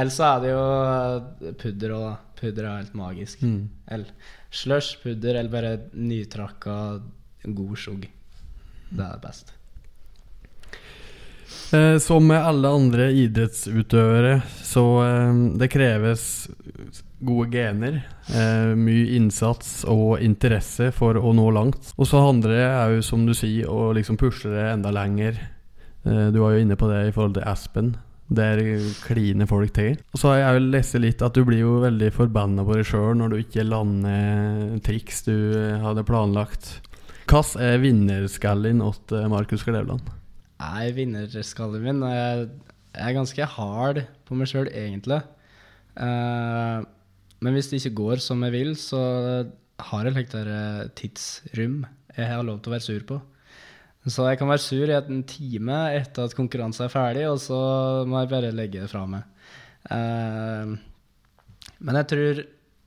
Ellers 0.00 0.16
så 0.20 0.26
er 0.30 0.42
det 0.44 0.50
jo 0.52 0.64
eh, 0.88 1.54
pudder 1.60 1.94
og 1.96 2.10
Pudder 2.40 2.64
er 2.64 2.76
helt 2.78 2.94
magisk. 2.96 3.42
Mm. 3.44 3.66
Eller 3.92 4.12
slush, 4.50 4.98
pudder, 5.02 5.34
eller 5.34 5.52
bare 5.52 5.72
nytrakka 5.94 6.76
god 7.44 7.78
skjugg. 7.78 8.06
Det 8.90 9.06
er 9.06 9.22
best. 9.22 9.54
Eh, 11.74 11.98
som 12.02 12.26
med 12.26 12.42
alle 12.42 12.68
andre 12.68 13.10
idrettsutøvere, 13.14 14.40
så 14.66 14.84
eh, 15.04 15.40
det 15.58 15.70
kreves 15.70 16.24
gode 17.20 17.50
gener, 17.52 18.00
eh, 18.32 18.72
mye 18.74 19.14
innsats 19.16 19.84
og 19.88 20.22
interesse 20.24 20.90
for 20.96 21.18
å 21.20 21.32
nå 21.36 21.46
langt. 21.54 21.92
Og 21.98 22.08
så 22.08 22.22
handler 22.24 22.56
det 22.56 22.66
òg, 22.66 23.00
som 23.06 23.26
du 23.28 23.34
sier, 23.36 23.68
å 23.68 23.92
liksom 23.96 24.18
pusle 24.20 24.54
det 24.54 24.68
enda 24.72 24.92
lenger. 24.94 25.38
Eh, 26.04 26.28
du 26.32 26.40
var 26.40 26.54
jo 26.56 26.64
inne 26.64 26.78
på 26.80 26.88
det 26.90 27.08
i 27.08 27.12
forhold 27.14 27.36
til 27.36 27.46
Aspen. 27.46 27.92
Der 28.30 28.60
kliner 29.02 29.48
folk 29.50 29.72
til. 29.74 29.98
Og 30.14 30.20
så 30.22 30.30
har 30.30 30.38
jeg 30.38 30.54
jo 30.54 30.70
lest 30.70 30.98
litt 31.02 31.24
at 31.26 31.34
du 31.34 31.42
blir 31.48 31.64
jo 31.64 31.80
veldig 31.82 32.12
forbanna 32.14 32.62
på 32.66 32.76
deg 32.78 32.86
sjøl 32.86 33.18
når 33.18 33.32
du 33.32 33.40
ikke 33.40 33.66
lander 33.66 34.78
triks 34.86 35.24
du 35.26 35.34
eh, 35.34 35.80
hadde 35.82 36.06
planlagt. 36.06 36.76
Hva 37.30 37.42
er 37.62 37.82
vinnerskallen 37.82 38.82
til 39.10 39.28
Markus 39.30 39.66
Klevland? 39.66 40.06
Nei, 40.60 40.90
vinnerskallen 40.94 41.82
min 41.82 42.04
Jeg 42.06 42.48
jeg 42.90 43.06
er 43.06 43.16
ganske 43.16 43.46
hard 43.54 44.02
på 44.26 44.36
meg 44.38 44.50
sjøl, 44.50 44.70
egentlig. 44.74 45.20
Uh, 45.94 46.82
men 47.40 47.54
hvis 47.54 47.70
det 47.70 47.80
ikke 47.80 47.98
går 48.02 48.22
som 48.22 48.42
jeg 48.46 48.54
vil, 48.56 48.72
så 48.78 49.00
har 49.90 50.08
jeg 50.08 50.26
et 50.26 50.92
tidsrom 50.98 51.84
jeg 52.16 52.26
har 52.26 52.42
lov 52.44 52.58
til 52.60 52.72
å 52.72 52.74
være 52.74 52.84
sur 52.84 53.04
på. 53.06 53.20
Så 54.08 54.24
jeg 54.30 54.38
kan 54.40 54.48
være 54.48 54.64
sur 54.64 54.88
i 54.88 54.96
en 54.96 55.24
time 55.28 55.80
etter 55.92 56.24
at 56.24 56.36
konkurransen 56.36 56.86
er 56.86 56.92
ferdig, 56.92 57.26
og 57.28 57.36
så 57.42 57.58
må 58.08 58.22
jeg 58.22 58.30
bare 58.30 58.54
legge 58.54 58.80
det 58.80 58.88
fra 58.92 59.04
meg. 59.08 59.26
Uh, 59.90 60.72
men 61.84 61.98
jeg 62.00 62.08
tror 62.08 62.40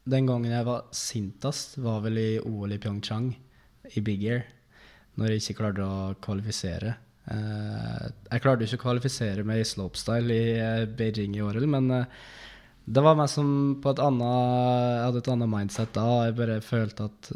den 0.10 0.28
gangen 0.28 0.52
jeg 0.52 0.65
var 0.67 0.88
sintest, 0.95 1.78
var 1.86 2.02
vel 2.04 2.17
i 2.17 2.30
OL 2.41 2.73
i 2.73 2.80
Pyeongchang, 2.82 3.30
i 3.93 4.04
Big 4.06 4.26
Air, 4.26 4.47
når 5.20 5.36
jeg 5.36 5.43
ikke 5.43 5.59
klarte 5.61 5.86
å 5.86 6.14
kvalifisere. 6.24 6.95
Uh, 7.30 8.09
jeg 8.32 8.43
klarte 8.43 8.66
ikke 8.66 8.82
å 8.82 8.86
kvalifisere 8.88 9.45
meg 9.47 9.61
i 9.61 9.68
slopestyle 9.68 10.34
i 10.34 10.55
eh, 10.57 10.88
Beijing 10.89 11.38
i 11.38 11.45
år, 11.45 11.61
men 11.72 11.93
uh, 11.93 12.26
det 12.84 13.03
var 13.05 13.16
meg 13.16 13.30
som 13.32 13.47
på 13.80 13.93
et 13.93 14.01
annet 14.03 14.34
Jeg 14.34 15.03
hadde 15.05 15.22
et 15.22 15.30
annet 15.32 15.51
mindset 15.53 15.93
da, 15.95 16.07
jeg 16.26 16.36
bare 16.41 16.57
følte 16.66 17.07
at 17.07 17.30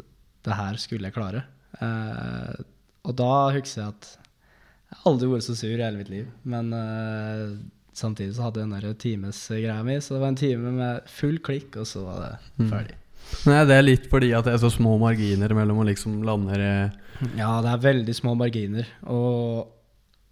det 0.44 0.56
her 0.58 0.76
skulle 0.80 1.08
jeg 1.08 1.16
klare. 1.16 1.44
Eh, 1.80 2.58
og 3.08 3.16
da 3.18 3.32
husker 3.56 3.80
jeg 3.82 3.88
at 3.94 4.08
jeg 4.88 4.98
har 5.00 5.10
aldri 5.10 5.28
vært 5.32 5.44
så 5.48 5.56
sur 5.56 5.72
i 5.74 5.80
hele 5.82 5.98
mitt 6.00 6.08
liv, 6.12 6.28
men 6.48 6.70
uh, 6.72 7.56
samtidig 7.96 8.36
så 8.36 8.46
hadde 8.46 8.60
jeg 8.62 8.68
den 8.70 8.76
der 8.78 8.94
timesgreia 9.02 9.82
mi, 9.84 9.96
så 10.00 10.14
det 10.14 10.20
var 10.22 10.30
en 10.32 10.38
time 10.40 10.72
med 10.78 11.08
full 11.12 11.40
klikk, 11.44 11.76
og 11.80 11.88
så 11.90 12.04
var 12.06 12.20
det 12.24 12.32
Mm. 12.62 12.70
ferdig. 12.72 12.96
Nei, 13.44 13.58
det 13.68 13.74
er 13.76 13.82
litt 13.84 14.06
fordi 14.08 14.30
at 14.32 14.46
det 14.48 14.54
er 14.54 14.62
så 14.62 14.70
små 14.72 14.94
marginer 15.02 15.52
mellom 15.52 15.82
å 15.82 15.88
liksom 15.88 16.22
lande 16.24 16.56
det 16.56 16.70
Ja, 17.36 17.58
det 17.60 17.72
er 17.74 17.82
veldig 17.84 18.14
små 18.16 18.32
marginer. 18.38 18.86
Og 19.04 19.68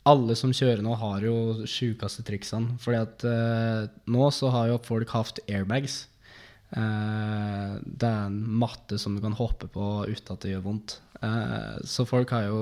alle 0.07 0.37
som 0.39 0.53
kjører 0.55 0.81
nå, 0.87 0.95
har 0.97 1.20
jo 1.27 1.66
sjukeste 1.68 2.22
triksene. 2.24 2.79
Fordi 2.81 3.01
at 3.03 3.24
eh, 3.29 3.89
nå 4.07 4.31
så 4.33 4.49
har 4.55 4.68
jo 4.70 4.79
folk 4.87 5.11
hatt 5.12 5.41
airbags. 5.51 6.07
Eh, 6.72 7.72
det 7.85 8.07
er 8.09 8.27
en 8.31 8.39
matte 8.62 8.99
som 9.03 9.16
du 9.16 9.20
kan 9.24 9.37
hoppe 9.39 9.68
på 9.72 10.07
uten 10.09 10.33
at 10.35 10.41
det 10.47 10.55
gjør 10.55 10.64
vondt. 10.70 10.97
Eh, 11.22 11.78
så 11.86 12.06
folk 12.08 12.32
har 12.34 12.48
jo 12.48 12.60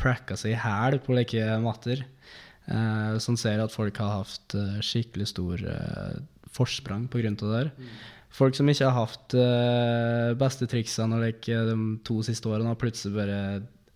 pracka 0.00 0.36
seg 0.38 0.54
i 0.54 0.60
hæl 0.62 0.98
på 1.04 1.16
like 1.16 1.58
matter. 1.62 2.04
Eh, 2.66 3.18
som 3.22 3.36
ser 3.38 3.62
at 3.62 3.74
folk 3.74 3.98
har 4.00 4.22
hatt 4.22 4.56
eh, 4.58 4.80
skikkelig 4.84 5.28
stor 5.32 5.62
forsprang 6.52 7.08
av 7.08 7.22
det 7.22 7.52
der. 7.52 7.70
Folk 8.32 8.56
som 8.56 8.68
ikke 8.68 8.88
har 8.88 9.06
hatt 9.06 9.34
beste 10.40 10.64
triksene 10.68 11.18
like, 11.20 11.52
de 11.52 11.76
to 12.04 12.22
siste 12.24 12.48
årene, 12.48 12.70
har 12.72 12.80
plutselig 12.80 13.12
bare 13.16 13.40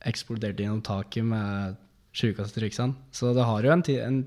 eksplodert 0.08 0.60
gjennom 0.60 0.82
taket 0.84 1.24
med 1.24 1.78
sjukeste 2.16 2.60
triksene. 2.60 2.96
Så 3.12 3.32
det 3.36 3.44
har 3.48 3.64
jo 3.64 3.72
en, 3.72 3.84
en, 3.96 4.18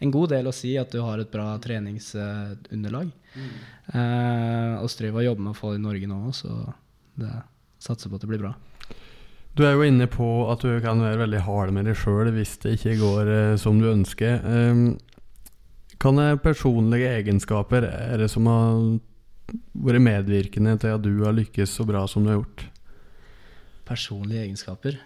en 0.00 0.14
god 0.16 0.32
del 0.32 0.48
å 0.48 0.54
si 0.56 0.74
at 0.80 0.92
du 0.92 1.02
har 1.04 1.20
et 1.20 1.32
bra 1.32 1.52
treningsunderlag. 1.60 3.12
Eh, 3.36 4.74
og 4.80 4.88
driver 4.96 5.20
og 5.20 5.28
jobber 5.28 5.46
med 5.46 5.52
å 5.52 5.60
få 5.60 5.72
det 5.74 5.80
i 5.80 5.84
Norge 5.84 6.10
nå 6.10 6.18
òg, 6.28 6.34
så 6.36 6.56
det 7.20 7.32
satser 7.80 8.10
på 8.10 8.18
at 8.18 8.24
det 8.24 8.32
blir 8.32 8.44
bra. 8.44 8.54
Du 9.60 9.66
er 9.68 9.74
jo 9.76 9.84
inne 9.84 10.06
på 10.08 10.26
at 10.48 10.62
du 10.64 10.78
kan 10.80 11.02
være 11.04 11.20
veldig 11.20 11.42
hard 11.44 11.74
med 11.76 11.84
deg 11.84 11.98
sjøl 12.00 12.30
hvis 12.32 12.54
det 12.62 12.78
ikke 12.78 12.96
går 12.96 13.30
eh, 13.34 13.56
som 13.60 13.76
du 13.76 13.90
ønsker. 13.90 14.40
Um, 14.40 14.94
kan 16.00 16.16
er 16.22 16.40
personlige 16.40 17.10
egenskaper 17.18 17.84
er 17.84 18.22
det 18.22 18.30
som 18.32 18.48
har 18.48 18.80
vært 19.84 20.00
medvirkende 20.06 20.78
til 20.80 20.96
at 20.96 21.04
du 21.04 21.12
har 21.26 21.36
lykkes 21.36 21.76
så 21.76 21.84
bra 21.84 22.06
som 22.08 22.24
du 22.24 22.32
har 22.32 22.40
gjort? 22.40 22.64
Personlige 23.90 24.46
egenskaper 24.46 24.96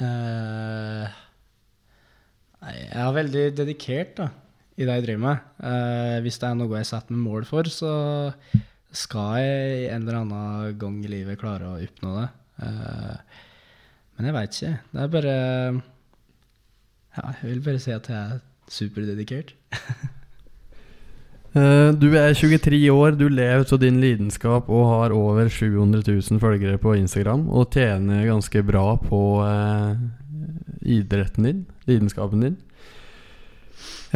Eh, 0.00 1.18
Nei, 2.62 2.74
jeg 2.78 3.00
er 3.02 3.14
veldig 3.16 3.46
dedikert 3.58 4.12
da, 4.20 4.28
i 4.78 4.86
det 4.86 4.98
jeg 4.98 5.04
driver 5.06 5.22
med. 5.24 5.48
Eh, 5.68 6.18
hvis 6.24 6.38
det 6.38 6.48
er 6.48 6.58
noe 6.58 6.78
jeg 6.78 6.88
setter 6.88 7.16
meg 7.16 7.24
mål 7.26 7.46
for, 7.48 7.68
så 7.68 7.94
skal 8.94 9.40
jeg 9.42 9.88
en 9.90 10.04
eller 10.04 10.20
annen 10.20 10.78
gang 10.80 11.00
i 11.02 11.10
livet 11.10 11.40
klare 11.40 11.72
å 11.72 11.80
oppnå 11.82 12.14
det. 12.20 12.28
Eh, 12.68 13.42
men 14.22 14.30
jeg 14.30 14.34
veit 14.36 14.56
ikke. 14.56 14.76
Det 14.94 15.00
er 15.02 15.08
bare 15.10 15.36
Ja, 17.12 17.30
jeg 17.42 17.48
vil 17.50 17.62
bare 17.66 17.80
si 17.82 17.90
at 17.90 18.06
jeg 18.08 18.18
er 18.18 18.42
superdedikert. 18.70 19.54
Eh, 21.52 21.90
du 21.92 22.06
er 22.16 22.32
23 22.32 22.78
år, 22.88 23.10
du 23.12 23.26
lever 23.28 23.60
av 23.60 23.80
din 23.82 23.98
lidenskap 24.00 24.70
og 24.72 24.86
har 24.88 25.12
over 25.12 25.50
700 25.52 26.00
000 26.06 26.40
følgere 26.40 26.78
på 26.80 26.94
Instagram 26.96 27.42
og 27.52 27.74
tjener 27.76 28.24
ganske 28.24 28.62
bra 28.64 28.94
på 28.96 29.20
eh, 29.44 29.90
idretten 30.96 31.44
din, 31.44 31.60
lidenskapen 31.84 32.46
din. 32.46 32.56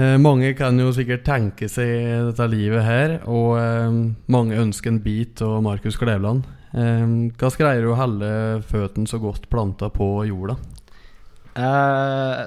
Eh, 0.01 0.17
mange 0.17 0.55
kan 0.57 0.81
jo 0.81 0.95
sikkert 0.97 1.29
tenke 1.29 1.69
seg 1.69 1.93
dette 2.31 2.49
livet 2.49 2.89
her, 2.89 3.19
og 3.29 3.59
eh, 3.61 4.01
mange 4.33 4.57
ønsker 4.57 4.95
en 4.95 5.03
bit 5.05 5.45
av 5.45 5.61
Markus 5.69 6.01
Klevland. 6.01 6.49
Eh, 6.75 7.07
hva 7.39 7.51
greier 7.55 7.85
du 7.85 7.93
å 7.93 7.99
holde 7.99 8.31
føttene 8.67 9.11
så 9.11 9.21
godt 9.23 9.49
planta 9.53 9.91
på 9.95 10.09
jorda? 10.29 10.57
Eh, 11.57 12.45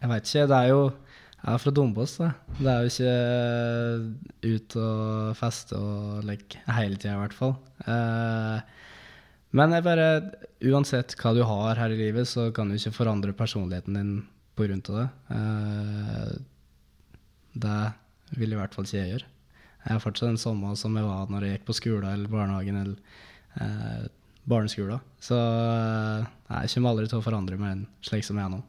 jeg 0.00 0.10
veit 0.10 0.28
ikke. 0.28 0.48
Det 0.50 0.58
er 0.58 0.72
jo 0.72 0.82
Jeg 1.42 1.56
er 1.56 1.58
fra 1.58 1.72
Dombås. 1.74 2.12
Det 2.62 2.70
er 2.70 2.84
jo 2.84 2.90
ikke 2.92 4.54
ut 4.54 4.76
og 4.78 5.32
feste 5.34 5.74
og 5.74 6.22
leke 6.28 6.60
hele 6.70 6.94
tida, 6.94 7.16
i 7.16 7.18
hvert 7.18 7.34
fall. 7.34 7.56
Eh, 7.82 8.60
men 9.58 9.74
jeg 9.74 9.84
bare 9.84 10.06
Uansett 10.62 11.16
hva 11.18 11.32
du 11.34 11.42
har 11.42 11.80
her 11.80 11.90
i 11.90 11.98
livet, 11.98 12.28
så 12.30 12.52
kan 12.54 12.70
du 12.70 12.76
ikke 12.76 12.94
forandre 12.94 13.34
personligheten 13.34 13.98
din 13.98 14.12
på 14.54 14.68
grunn 14.68 14.84
av 14.92 15.00
det. 15.00 15.08
Eh, 15.34 16.30
det 17.66 18.38
vil 18.38 18.54
i 18.54 18.60
hvert 18.60 18.74
fall 18.76 18.86
ikke 18.86 19.00
jeg 19.00 19.10
gjøre. 19.16 19.28
Jeg 19.82 19.96
er 19.96 20.04
fortsatt 20.04 20.30
den 20.30 20.38
samme 20.38 20.76
som 20.78 20.94
jeg 20.94 21.08
var 21.08 21.26
når 21.26 21.42
jeg 21.42 21.56
gikk 21.56 21.66
på 21.72 21.78
skolen 21.80 22.06
eller 22.12 22.30
barnehagen 22.30 22.78
eller 22.84 23.18
eh, 23.60 24.04
barneskolen. 24.48 25.02
Så 25.22 25.36
eh, 25.36 26.26
jeg 26.62 26.74
kommer 26.74 26.92
aldri 26.92 27.08
til 27.10 27.20
å 27.20 27.24
forandre 27.24 27.58
meg 27.60 27.86
slik 28.04 28.26
som 28.26 28.38
jeg 28.40 28.46
er 28.48 28.54
nå. 28.56 28.62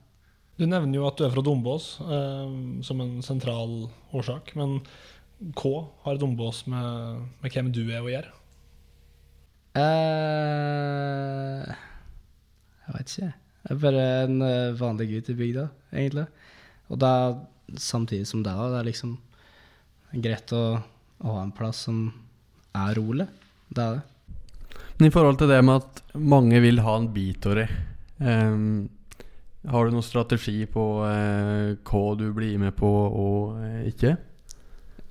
Du 0.59 0.67
nevner 0.69 0.99
jo 0.99 1.07
at 1.07 1.17
du 1.17 1.25
er 1.25 1.33
fra 1.33 1.41
Dombås 1.45 1.97
eh, 2.03 2.53
som 2.85 3.01
en 3.01 3.17
sentral 3.25 3.87
årsak. 4.13 4.53
Men 4.59 4.79
hva 5.57 5.87
har 6.05 6.21
Dombås 6.21 6.65
med, 6.69 7.23
med 7.41 7.55
hvem 7.55 7.71
du 7.73 7.83
er 7.87 8.03
å 8.03 8.11
gjøre? 8.11 8.31
Eh, 9.73 11.71
jeg 12.83 12.93
veit 12.93 13.09
ikke. 13.09 13.31
Jeg 13.63 13.73
er 13.73 13.81
bare 13.81 14.05
en 14.27 14.45
eh, 14.45 14.77
vanlig 14.77 15.09
gutt 15.09 15.31
i 15.33 15.37
bygda, 15.39 15.65
egentlig. 15.95 16.27
Og 16.93 17.01
er 17.09 17.37
samtidig 17.79 18.27
som 18.29 18.43
det. 18.45 18.53
Det 18.53 18.79
er 18.79 18.89
liksom 18.91 19.17
greit 20.21 20.53
å, 20.53 20.63
å 21.23 21.37
ha 21.39 21.41
en 21.47 21.55
plass 21.55 21.85
som 21.87 22.05
er 22.77 22.93
rolig. 22.99 23.27
Det 23.73 23.81
er 23.81 23.97
det. 23.97 24.03
Men 24.97 25.09
i 25.09 25.13
forhold 25.13 25.39
til 25.41 25.49
det 25.49 25.61
med 25.65 25.81
at 25.81 26.03
mange 26.19 26.59
vil 26.63 26.81
ha 26.85 26.97
en 26.99 27.09
bit 27.13 27.45
um, 27.49 27.63
ehm, 28.21 28.67
har 29.69 29.85
du 29.85 29.95
noen 29.95 30.05
strategi 30.05 30.65
på 30.69 30.83
uh, 31.01 31.73
hva 31.87 32.03
du 32.19 32.27
blir 32.35 32.59
med 32.61 32.75
på 32.77 32.89
og 32.89 33.57
uh, 33.57 33.81
ikke? 33.89 34.15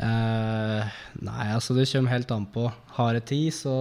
Uh, 0.03 0.83
nei, 1.22 1.47
altså 1.55 1.74
det 1.76 1.89
kommer 1.91 2.14
helt 2.14 2.35
an 2.35 2.47
på. 2.55 2.66
Har 2.99 3.18
jeg 3.18 3.26
tid, 3.30 3.49
så 3.55 3.74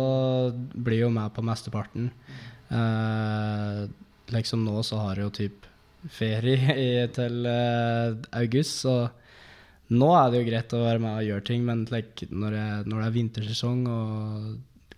blir 0.74 1.02
jeg 1.02 1.08
jo 1.08 1.14
med 1.14 1.34
på 1.36 1.46
mesteparten. 1.46 2.12
Liksom 4.32 4.62
nå 4.64 4.84
så 4.88 5.02
har 5.02 5.20
jeg 5.20 5.26
jo 5.26 5.34
typ 5.36 5.66
ferie 6.14 6.76
i, 6.88 6.92
til 7.14 7.46
august, 7.46 8.86
så 8.86 8.96
nå 9.92 10.12
er 10.16 10.30
det 10.32 10.40
jo 10.40 10.48
greit 10.48 10.76
å 10.78 10.84
være 10.86 11.02
med 11.04 11.18
og 11.18 11.26
gjøre 11.28 11.48
ting, 11.50 11.66
men 11.68 11.84
like, 11.92 12.30
når, 12.32 12.56
jeg, 12.56 12.84
når 12.88 13.02
det 13.02 13.08
er 13.08 13.18
vintersesong 13.18 13.82
og 13.92 14.46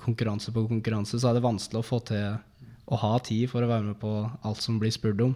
konkurranse 0.01 0.53
på 0.53 0.65
konkurranse, 0.69 1.19
så 1.19 1.29
er 1.29 1.37
det 1.37 1.45
vanskelig 1.45 1.81
å 1.81 1.87
få 1.87 1.99
til 2.09 2.37
å 2.91 2.99
ha 2.99 3.13
tid 3.23 3.47
for 3.51 3.63
å 3.63 3.69
være 3.69 3.91
med 3.91 3.99
på 4.01 4.11
alt 4.43 4.61
som 4.63 4.79
blir 4.81 4.93
spurt 4.93 5.21
om. 5.23 5.35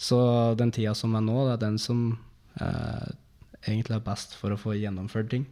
Så 0.00 0.18
den 0.58 0.72
tida 0.74 0.94
som 0.98 1.14
er 1.16 1.24
nå, 1.24 1.36
det 1.46 1.56
er 1.56 1.66
den 1.68 1.78
som 1.80 2.06
eh, 2.60 3.10
egentlig 3.64 3.98
er 3.98 4.06
best 4.06 4.34
for 4.38 4.54
å 4.54 4.60
få 4.60 4.76
gjennomført 4.76 5.30
ting. 5.32 5.46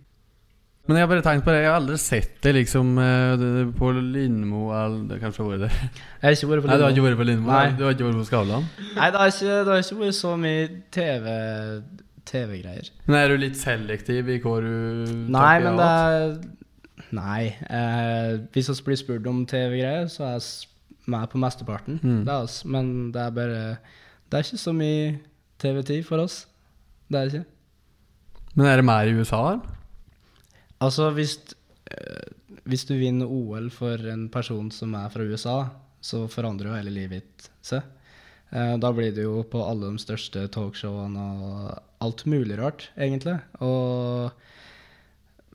Men 0.91 0.99
jeg 0.99 1.07
har 1.07 1.11
bare 1.13 1.23
tenkt 1.23 1.45
på 1.47 1.53
det, 1.55 1.61
jeg 1.63 1.71
har 1.71 1.79
aldri 1.79 1.97
sett 2.03 2.39
det 2.43 2.53
liksom 2.57 2.97
eh, 2.99 3.43
på 3.79 3.93
Lindmo 3.95 4.65
Kanskje 5.23 5.61
det? 5.63 5.69
Jeg 5.71 6.25
har 6.25 6.35
ikke 6.35 6.49
vært 6.51 6.65
på 6.65 6.71
Nei, 6.73 6.79
du 6.81 6.83
har 6.83 6.95
ikke 6.97 7.05
vært 7.05 7.21
på 7.21 7.27
Lindmo? 7.29 7.53
Nei. 7.53 7.69
Du 7.79 7.85
har 7.87 7.95
ikke 7.95 8.09
vært 8.09 8.19
på 8.19 8.27
Skavlan? 8.27 8.67
Nei, 8.97 9.11
det 9.15 9.21
har 9.21 9.31
ikke, 9.31 9.53
det 9.53 9.71
har 9.71 9.85
ikke 9.85 10.01
vært 10.01 10.19
så 10.19 10.33
mye 10.43 10.65
TV 10.97 11.29
TV-greier. 12.33 12.91
Men 13.07 13.19
er 13.19 13.33
du 13.33 13.41
litt 13.43 13.59
selektiv 13.59 14.29
i 14.31 14.41
hva 14.43 14.57
du 14.63 14.75
Nei, 15.35 15.55
men 15.63 15.79
det 15.79 15.87
er 15.87 16.35
Nei. 17.13 17.53
Eh, 17.69 18.41
hvis 18.55 18.71
vi 18.73 18.79
blir 18.87 19.01
spurt 19.01 19.27
om 19.29 19.45
TV-greier, 19.49 20.09
så 20.11 20.25
er 20.27 20.39
jeg 20.39 21.07
med 21.13 21.29
på 21.29 21.41
mesteparten. 21.43 22.01
Mm. 22.03 22.23
Det 22.25 22.33
er 22.33 22.47
oss. 22.47 22.63
Men 22.65 23.13
det 23.13 23.21
er 23.23 23.31
bare 23.37 23.63
Det 24.31 24.39
er 24.39 24.47
ikke 24.47 24.63
så 24.63 24.73
mye 24.73 25.19
TV-tid 25.61 26.05
for 26.09 26.23
oss. 26.25 26.47
Det 27.09 27.19
er 27.19 27.29
det 27.29 27.35
ikke. 27.35 27.49
Men 28.55 28.67
er 28.67 28.77
det 28.77 28.85
mer 28.85 29.09
i 29.09 29.15
USA? 29.17 29.41
eller? 29.53 29.79
Altså, 30.81 31.11
hvis, 31.11 31.39
eh, 31.91 32.33
hvis 32.65 32.85
du 32.85 32.95
vinner 32.95 33.27
OL 33.27 33.71
for 33.71 33.97
en 34.13 34.29
person 34.29 34.71
som 34.71 34.95
er 34.95 35.09
fra 35.09 35.23
USA, 35.23 35.67
så 36.01 36.27
forandrer 36.29 36.69
jo 36.69 36.75
hele 36.75 36.91
livet 36.91 37.23
ditt 37.23 37.51
seg. 37.63 37.83
Eh, 38.53 38.77
da 38.79 38.91
blir 38.93 39.13
det 39.15 39.25
jo 39.25 39.43
på 39.49 39.63
alle 39.65 39.93
de 39.93 40.03
største 40.03 40.49
talkshowene 40.53 41.19
og 41.19 41.83
alt 42.05 42.27
mulig 42.27 42.59
rart, 42.59 42.91
egentlig. 42.97 43.39
Og 43.61 44.33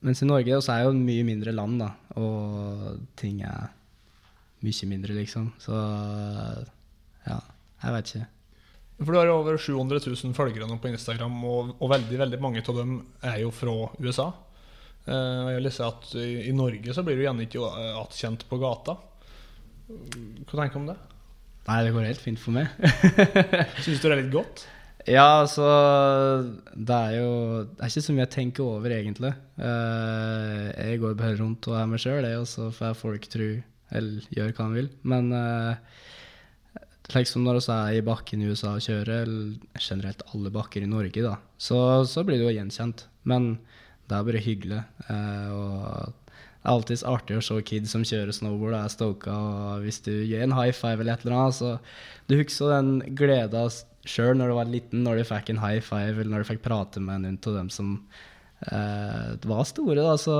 mens 0.05 0.21
i 0.21 0.29
Norge 0.29 0.57
også 0.57 0.73
er 0.75 0.85
jo 0.85 0.95
mye 0.97 1.25
mindre 1.27 1.53
land, 1.55 1.81
da, 1.81 1.91
og 2.19 3.03
ting 3.19 3.41
er 3.45 3.69
mye 4.65 4.89
mindre, 4.89 5.15
liksom. 5.17 5.51
Så 5.61 5.75
ja, 7.27 7.37
jeg 7.83 7.95
vet 7.95 8.11
ikke. 8.11 8.27
For 8.97 9.13
du 9.13 9.19
har 9.19 9.29
over 9.29 9.59
700 9.61 10.01
000 10.01 10.33
følgere 10.37 10.67
nå 10.69 10.79
på 10.81 10.89
Instagram, 10.89 11.35
og, 11.45 11.75
og 11.77 11.91
veldig 11.93 12.21
veldig 12.23 12.39
mange 12.41 12.63
av 12.63 12.79
dem 12.79 12.95
er 13.21 13.41
jo 13.43 13.51
fra 13.53 13.75
USA. 14.01 14.31
Eh, 15.07 15.41
og 15.43 15.51
jeg 15.53 15.65
leser 15.67 15.91
at 15.91 16.07
i, 16.17 16.31
i 16.49 16.55
Norge 16.55 16.95
så 16.95 17.03
blir 17.05 17.19
du 17.19 17.25
gjerne 17.27 17.45
ikke 17.45 17.67
atkjent 18.01 18.47
på 18.49 18.59
gata. 18.61 18.97
Hva 19.87 20.57
tenker 20.57 20.73
du 20.73 20.81
om 20.81 20.89
det? 20.89 20.97
Nei, 21.67 21.77
det 21.83 21.93
går 21.93 22.07
helt 22.07 22.23
fint 22.23 22.41
for 22.41 22.55
meg. 22.55 22.71
Syns 23.83 24.01
du 24.01 24.07
det 24.07 24.15
er 24.15 24.21
litt 24.21 24.33
godt? 24.33 24.65
Ja, 25.07 25.39
altså 25.39 25.63
Det 26.75 26.95
er 26.95 27.13
jo 27.21 27.31
Det 27.63 27.79
er 27.79 27.91
ikke 27.91 28.03
så 28.03 28.15
mye 28.15 28.25
jeg 28.25 28.33
tenker 28.35 28.67
over, 28.67 28.91
egentlig. 28.91 29.33
Uh, 29.55 30.67
jeg 30.75 30.99
går 31.01 31.15
bare 31.19 31.39
rundt 31.39 31.69
og 31.71 31.79
er 31.79 31.87
meg 31.87 32.03
sjøl, 32.03 32.27
og 32.35 32.47
så 32.49 32.67
får 32.75 32.99
folk 32.99 33.27
tro 33.31 33.49
eller 33.95 34.27
gjøre 34.35 34.51
hva 34.51 34.67
de 34.67 34.81
vil. 34.81 34.89
Men 35.07 35.31
uh, 35.31 35.79
liksom 37.15 37.47
når 37.47 37.61
vi 37.61 37.71
er 37.77 37.95
i 37.95 38.03
bakken 38.03 38.43
i 38.43 38.51
USA 38.51 38.75
og 38.75 38.83
kjører, 38.83 39.23
eller 39.23 39.79
generelt 39.79 40.25
alle 40.33 40.51
bakker 40.51 40.83
i 40.83 40.91
Norge, 40.91 41.23
da, 41.23 41.37
så, 41.55 42.03
så 42.03 42.25
blir 42.27 42.41
du 42.41 42.49
jo 42.49 42.55
gjenkjent. 42.57 43.07
Men 43.23 43.53
det 44.07 44.17
er 44.17 44.27
bare 44.27 44.43
hyggelig. 44.43 44.83
Uh, 45.07 45.49
og 45.55 46.27
det 46.67 46.67
er 46.67 46.73
alltid 46.73 47.03
artig 47.07 47.39
å 47.39 47.45
se 47.47 47.61
kids 47.63 47.95
som 47.95 48.03
kjører 48.03 48.35
snowboard 48.35 48.75
og 48.75 48.81
er 48.81 48.91
stoka, 48.91 49.31
og 49.31 49.85
hvis 49.87 50.01
du 50.03 50.11
gir 50.11 50.43
en 50.43 50.57
high 50.57 50.75
five 50.75 50.99
eller 50.99 51.15
et 51.15 51.23
eller 51.23 51.37
annet, 51.37 51.55
så 51.55 51.77
du 52.27 52.35
husker 52.41 52.75
den 52.75 53.15
gleda 53.15 53.69
sjøl 54.09 54.37
når 54.39 54.51
du 54.51 54.57
var 54.57 54.71
liten, 54.71 55.03
når 55.05 55.19
du 55.19 55.27
fikk 55.27 55.51
en 55.53 55.61
high 55.63 55.81
five, 55.83 56.15
eller 56.15 56.31
når 56.33 56.45
du 56.45 56.51
fikk 56.51 56.63
prate 56.65 57.03
med 57.03 57.27
en 57.27 57.39
av 57.39 57.57
dem 57.59 57.71
som 57.73 57.97
eh, 58.71 59.33
var 59.47 59.67
store, 59.69 59.99
da, 59.99 60.15
så, 60.19 60.37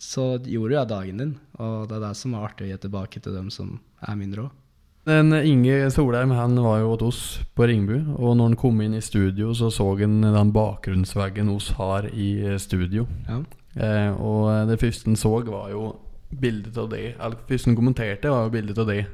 så 0.00 0.28
gjorde 0.44 0.76
du 0.76 0.94
dagen 0.94 1.24
din. 1.24 1.34
Og 1.58 1.88
det 1.90 1.98
er 1.98 2.06
det 2.08 2.14
som 2.20 2.36
er 2.36 2.46
artig 2.48 2.68
å 2.68 2.70
gi 2.70 2.78
tilbake 2.86 3.22
til 3.22 3.36
dem 3.36 3.50
som 3.54 3.76
er 4.06 4.18
mindre 4.18 4.48
òg. 4.48 4.62
Den 5.06 5.30
Inge 5.38 5.84
Solheim 5.94 6.32
han 6.34 6.56
var 6.58 6.80
jo 6.80 6.88
hos 6.96 7.02
oss 7.06 7.18
på 7.54 7.68
Ringbu, 7.70 8.16
og 8.18 8.32
når 8.34 8.48
han 8.48 8.56
kom 8.58 8.80
inn 8.82 8.96
i 8.98 9.04
studio, 9.04 9.52
så 9.54 9.70
så 9.70 9.92
han 10.00 10.18
den 10.24 10.50
bakgrunnsveggen 10.54 11.52
oss 11.52 11.68
har 11.78 12.08
i 12.10 12.56
studio. 12.58 13.06
Ja. 13.28 13.38
Eh, 13.76 14.10
og 14.18 14.66
det 14.66 14.80
første 14.80 15.06
han 15.06 15.20
så, 15.20 15.36
var 15.46 15.70
jo 15.70 15.92
bildet 16.30 16.76
av 16.80 16.90
det. 16.90 17.14
Eller 17.20 17.36
det 17.36 17.46
første 17.52 17.70
han 17.70 17.78
kommenterte, 17.78 18.32
var 18.34 18.48
jo 18.48 18.54
bildet 18.56 18.82
av 18.82 18.90
det. 18.90 19.04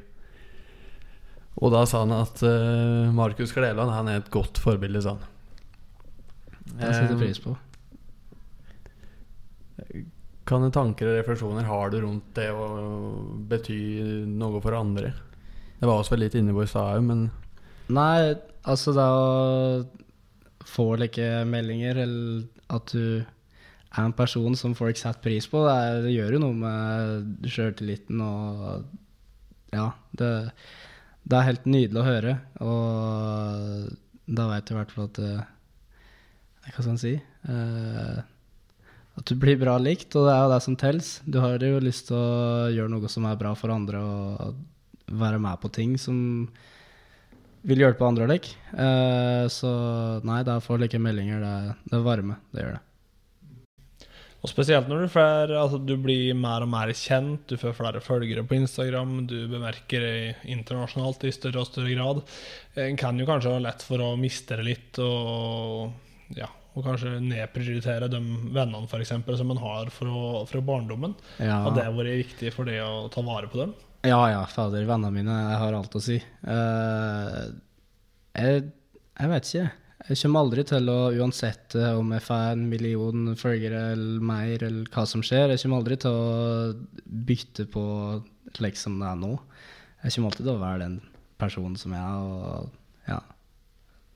Og 1.61 1.69
da 1.73 1.83
sa 1.89 2.01
han 2.01 2.15
at 2.15 2.41
uh, 2.41 3.11
Markus 3.13 3.53
Kleland 3.53 3.93
han 3.93 4.09
er 4.09 4.21
et 4.21 4.31
godt 4.33 4.57
forbilde, 4.61 5.03
sa 5.05 5.17
han. 5.17 5.29
Det 6.73 6.89
setter 6.95 7.19
pris 7.19 7.39
på. 7.43 7.53
Hvilke 9.83 10.71
tanker 10.75 11.09
og 11.09 11.19
refleksjoner 11.19 11.67
har 11.67 11.91
du 11.91 11.99
rundt 12.03 12.33
det 12.37 12.49
å 12.51 12.65
bety 13.49 13.77
noe 14.29 14.61
for 14.63 14.75
andre? 14.77 15.13
Det 15.79 15.87
var 15.89 15.99
også 15.99 16.15
vel 16.15 16.25
litt 16.25 16.37
inne 16.39 16.55
på 16.55 16.65
i 16.65 16.69
stad 16.69 17.03
men 17.03 17.27
Nei, 17.93 18.33
altså 18.63 18.93
det 18.95 19.05
å 19.11 19.23
få 20.63 20.93
like 20.95 21.25
meldinger, 21.49 21.97
eller 22.05 22.45
at 22.71 22.93
du 22.93 23.19
er 23.93 24.05
en 24.05 24.15
person 24.15 24.55
som 24.57 24.75
folk 24.77 24.97
setter 24.97 25.21
pris 25.25 25.47
på, 25.51 25.65
det, 25.67 25.73
er, 25.73 25.97
det 26.05 26.13
gjør 26.15 26.37
jo 26.37 26.43
noe 26.45 26.59
med 26.61 27.49
sjøltilliten 27.51 28.23
og 28.23 28.87
Ja, 29.73 29.89
det, 30.15 30.29
det 31.23 31.39
er 31.39 31.47
helt 31.47 31.65
nydelig 31.69 32.01
å 32.01 32.07
høre, 32.07 32.35
og 32.63 33.89
da 34.27 34.47
vet 34.51 34.67
du 34.67 34.73
i 34.73 34.77
hvert 34.77 34.93
fall 34.93 35.09
at 35.09 35.19
Hva 36.63 36.77
skal 36.77 36.93
en 36.93 36.99
si? 37.01 37.13
Eh, 37.51 38.19
at 39.13 39.29
du 39.29 39.35
blir 39.37 39.59
bra 39.61 39.75
likt, 39.77 40.15
og 40.17 40.27
det 40.27 40.33
er 40.33 40.43
jo 40.43 40.51
det 40.53 40.61
som 40.65 40.77
telles. 40.79 41.09
Du 41.29 41.37
har 41.43 41.61
jo 41.61 41.81
lyst 41.83 42.07
til 42.09 42.17
å 42.17 42.69
gjøre 42.73 42.93
noe 42.95 43.11
som 43.11 43.27
er 43.29 43.39
bra 43.39 43.51
for 43.57 43.73
andre, 43.73 43.99
og 43.99 45.11
være 45.13 45.41
med 45.43 45.59
på 45.61 45.71
ting 45.75 45.97
som 46.01 46.17
vil 47.67 47.83
hjelpe 47.83 48.07
andre 48.07 48.25
å 48.25 48.31
like. 48.31 48.55
Eh, 48.73 49.45
så 49.51 49.73
nei, 50.25 50.41
det 50.47 50.57
å 50.57 50.63
få 50.63 50.79
like 50.81 50.99
meldinger, 50.99 51.43
det, 51.43 51.77
det 51.91 51.99
er 51.99 52.07
varme. 52.07 52.39
Det 52.51 52.65
gjør 52.65 52.75
det. 52.77 52.83
Og 54.43 54.51
spesielt 54.51 54.89
når 54.91 55.05
du, 55.05 55.11
flere, 55.11 55.55
altså, 55.55 55.77
du 55.79 55.93
blir 56.03 56.35
mer 56.35 56.65
og 56.65 56.71
mer 56.73 56.89
kjent, 56.99 57.45
du 57.47 57.55
får 57.59 57.77
flere 57.77 58.01
følgere 58.03 58.43
på 58.43 58.57
Instagram, 58.57 59.21
du 59.29 59.37
bemerker 59.47 60.03
det 60.03 60.17
internasjonalt 60.51 61.23
i 61.23 61.31
større 61.31 61.61
og 61.61 61.69
større 61.69 61.93
grad. 61.95 62.19
En 62.83 62.99
kan 62.99 63.19
jo 63.19 63.27
kanskje 63.29 63.53
ha 63.55 63.61
lett 63.63 63.85
for 63.87 64.03
å 64.03 64.09
miste 64.19 64.57
det 64.59 64.65
litt, 64.67 64.99
og, 64.99 65.93
ja, 66.35 66.49
og 66.73 66.83
kanskje 66.89 67.21
nedprioritere 67.23 68.09
de 68.11 68.19
vennene 68.19 68.89
for 68.91 68.99
eksempel, 68.99 69.37
som 69.39 69.53
en 69.53 69.63
har 69.63 69.93
fra, 69.95 70.43
fra 70.49 70.63
barndommen. 70.73 71.15
Ja. 71.39 71.61
Har 71.69 71.77
det 71.77 71.87
vært 71.95 72.19
viktig 72.25 72.51
for 72.55 72.67
deg 72.67 72.83
å 72.83 73.07
ta 73.13 73.23
vare 73.23 73.47
på 73.47 73.61
dem? 73.61 73.71
Ja, 74.03 74.19
ja, 74.27 74.41
fader. 74.51 74.83
Vennene 74.83 75.13
mine, 75.15 75.37
jeg 75.53 75.59
har 75.61 75.77
alt 75.77 75.95
å 75.95 76.03
si. 76.03 76.17
Uh, 76.43 77.53
jeg, 78.35 78.65
jeg 79.15 79.31
vet 79.31 79.47
ikke. 79.47 79.69
Jeg 79.69 79.82
kommer 80.19 80.43
aldri 80.43 80.65
til 80.67 80.89
å, 80.91 80.99
uansett 81.15 81.75
eh, 81.79 81.93
om 81.95 82.11
jeg 82.11 82.25
får 82.25 82.41
en 82.53 82.65
million 82.67 83.35
følgere 83.39 83.93
eller 83.93 84.25
mer, 84.25 84.57
eller 84.59 84.89
hva 84.91 85.05
som 85.07 85.23
skjer, 85.23 85.53
jeg 85.53 85.63
kommer 85.63 85.79
aldri 85.79 85.95
til 86.03 86.11
å 86.11 86.73
bytte 87.29 87.65
på 87.71 87.83
slik 88.57 88.77
som 88.79 88.99
det 88.99 89.07
er 89.07 89.17
nå. 89.21 89.31
Jeg 90.03 90.17
kommer 90.17 90.33
alltid 90.33 90.45
til 90.45 90.53
å 90.57 90.61
være 90.65 90.83
den 90.83 90.99
personen 91.39 91.79
som 91.79 91.95
jeg 91.95 92.03
er, 92.03 92.19
og 92.19 92.69
ja, 93.07 93.21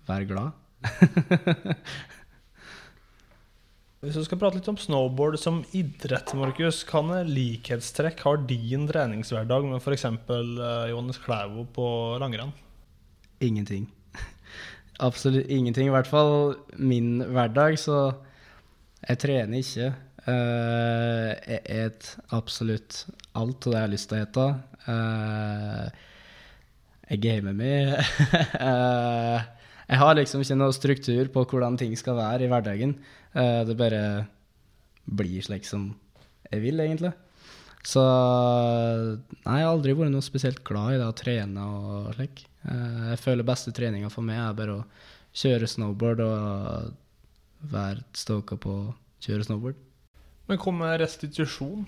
være 0.10 0.30
glad. 0.30 0.52
Hvis 4.04 4.14
du 4.14 4.22
skal 4.28 4.38
prate 4.40 4.60
litt 4.60 4.68
om 4.70 4.78
snowboard 4.78 5.40
som 5.42 5.64
idrett, 5.76 6.36
Markus, 6.38 6.84
kan 6.88 7.10
likhetstrekk 7.32 8.22
har 8.28 8.44
din 8.46 8.86
treningshverdag 8.92 9.66
med 9.72 9.82
f.eks. 9.82 10.06
Uh, 10.30 10.86
Johannes 10.92 11.18
Klævo 11.24 11.66
på 11.74 11.88
langrenn? 12.22 12.54
Ingenting. 13.42 13.88
Absolutt 15.04 15.50
ingenting. 15.54 15.90
I 15.90 15.94
hvert 15.94 16.10
fall 16.10 16.56
min 16.78 17.20
hverdag, 17.22 17.78
så 17.78 18.00
jeg 19.04 19.22
trener 19.22 19.62
ikke. 19.62 19.92
Uh, 20.28 21.32
jeg 21.48 21.62
et 21.72 22.08
absolutt 22.36 23.06
alt 23.38 23.68
av 23.68 23.72
det 23.72 23.78
jeg 23.78 23.86
har 23.86 23.94
lyst 23.94 24.10
til 24.10 24.18
å 24.18 24.24
ete. 24.26 24.48
Uh, 24.88 25.86
jeg 27.08 27.22
gamer 27.24 27.56
mye. 27.56 28.02
uh, 28.58 29.46
jeg 29.92 30.02
har 30.02 30.18
liksom 30.18 30.44
ikke 30.44 30.60
noe 30.60 30.76
struktur 30.76 31.32
på 31.32 31.46
hvordan 31.54 31.78
ting 31.80 31.94
skal 32.00 32.18
være 32.18 32.48
i 32.48 32.52
hverdagen. 32.52 32.98
Det 33.38 33.76
bare 33.78 34.02
blir 35.06 35.44
slik 35.46 35.68
som 35.68 35.92
jeg 36.50 36.64
vil, 36.64 36.80
egentlig. 36.82 37.12
Så 37.86 38.02
nei, 38.02 39.60
jeg 39.60 39.68
har 39.68 39.70
aldri 39.70 39.94
vært 39.96 40.12
noe 40.12 40.26
spesielt 40.26 40.64
glad 40.66 40.96
i 40.96 41.00
det 41.00 41.06
å 41.06 41.16
trene 41.16 41.68
og 41.70 42.16
slik. 42.18 42.47
Eh, 42.68 43.04
Jeg 43.14 43.20
føler 43.24 43.48
beste 43.48 43.74
treninga 43.76 44.10
for 44.14 44.26
meg 44.28 44.40
er 44.42 44.58
bare 44.58 44.78
å 44.82 44.86
kjøre 45.38 45.70
snowboard 45.70 46.24
og 46.26 46.94
være 47.72 48.04
stoka 48.18 48.58
på 48.60 48.74
å 48.74 48.96
kjøre 49.24 49.48
snowboard. 49.48 49.76
Men 50.48 50.60
hva 50.62 50.74
med 50.74 51.00
restitusjon? 51.02 51.88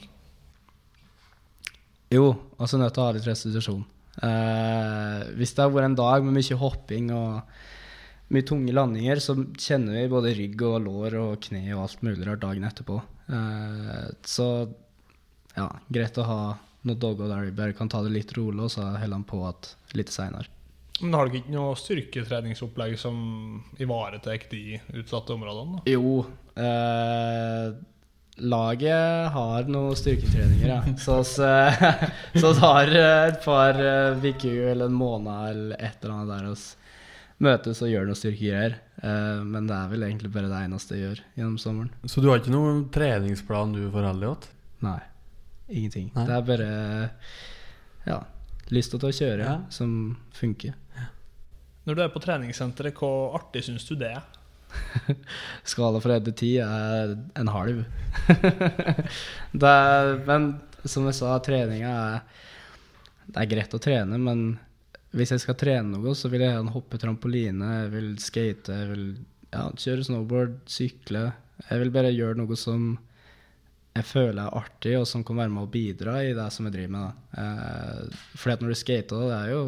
Jo, 2.12 2.34
altså 2.58 2.80
nødt 2.82 2.96
til 2.96 3.04
å 3.04 3.08
ha 3.08 3.16
litt 3.16 3.28
restitusjon. 3.30 3.84
Eh, 4.26 5.20
hvis 5.38 5.54
det 5.56 5.64
har 5.64 5.72
vært 5.72 5.92
en 5.92 6.00
dag 6.00 6.26
med 6.26 6.36
mye 6.40 6.58
hopping 6.60 7.12
og 7.16 7.54
mye 8.34 8.46
tunge 8.46 8.74
landinger, 8.76 9.22
så 9.24 9.36
kjenner 9.58 9.96
vi 9.96 10.10
både 10.12 10.34
rygg 10.38 10.64
og 10.68 10.80
lår 10.86 11.16
og 11.22 11.38
kne 11.46 11.64
og 11.76 11.86
alt 11.86 12.04
mulig 12.06 12.28
rart 12.28 12.44
dagen 12.44 12.66
etterpå. 12.68 12.98
Eh, 13.30 14.10
så 14.28 14.50
ja, 15.56 15.70
greit 15.90 16.18
å 16.22 16.28
ha 16.28 16.42
noen 16.88 17.00
dager 17.00 17.30
der 17.32 17.48
vi 17.48 17.56
bare 17.58 17.76
kan 17.78 17.90
ta 17.92 18.02
det 18.06 18.14
litt 18.16 18.34
rolig, 18.38 18.66
og 18.66 18.74
så 18.74 18.86
holder 18.98 19.18
han 19.18 19.28
på 19.30 19.42
at 19.48 19.74
litt 19.98 20.12
seinere. 20.14 20.50
Men 21.02 21.14
har 21.16 21.30
dere 21.30 21.42
ikke 21.44 21.54
noe 21.56 21.76
styrketreningsopplegg 21.80 22.98
som 23.00 23.20
ivaretar 23.80 24.42
de 24.52 24.80
utsatte 25.00 25.34
områdene? 25.36 25.80
da? 25.80 25.92
Jo, 25.94 26.26
eh, 26.60 27.70
laget 28.40 29.32
har 29.36 29.68
noen 29.72 29.96
styrketreninger, 30.00 30.68
ja. 30.68 30.82
Så 30.98 31.20
vi 31.24 32.40
så 32.42 32.54
vi 32.54 32.60
har 32.64 32.94
et 33.28 33.40
par 33.46 33.80
uker 34.24 34.68
eller 34.74 34.86
en 34.92 34.94
måned 35.00 35.50
eller 35.50 35.76
et 35.80 36.04
eller 36.04 36.16
annet 36.16 36.34
der 36.38 36.52
oss 36.54 36.68
møtes 37.40 37.80
og 37.84 37.88
gjør 37.92 38.08
noe 38.10 38.20
styrkegreier. 38.20 38.74
Eh, 39.04 39.44
men 39.48 39.68
det 39.70 39.76
er 39.76 39.92
vel 39.94 40.04
egentlig 40.08 40.32
bare 40.34 40.50
det 40.52 40.64
eneste 40.68 40.98
jeg 40.98 41.06
gjør 41.06 41.22
gjennom 41.40 41.60
sommeren. 41.62 41.92
Så 42.12 42.20
du 42.24 42.28
har 42.32 42.42
ikke 42.42 42.52
noen 42.56 42.86
treningsplan 42.92 43.76
du 43.78 43.86
forholder 43.94 44.28
deg 44.34 44.42
til? 44.48 44.56
Nei. 44.88 45.00
Ingenting. 45.70 46.10
Nei. 46.16 46.26
Det 46.28 46.36
er 46.36 46.46
bare 46.48 46.70
ja, 48.10 48.20
lyst 48.74 48.92
til 48.96 49.06
å 49.08 49.12
kjøre 49.14 49.46
Ja. 49.46 49.58
som 49.72 50.18
funker. 50.36 50.74
Når 51.90 51.98
du 51.98 52.04
er 52.04 52.12
på 52.14 52.22
treningssenteret, 52.22 53.00
hvor 53.02 53.34
artig 53.34 53.64
syns 53.66 53.88
du 53.90 53.96
det 53.98 54.12
er? 54.14 54.26
Skala 55.72 55.98
fra 56.04 56.20
1 56.20 56.28
til 56.28 56.36
10 56.36 56.50
er 56.62 57.16
en 57.42 57.50
halv. 57.50 57.80
er, 59.72 60.12
men 60.28 60.46
som 60.86 61.10
jeg 61.10 61.18
sa, 61.18 61.34
treninga 61.42 61.96
er 61.96 62.46
Det 63.26 63.42
er 63.42 63.50
greit 63.56 63.74
å 63.74 63.82
trene, 63.82 64.22
men 64.22 64.46
hvis 65.18 65.34
jeg 65.34 65.42
skal 65.42 65.58
trene 65.58 65.98
noe, 65.98 66.14
så 66.14 66.30
vil 66.30 66.46
jeg 66.46 66.70
hoppe 66.76 67.02
trampoline, 67.02 67.74
jeg 67.82 67.92
vil 67.96 68.10
skate, 68.22 68.80
jeg 68.84 68.94
vil 68.94 69.06
ja, 69.50 69.66
kjøre 69.74 70.06
snowboard, 70.06 70.58
sykle. 70.70 71.32
Jeg 71.66 71.82
vil 71.82 71.96
bare 71.98 72.14
gjøre 72.14 72.38
noe 72.44 72.58
som 72.58 72.92
jeg 73.98 74.06
føler 74.06 74.44
er 74.44 74.62
artig, 74.62 74.94
og 75.02 75.10
som 75.10 75.26
kan 75.26 75.42
være 75.42 75.58
med 75.58 75.66
å 75.66 75.74
bidra 75.74 76.20
i 76.22 76.36
det 76.38 76.52
som 76.54 76.70
jeg 76.70 76.78
driver 76.78 77.00
med. 77.00 77.08
Da. 77.34 77.42
Eh, 77.42 78.28
fordi 78.36 78.54
at 78.54 78.62
når 78.62 78.76
du 78.76 78.84
skater, 78.86 79.32
det 79.32 79.40
er 79.40 79.56
jo 79.56 79.64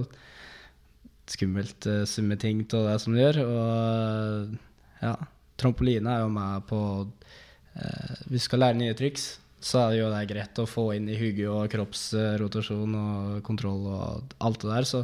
skummelt 1.31 1.87
uh, 1.89 2.03
summe 2.09 2.37
ting 2.39 2.63
til 2.69 2.87
det 2.87 2.97
som 3.03 3.15
de 3.15 3.23
gjør. 3.23 3.41
Og 3.45 4.55
ja, 5.01 5.13
trampoline 5.61 6.15
er 6.15 6.25
jo 6.25 6.33
med 6.33 6.65
på 6.69 6.81
uh, 7.05 8.15
Hvis 8.27 8.45
du 8.45 8.49
skal 8.49 8.65
lære 8.65 8.79
nye 8.81 8.97
triks, 8.97 9.29
så 9.61 9.83
er 9.83 9.91
det 9.93 9.99
jo 9.99 10.09
det 10.09 10.23
greit 10.31 10.59
å 10.61 10.65
få 10.69 10.87
inn 10.97 11.09
i 11.11 11.19
hodet 11.19 11.45
og 11.51 11.69
kroppsrotasjon 11.69 12.97
og 12.97 13.37
kontroll 13.45 13.85
og 13.93 14.33
alt 14.41 14.63
det 14.63 14.71
der. 14.71 14.87
Så 14.89 15.03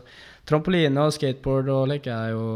trampoline 0.49 1.05
og 1.05 1.13
skateboard 1.13 1.69
og 1.73 1.85
lek 1.91 2.09
er 2.09 2.33
jo 2.33 2.47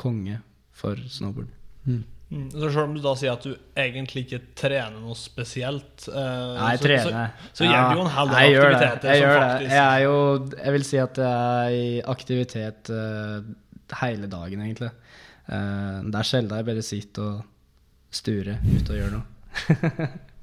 konge 0.00 0.40
for 0.74 0.98
snowboard. 1.12 1.52
Mm. 1.84 2.02
Så 2.34 2.68
selv 2.70 2.82
om 2.88 2.94
du 2.96 3.00
da 3.04 3.12
sier 3.18 3.36
at 3.36 3.44
du 3.46 3.52
egentlig 3.78 4.24
ikke 4.24 4.40
trener 4.58 4.96
noe 4.98 5.14
spesielt 5.18 6.06
eh, 6.10 6.54
Nei, 6.56 6.72
jeg 6.74 6.80
så, 6.80 6.86
trener. 6.88 7.30
så, 7.46 7.60
så 7.60 7.68
gjør 7.68 7.84
du 7.84 7.94
jo 8.00 8.04
en 8.04 8.12
hel 8.16 8.32
del 8.32 8.40
jeg 8.42 8.54
gjør 8.54 8.64
det. 8.64 8.74
aktiviteter 8.74 9.12
Jeg 9.12 9.22
gjør 9.22 9.34
det. 9.34 9.44
faktisk 9.44 9.74
Jeg 9.76 9.84
er 9.84 10.02
jo 10.04 10.16
Jeg 10.64 10.74
vil 10.76 10.86
si 10.88 11.00
at 11.04 11.22
jeg 11.24 11.30
er 11.54 11.78
i 11.78 11.88
aktivitet 12.14 12.92
uh, 12.94 13.50
hele 14.00 14.30
dagen, 14.32 14.66
egentlig. 14.66 14.90
Uh, 15.46 15.98
det 16.08 16.20
er 16.20 16.30
sjelden 16.32 16.58
jeg 16.58 16.68
bare 16.72 16.86
sitter 16.90 17.28
og 17.30 17.42
sturer 18.14 18.62
ute 18.66 18.94
og 18.94 19.00
gjør 19.02 19.18
noe. 19.18 20.12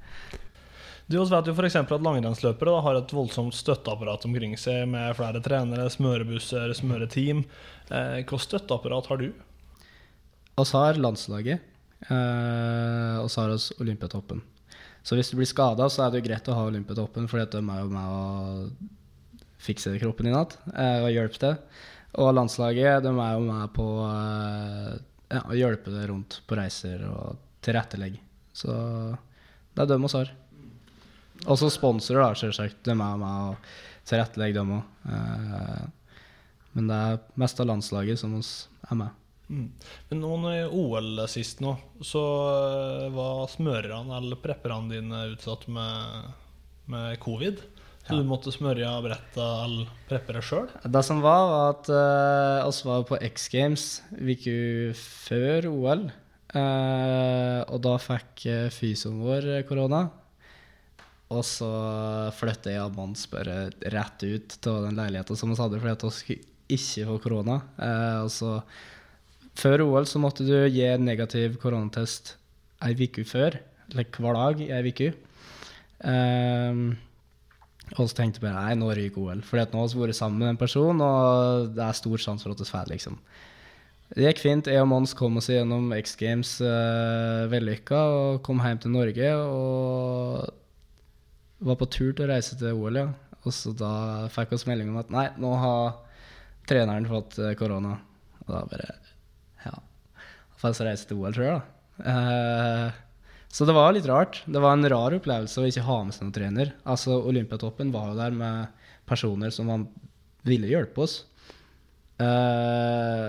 Du 1.12 1.18
også 1.20 1.34
vet 1.34 1.48
jo 1.50 1.52
f.eks. 1.52 1.74
at 1.76 1.90
langrennsløpere 2.06 2.78
har 2.86 2.96
et 2.96 3.10
voldsomt 3.12 3.52
støtteapparat 3.56 4.22
omkring 4.28 4.54
seg, 4.56 4.86
med 4.88 5.12
flere 5.18 5.42
trenere, 5.44 5.90
smørebusser, 5.92 6.72
smøreteam. 6.78 7.42
Eh, 7.90 8.22
Hvilket 8.22 8.44
støtteapparat 8.46 9.10
har 9.10 9.20
du? 9.20 9.26
Vi 9.32 10.64
har 10.70 11.00
landslaget, 11.00 11.60
og 12.10 13.28
så 13.30 13.44
har 13.44 13.52
vi 13.52 13.84
Olympiatoppen. 13.84 14.40
Så 15.02 15.18
hvis 15.18 15.32
du 15.32 15.36
blir 15.38 15.50
skada, 15.50 15.88
så 15.90 16.04
er 16.04 16.12
det 16.12 16.20
jo 16.20 16.28
greit 16.28 16.48
å 16.50 16.56
ha 16.56 16.66
Olympiatoppen, 16.68 17.28
for 17.30 17.42
de 17.42 17.62
er 17.62 17.80
jo 17.82 17.90
med 17.90 18.10
å 18.14 18.22
fikse 19.62 19.94
kroppen 20.00 20.28
din 20.28 20.34
igjen 20.34 20.74
eh, 20.74 21.00
og 21.02 21.14
hjelpe 21.14 21.40
til. 21.42 21.56
Og 22.22 22.34
landslaget 22.36 23.04
de 23.04 23.12
er 23.12 23.32
jo 23.36 23.46
med 23.46 23.72
på 23.76 23.86
eh, 24.06 24.92
ja, 25.32 25.42
å 25.42 25.56
hjelpe 25.56 25.94
deg 25.94 26.10
rundt 26.10 26.40
på 26.46 26.58
reiser 26.58 27.02
og 27.08 27.40
tilrettelegge. 27.64 28.20
Så 28.54 28.72
det 29.72 29.84
er 29.84 29.90
dem 29.90 30.04
vi 30.04 30.12
har. 30.12 30.34
Og 31.48 31.58
så 31.58 31.70
sponsorer, 31.72 32.22
da, 32.22 32.38
selvsagt. 32.38 32.82
De 32.86 32.92
er 32.92 32.98
med 32.98 33.26
og 33.26 33.72
tilrettelegge, 34.06 34.60
dem 34.60 34.76
òg. 34.78 35.08
Eh, 35.08 35.82
men 36.76 36.88
det 36.88 37.00
er 37.08 37.18
mest 37.40 37.58
av 37.60 37.68
landslaget 37.68 38.20
som 38.22 38.38
oss 38.38 38.52
er 38.88 38.98
med. 39.02 39.21
Mm. 39.52 39.66
Men 40.08 40.22
noen 40.24 40.46
OL 40.72 41.26
sist 41.28 41.60
nå, 41.60 41.74
så 42.00 42.22
eh, 42.48 43.08
var 43.12 43.44
smørerne 43.52 44.16
eller 44.16 44.40
prepperne 44.40 44.88
dine 44.94 45.26
utsatt 45.34 45.68
med, 45.68 46.32
med 46.92 47.20
covid. 47.20 47.60
Så 48.02 48.16
Ja. 48.16 48.18
du 48.18 48.26
måtte 48.26 48.50
smøre 48.50 48.88
bretta 49.04 49.44
eller 49.62 49.90
preppe 50.08 50.34
deg 50.34 50.42
sjøl? 50.42 50.64
Det 50.82 51.02
som 51.06 51.20
var, 51.22 51.44
var 51.52 51.68
at 51.76 51.90
uh, 51.92 52.66
oss 52.66 52.80
var 52.82 53.04
på 53.06 53.20
X 53.28 53.46
Games 53.52 53.84
uka 54.10 54.56
før 54.98 55.68
OL. 55.70 56.08
Uh, 56.52 57.62
og 57.70 57.78
da 57.84 57.94
fikk 58.02 58.42
uh, 58.50 58.66
fysioen 58.74 59.22
vår 59.22 59.46
eh, 59.54 59.62
korona. 59.68 60.02
Og 61.32 61.44
så 61.46 61.68
flytta 62.36 62.74
jeg 62.74 62.82
og 62.82 62.98
Mons 62.98 63.22
bare 63.30 63.70
rett 63.94 64.24
ut 64.26 64.58
til 64.58 64.82
den 64.88 64.98
leiligheten 64.98 65.38
som 65.38 65.48
vi 65.48 65.56
hadde, 65.62 65.78
fordi 65.80 65.94
at 65.94 66.26
vi 66.26 66.36
ikke 66.76 67.06
få 67.08 67.20
korona. 67.24 67.60
Uh, 67.78 68.18
og 68.26 68.34
så 68.34 68.56
Før 69.58 69.84
OL 69.84 70.08
så 70.08 70.20
måtte 70.22 70.46
du 70.46 70.54
gi 70.72 70.84
en 70.88 71.04
negativ 71.06 71.58
koronatest 71.62 72.36
ei 72.82 72.96
uke 72.98 73.24
før, 73.28 73.58
eller 73.92 74.08
hver 74.16 74.38
dag 74.38 74.62
i 74.64 74.70
ei 74.74 74.82
uke. 74.88 75.12
Um, 76.02 76.96
og 77.92 78.08
så 78.08 78.16
tenkte 78.16 78.40
jeg 78.40 78.46
bare 78.46 78.64
nei, 78.64 78.76
nå 78.80 78.88
ryker 78.96 79.20
OL. 79.22 79.42
Fordi 79.46 79.62
at 79.66 79.74
nå 79.74 79.82
har 79.82 79.92
vi 79.92 80.00
vært 80.02 80.18
sammen 80.18 80.40
med 80.40 80.54
en 80.54 80.60
person, 80.60 81.02
og 81.04 81.74
det 81.76 81.84
er 81.84 81.98
stor 81.98 82.24
sjanse 82.24 82.46
for 82.46 82.54
at 82.54 82.62
vi 82.62 82.70
får 82.70 82.92
liksom. 82.94 83.18
Det 84.12 84.26
gikk 84.26 84.42
fint. 84.42 84.68
Jeg 84.68 84.82
og 84.84 84.90
Mons 84.90 85.14
kom 85.16 85.38
oss 85.40 85.48
gjennom 85.48 85.92
X 85.96 86.16
Games 86.20 86.56
uh, 86.64 87.48
vellykka 87.52 88.00
og 88.16 88.42
kom 88.44 88.60
hjem 88.64 88.80
til 88.82 88.92
Norge. 88.92 89.28
Og 89.40 90.50
var 91.62 91.78
på 91.80 91.88
tur 91.92 92.10
til 92.12 92.26
å 92.26 92.32
reise 92.32 92.58
til 92.60 92.76
OL, 92.76 92.98
ja. 92.98 93.08
Og 93.42 93.54
så 93.54 93.72
da 93.74 93.92
fikk 94.32 94.52
vi 94.54 94.70
melding 94.70 94.92
om 94.92 95.00
at 95.00 95.12
nei, 95.12 95.26
nå 95.40 95.52
har 95.58 95.96
treneren 96.70 97.08
fått 97.10 97.40
eh, 97.42 97.56
korona. 97.58 97.96
Og 98.44 98.52
da 98.52 98.60
bare 98.70 99.01
Ja. 99.66 99.78
Da 100.62 100.70
så 100.70 100.86
reiste 100.86 101.10
til 101.10 101.22
OL, 101.22 101.34
tror 101.34 101.46
jeg, 101.46 101.58
da. 101.58 102.12
Eh, 102.12 103.00
så 103.52 103.66
det 103.68 103.74
var 103.76 103.92
litt 103.92 104.06
rart. 104.08 104.40
Det 104.46 104.62
var 104.62 104.76
en 104.76 104.88
rar 104.88 105.16
opplevelse 105.16 105.60
å 105.60 105.66
ikke 105.68 105.84
ha 105.84 105.98
med 106.06 106.16
seg 106.16 106.24
noen 106.24 106.36
trener. 106.36 106.72
Altså, 106.88 107.18
Olympiatoppen 107.28 107.90
var 107.92 108.12
jo 108.12 108.20
der 108.20 108.36
med 108.36 108.86
personer 109.08 109.52
som 109.52 109.68
man 109.68 109.84
ville 110.46 110.70
hjelpe 110.70 111.04
oss. 111.04 111.18
Uh, 112.22 113.28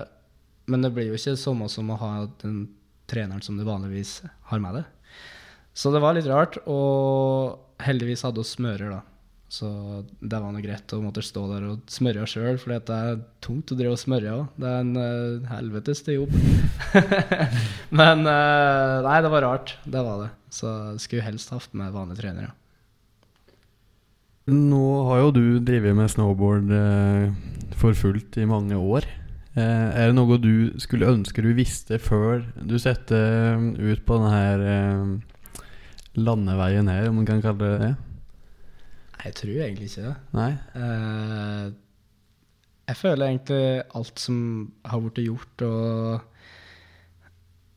men 0.69 0.85
det 0.85 0.93
blir 0.95 1.09
jo 1.09 1.17
ikke 1.17 1.35
samme 1.39 1.67
som 1.71 1.91
å 1.91 1.99
ha 1.99 2.11
den 2.43 2.67
treneren 3.09 3.43
som 3.43 3.57
du 3.57 3.65
vanligvis 3.67 4.21
har 4.49 4.63
med 4.63 4.79
deg. 4.79 5.19
Så 5.73 5.91
det 5.91 5.99
var 6.03 6.15
litt 6.15 6.29
rart, 6.29 6.59
og 6.69 7.83
heldigvis 7.83 8.23
hadde 8.23 8.43
vi 8.43 8.47
smører, 8.47 8.93
da. 8.93 9.01
Så 9.53 9.67
det 10.17 10.39
var 10.41 10.49
noe 10.49 10.63
greit 10.63 10.89
å 10.95 11.01
måtte 11.03 11.21
stå 11.21 11.43
der 11.51 11.65
og 11.69 11.91
smøre 11.93 12.25
sjøl, 12.25 12.55
for 12.57 12.73
det 12.73 12.95
er 12.95 13.19
tungt 13.43 13.69
å 13.69 13.75
drive 13.77 13.93
og 13.93 14.01
smøre 14.01 14.31
òg. 14.33 14.45
Det 14.57 14.65
er 14.65 14.79
en 14.81 14.93
uh, 14.97 15.49
helvetes 15.51 15.99
til 16.01 16.23
jobb. 16.23 16.31
Men 17.99 18.25
uh, 18.25 19.03
nei, 19.05 19.19
det 19.21 19.29
var 19.29 19.45
rart. 19.45 19.75
Det 19.85 20.01
var 20.07 20.23
det. 20.23 20.31
Så 20.49 20.71
skulle 21.03 21.25
helst 21.27 21.53
hatt 21.53 21.69
med 21.77 21.93
vanlige 21.93 22.23
trenere. 22.23 22.49
Nå 24.49 24.87
har 25.11 25.21
jo 25.21 25.35
du 25.35 25.43
drevet 25.61 25.93
med 25.99 26.09
snowboard 26.09 26.73
uh, 26.73 27.29
for 27.77 27.93
fullt 27.99 28.39
i 28.41 28.47
mange 28.49 28.79
år. 28.79 29.05
Er 29.53 30.07
det 30.09 30.15
noe 30.17 30.39
du 30.41 30.79
skulle 30.81 31.11
ønske 31.11 31.43
du 31.45 31.51
visste 31.53 31.99
før 32.01 32.39
du 32.57 32.73
setter 32.81 33.61
ut 33.77 34.01
på 34.01 34.17
denne 34.17 35.19
landeveien 36.17 36.89
her, 36.89 37.11
om 37.11 37.19
man 37.21 37.29
kan 37.29 37.43
kalle 37.45 37.61
det 37.61 37.77
det? 37.83 37.91
Jeg 39.23 39.35
tror 39.39 39.59
egentlig 39.63 39.89
ikke 39.89 40.05
det. 40.09 40.15
Nei? 40.35 40.51
Uh, 40.75 41.71
jeg 42.89 42.99
føler 42.99 43.29
egentlig 43.29 43.83
alt 43.95 44.19
som 44.19 44.37
har 44.83 45.03
blitt 45.03 45.21
gjort, 45.23 45.63
og 45.63 46.21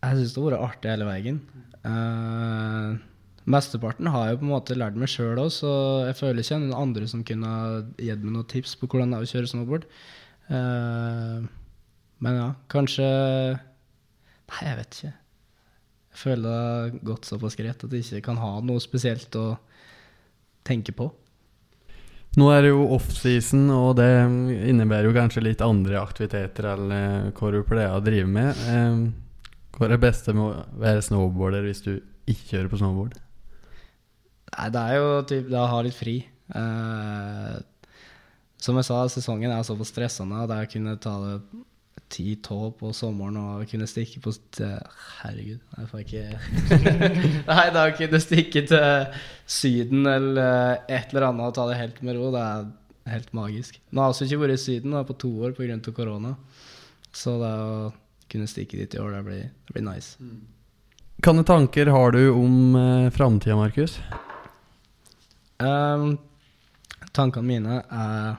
jeg 0.02 0.16
syns 0.18 0.32
det 0.34 0.42
har 0.42 0.48
vært 0.48 0.64
artig 0.66 0.90
hele 0.90 1.06
veien. 1.06 1.38
Uh, 1.86 2.96
mesteparten 3.46 4.10
har 4.10 4.32
jeg 4.32 4.40
på 4.40 4.46
en 4.48 4.54
måte 4.56 4.78
lært 4.78 4.98
meg 4.98 5.10
sjøl 5.12 5.38
òg, 5.38 5.52
så 5.54 5.70
jeg 6.08 6.18
føler 6.18 6.42
ikke 6.42 6.58
noen 6.64 6.80
andre 6.80 7.10
som 7.10 7.22
kunne 7.26 7.52
gitt 8.00 8.24
meg 8.24 8.32
noen 8.34 8.50
tips 8.50 8.74
på 8.80 8.88
hvordan 8.90 9.14
det 9.14 9.20
er 9.20 9.28
å 9.28 9.30
kjøre 9.30 9.52
snowboard. 9.52 9.86
Uh, 10.50 11.46
men 12.22 12.40
ja, 12.40 12.50
kanskje 12.72 13.06
Nei, 14.46 14.60
jeg 14.62 14.76
vet 14.78 14.96
ikke. 14.96 15.08
Jeg 16.14 16.18
føler 16.20 16.44
det 16.46 16.58
har 16.58 16.92
gått 17.08 17.26
såpass 17.26 17.56
greit 17.58 17.82
at 17.82 17.94
jeg 17.94 18.04
ikke 18.06 18.28
kan 18.28 18.38
ha 18.38 18.52
noe 18.62 18.82
spesielt 18.82 19.34
å 19.38 19.56
tenke 20.66 20.94
på. 20.94 21.08
Nå 22.36 22.50
er 22.52 22.66
det 22.66 22.72
jo 22.74 22.82
offseason, 22.92 23.68
og 23.72 23.94
det 23.96 24.10
innebærer 24.68 25.08
jo 25.08 25.14
kanskje 25.16 25.44
litt 25.44 25.62
andre 25.64 26.02
aktiviteter 26.02 26.68
eh, 26.68 27.30
hva 27.32 27.52
du 27.54 27.62
pleier 27.64 27.96
å 27.96 28.02
drive 28.04 28.28
med. 28.28 28.58
Hva 29.76 29.86
er 29.86 29.94
det 29.94 30.02
beste 30.02 30.34
med 30.36 30.44
å 30.44 30.80
være 30.80 31.04
snowboarder 31.04 31.64
hvis 31.64 31.80
du 31.84 31.94
ikke 32.28 32.50
kjører 32.50 32.68
på 32.72 32.80
snowboard? 32.82 33.16
Nei, 34.56 34.68
det 34.72 34.82
er 34.82 34.98
jo 35.00 35.08
typ 35.28 35.48
det 35.52 35.58
å 35.60 35.70
ha 35.70 35.80
litt 35.84 35.96
fri. 35.96 36.18
Eh, 36.56 37.56
som 38.62 38.78
jeg 38.78 38.88
sa, 38.88 39.00
sesongen 39.12 39.52
er 39.52 39.64
såpass 39.66 39.92
stressende. 39.92 40.44
Det 40.48 40.60
å 40.60 40.70
kunne 40.70 40.96
ta 41.02 41.16
det 41.24 41.34
ti-tolv 42.12 42.76
på 42.78 42.92
sommeren 42.94 43.38
og 43.40 43.66
kunne 43.70 43.88
stikke 43.90 44.20
på 44.22 44.32
Herregud, 44.56 45.58
jeg 45.58 45.88
får 45.90 46.02
ikke 46.04 46.24
Nei, 47.50 47.64
da 47.74 47.86
kunne 47.98 48.20
stikke 48.22 48.62
til 48.70 49.22
Syden 49.46 50.06
eller 50.06 50.82
et 50.86 51.12
eller 51.12 51.30
annet 51.30 51.48
og 51.50 51.56
ta 51.56 51.66
det 51.70 51.80
helt 51.80 52.02
med 52.06 52.18
ro, 52.18 52.30
det 52.34 52.42
er 52.42 52.68
helt 53.16 53.32
magisk. 53.36 53.80
Nå 53.90 54.02
har 54.02 54.10
jeg 54.10 54.16
også 54.16 54.28
ikke 54.28 54.42
vært 54.44 54.56
i 54.56 54.62
Syden 54.62 54.94
nå 54.94 55.02
på 55.06 55.18
to 55.18 55.32
år 55.46 55.56
pga. 55.58 55.78
korona, 55.94 56.34
så 57.12 57.36
det 57.42 57.52
å 57.64 57.90
kunne 58.30 58.50
stikke 58.50 58.78
dit 58.78 58.94
i 58.94 59.02
år, 59.02 59.18
det 59.18 59.24
blir, 59.26 59.50
det 59.66 59.74
blir 59.74 59.86
nice. 59.86 60.16
Hvilke 61.16 61.46
tanker 61.48 61.90
har 61.90 62.12
du 62.12 62.22
om 62.30 62.76
eh, 62.76 63.10
framtida, 63.14 63.56
Markus? 63.56 63.98
Um, 65.58 66.18
tankene 67.16 67.48
mine 67.48 67.78
er 67.88 68.36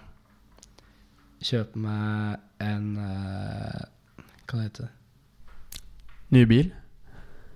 kjøpe 1.43 1.79
meg 1.81 2.43
en 2.63 2.91
uh, 2.97 3.83
Hva 4.47 4.59
det 4.59 4.67
heter 4.67 4.87
det? 4.87 4.93
Ny 6.33 6.43
bil? 6.49 6.71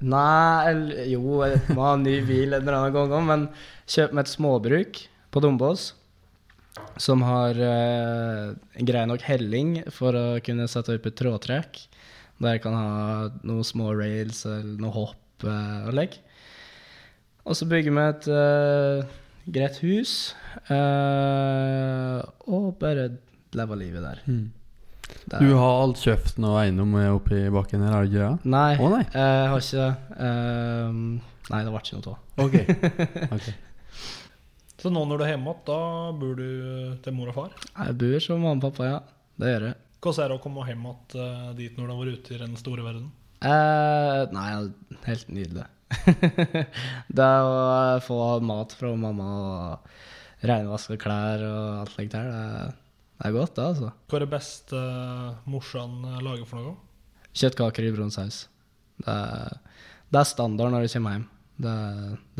Nei, 0.02 0.72
eller, 0.72 1.02
jo, 1.12 1.42
jeg 1.46 1.76
må 1.76 1.84
ha 1.86 1.96
en 1.96 2.06
ny 2.06 2.18
bil 2.26 2.56
en 2.56 2.62
eller 2.62 2.78
annen 2.78 2.94
gang 2.96 3.12
òg, 3.14 3.26
men 3.28 3.48
kjøpe 3.86 4.18
meg 4.18 4.26
et 4.26 4.34
småbruk 4.34 5.02
på 5.32 5.44
Dombås 5.44 5.92
som 7.02 7.24
har 7.26 7.58
uh, 7.58 8.54
grei 8.88 9.06
nok 9.10 9.24
helling 9.26 9.82
for 9.94 10.16
å 10.16 10.26
kunne 10.46 10.70
sette 10.72 10.96
opp 10.96 11.08
et 11.10 11.18
trådtrekk. 11.20 11.80
Der 12.42 12.56
jeg 12.56 12.64
kan 12.64 12.76
ha 12.76 13.30
noen 13.46 13.66
små 13.68 13.92
rails 13.98 14.46
eller 14.50 14.80
noe 14.82 14.94
hopp 14.96 15.46
uh, 15.46 15.90
og 15.90 15.94
legg. 15.98 16.16
Og 17.46 17.58
så 17.58 17.68
bygger 17.70 17.94
meg 17.96 18.16
et 18.16 18.30
uh, 18.32 19.04
greit 19.52 19.82
hus. 19.84 20.14
og 20.72 22.66
bare 22.80 23.10
leve 23.58 23.78
livet 23.80 24.06
der. 24.06 24.22
Mm. 24.28 24.52
Der. 25.28 25.44
Du 25.44 25.52
har 25.60 25.82
alt 25.82 26.00
kjøpt 26.00 26.40
og 26.40 26.56
eiendom 26.62 26.94
oppi 27.12 27.42
bakken 27.52 27.84
her, 27.84 27.92
har 27.94 28.06
du 28.06 28.14
ikke 28.14 28.30
det? 28.30 28.52
Nei, 28.54 28.70
oh, 28.80 28.94
nei. 28.94 29.02
jeg 29.12 29.50
har 29.52 29.66
ikke 29.66 29.82
det. 29.82 30.20
Ehm, 30.28 31.02
nei, 31.52 31.62
det 31.66 31.74
ble 31.74 31.82
ikke 31.84 32.00
noe 32.00 32.14
av. 32.14 32.18
Ok. 32.46 32.56
ok. 33.36 33.50
Så 34.82 34.90
nå 34.90 35.04
når 35.06 35.20
du 35.20 35.26
er 35.28 35.34
hjemme 35.36 35.52
igjen, 35.52 35.66
da 35.68 35.80
bor 36.18 36.38
du 36.40 36.48
til 37.04 37.18
mor 37.18 37.32
og 37.34 37.38
far. 37.38 37.58
Jeg 37.76 37.98
bor 38.02 38.24
som 38.24 38.40
mamma 38.42 38.58
og 38.58 38.64
pappa, 38.70 38.88
ja. 38.88 39.02
Det 39.42 39.52
gjør 39.52 39.68
jeg. 39.68 39.78
Hvordan 40.02 40.24
er 40.24 40.32
det 40.32 40.38
å 40.40 40.42
komme 40.42 40.66
hjem 40.66 40.88
igjen 40.90 41.20
eh, 41.26 41.50
dit 41.60 41.76
når 41.78 41.86
du 41.86 41.92
har 41.94 42.00
vært 42.02 42.22
ute 42.24 42.34
i 42.34 42.42
den 42.42 42.58
store 42.58 42.86
verden? 42.88 43.12
Eh, 43.46 44.24
nei, 44.34 44.48
helt 45.06 45.30
nydelig. 45.34 45.68
det 47.20 47.30
å 47.46 48.00
få 48.06 48.18
mat 48.48 48.74
fra 48.80 48.94
mamma 48.98 49.30
og 49.42 50.48
renvaska 50.50 50.98
klær 51.02 51.44
og 51.46 51.82
alt 51.84 51.94
slikt 51.94 52.16
der, 52.16 52.32
det, 52.32 52.46
er- 52.56 52.78
det 53.22 53.30
er 53.30 53.34
godt, 53.36 53.52
det, 53.54 53.66
altså. 53.70 53.92
Hva 54.10 54.18
er 54.18 54.24
det 54.24 54.32
beste 54.32 54.78
uh, 54.82 55.42
morsan 55.46 55.92
eh, 56.10 56.22
lager 56.26 56.48
for 56.50 56.58
noe? 56.58 56.72
Kjøttkaker 57.38 57.86
i 57.86 57.92
brun 57.94 58.10
saus. 58.10 58.48
Det, 58.98 59.18
det 60.10 60.24
er 60.24 60.26
standard 60.26 60.74
når 60.74 60.88
du 60.88 60.94
kommer 60.96 61.14
hjem. 61.14 61.28
Det, 61.62 61.76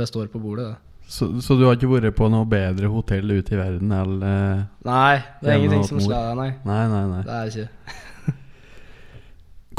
det 0.02 0.08
står 0.10 0.32
på 0.34 0.42
bordet, 0.42 0.72
det. 0.72 1.06
Så, 1.12 1.28
så 1.46 1.58
du 1.60 1.68
har 1.68 1.78
ikke 1.78 1.92
vært 1.92 2.18
på 2.18 2.32
noe 2.34 2.50
bedre 2.50 2.90
hotell 2.90 3.30
ute 3.36 3.54
i 3.54 3.60
verden 3.60 3.94
enn 3.94 4.26
eh, 4.26 4.66
Nei, 4.88 5.16
det 5.42 5.50
er 5.52 5.58
ingenting 5.60 5.86
som 5.86 6.02
slår 6.02 6.30
deg, 6.32 6.38
nei. 6.40 6.50
Nei, 6.66 6.84
nei, 6.90 7.06
nei. 7.12 7.24
Det 7.28 7.38
er 7.38 7.52
ikke. 7.52 7.68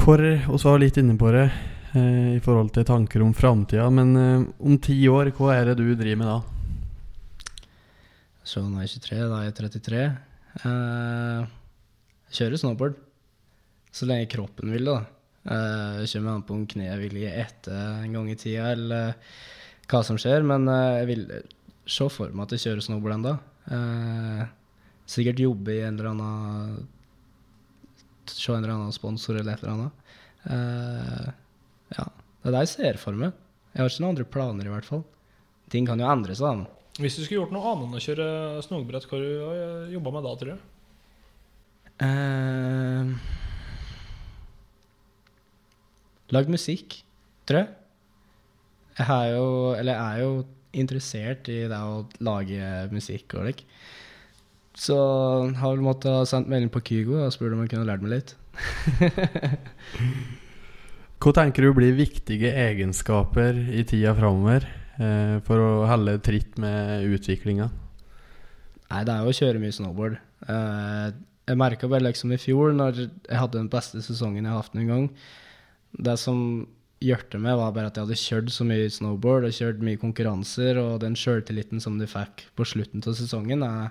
Hvor, 0.03 0.25
og 0.53 0.59
så 0.61 0.71
var 0.71 0.83
litt 0.83 0.99
inne 1.03 1.19
på 1.19 1.31
det 1.35 1.47
eh, 1.49 2.35
i 2.37 2.41
forhold 2.45 2.71
til 2.77 2.87
tanker 2.87 3.27
om 3.27 3.35
framtida, 3.35 3.91
men 3.91 4.13
eh, 4.19 4.45
om 4.63 4.79
ti 4.83 5.01
år, 5.11 5.35
hva 5.35 5.55
er 5.57 5.73
det 5.73 5.81
du 5.83 5.89
driver 5.97 6.21
med 6.23 6.31
da? 6.31 7.63
Så 8.47 8.63
nå 8.63 8.79
er 8.79 8.87
jeg 8.87 9.01
23, 9.03 9.25
da 9.33 9.41
er 9.41 9.49
jeg 9.49 9.59
33. 9.65 10.05
Eh, 10.61 11.41
jeg 12.29 12.39
kjører 12.39 12.61
snowboard. 12.61 13.01
Så 13.93 14.09
lenge 14.09 14.31
kroppen 14.33 14.73
vil 14.73 14.87
det, 14.89 14.95
da. 14.95 15.03
Eh, 15.53 16.03
jeg 16.03 16.13
kommer 16.15 16.37
an 16.37 16.45
på 16.49 16.57
om 16.57 16.67
kneet 16.71 17.01
vil 17.03 17.19
gi 17.21 17.29
etter 17.29 18.05
en 18.05 18.15
gang 18.17 18.31
i 18.33 18.39
tida, 18.39 18.71
eller 18.77 19.15
hva 19.91 20.03
som 20.07 20.21
skjer. 20.21 20.45
Men 20.49 20.69
eh, 20.71 20.99
jeg 21.03 21.11
vil 21.11 21.27
se 21.91 22.09
for 22.13 22.33
meg 22.33 22.47
at 22.47 22.57
jeg 22.57 22.65
kjører 22.67 22.87
snowboard 22.87 23.19
ennå. 23.19 23.37
Eh, 23.77 24.43
sikkert 25.13 25.43
jobbe 25.43 25.77
i 25.77 25.85
en 25.87 25.99
eller 25.99 26.13
annen 26.15 26.83
Se 28.33 28.53
en 28.55 28.63
eller 28.63 28.71
annen 28.71 28.95
sponsor 28.95 29.35
eller 29.35 29.57
et 29.57 29.63
eller 29.65 29.73
annet. 29.75 30.13
Eh, 30.47 31.33
ja. 31.97 32.05
Det 32.07 32.49
er 32.49 32.55
det 32.55 32.61
jeg 32.63 32.71
ser 32.71 32.99
for 33.03 33.19
meg. 33.19 33.35
Jeg 33.75 33.83
har 33.83 33.91
ikke 33.91 34.05
noen 34.05 34.13
andre 34.15 34.27
planer, 34.31 34.69
i 34.69 34.73
hvert 34.73 34.87
fall. 34.87 35.03
Ting 35.75 35.89
kan 35.89 36.01
jo 36.01 36.07
endre 36.07 36.37
seg. 36.39 36.63
da. 36.63 36.82
Hvis 37.01 37.17
du 37.17 37.23
skulle 37.25 37.41
gjort 37.41 37.53
noe 37.55 37.71
annet 37.71 37.87
enn 37.89 37.97
å 37.97 38.03
kjøre 38.05 38.27
snowbrett, 38.67 39.07
hva 39.09 39.17
har 39.17 39.23
du 39.25 39.95
jobba 39.95 40.13
med 40.13 40.27
da, 40.27 40.33
tror 40.41 40.51
du? 40.53 40.57
Uh, 42.03 43.15
Lagd 46.33 46.53
musikk, 46.53 46.99
tror 47.49 47.63
jeg. 47.63 47.71
Jeg 48.99 49.09
er 49.09 49.31
jo, 49.33 49.47
eller 49.77 49.97
jeg 49.97 50.05
er 50.05 50.21
jo 50.21 50.33
interessert 50.83 51.49
i 51.53 51.59
det 51.69 51.81
å 51.81 52.05
lage 52.25 52.69
musikk 52.93 53.37
og 53.37 53.49
lik. 53.49 53.65
Så 54.77 54.97
har 55.57 55.75
vel 55.75 55.85
måttet 55.85 56.13
ha 56.13 56.25
sendt 56.29 56.49
melding 56.49 56.73
på 56.73 56.81
Kygo 56.89 57.19
og 57.21 57.33
spurt 57.35 57.53
om 57.53 57.61
jeg 57.65 57.73
kunne 57.73 57.89
lært 57.89 58.05
meg 58.05 58.15
litt. 58.19 58.37
Hva 61.23 61.35
tenker 61.37 61.65
du 61.65 61.73
blir 61.77 61.97
viktige 61.97 62.53
egenskaper 62.65 63.57
i 63.73 63.85
tida 63.89 64.13
framover 64.17 64.65
for 65.47 65.63
å 65.63 65.71
holde 65.89 66.19
tritt 66.25 66.59
med 66.61 67.07
utviklinga? 67.17 67.71
Nei, 68.93 69.05
det 69.09 69.15
er 69.15 69.25
jo 69.25 69.33
å 69.33 69.37
kjøre 69.37 69.61
mye 69.63 69.73
snowboard. 69.75 70.19
Eh, 70.53 71.09
jeg 71.49 71.59
merka 71.59 71.89
bare 71.91 72.05
liksom 72.07 72.35
i 72.35 72.41
fjor, 72.41 72.75
når 72.77 73.01
jeg 73.07 73.39
hadde 73.39 73.59
den 73.59 73.71
beste 73.73 74.03
sesongen 74.05 74.45
jeg 74.45 74.53
har 74.53 74.63
hatt 74.63 74.77
noen 74.77 74.91
gang 74.91 75.07
Det 75.93 76.15
som 76.21 76.39
hjertet 77.03 77.41
meg, 77.43 77.57
var 77.59 77.73
bare 77.75 77.91
at 77.91 77.99
jeg 77.99 78.07
hadde 78.07 78.21
kjørt 78.21 78.53
så 78.55 78.67
mye 78.67 78.91
snowboard 78.93 79.49
og 79.49 79.57
kjørt 79.57 79.83
mye 79.83 79.99
konkurranser, 79.99 80.79
og 80.79 81.01
den 81.03 81.17
sjøltilliten 81.19 81.83
som 81.83 81.97
du 81.99 82.07
fikk 82.07 82.47
på 82.59 82.67
slutten 82.69 83.03
av 83.03 83.17
sesongen, 83.19 83.65
er, 83.67 83.91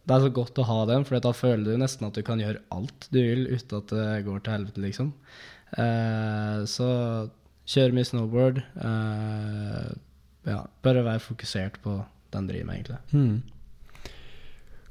det 0.00 0.16
er 0.16 0.24
så 0.24 0.32
godt 0.38 0.62
å 0.62 0.68
ha 0.70 0.78
den, 0.88 1.04
for 1.04 1.20
da 1.20 1.34
føler 1.36 1.66
du 1.66 1.82
nesten 1.82 2.08
at 2.08 2.16
du 2.16 2.24
kan 2.24 2.40
gjøre 2.40 2.64
alt 2.72 3.10
du 3.12 3.20
vil 3.20 3.44
uten 3.50 3.82
at 3.82 3.92
det 3.92 4.24
går 4.24 4.40
til 4.40 4.56
helvete, 4.56 4.84
liksom. 4.86 5.12
Eh, 5.76 6.64
så 6.72 6.88
kjøre 7.66 7.96
mye 7.96 8.06
snowboard. 8.08 8.62
Uh, 8.78 9.92
ja, 10.46 10.62
bare 10.82 11.04
være 11.04 11.22
fokusert 11.24 11.80
på 11.82 11.98
den 12.34 12.48
driver 12.48 12.68
med, 12.68 12.74
egentlig. 12.74 12.98
Hmm. 13.12 13.42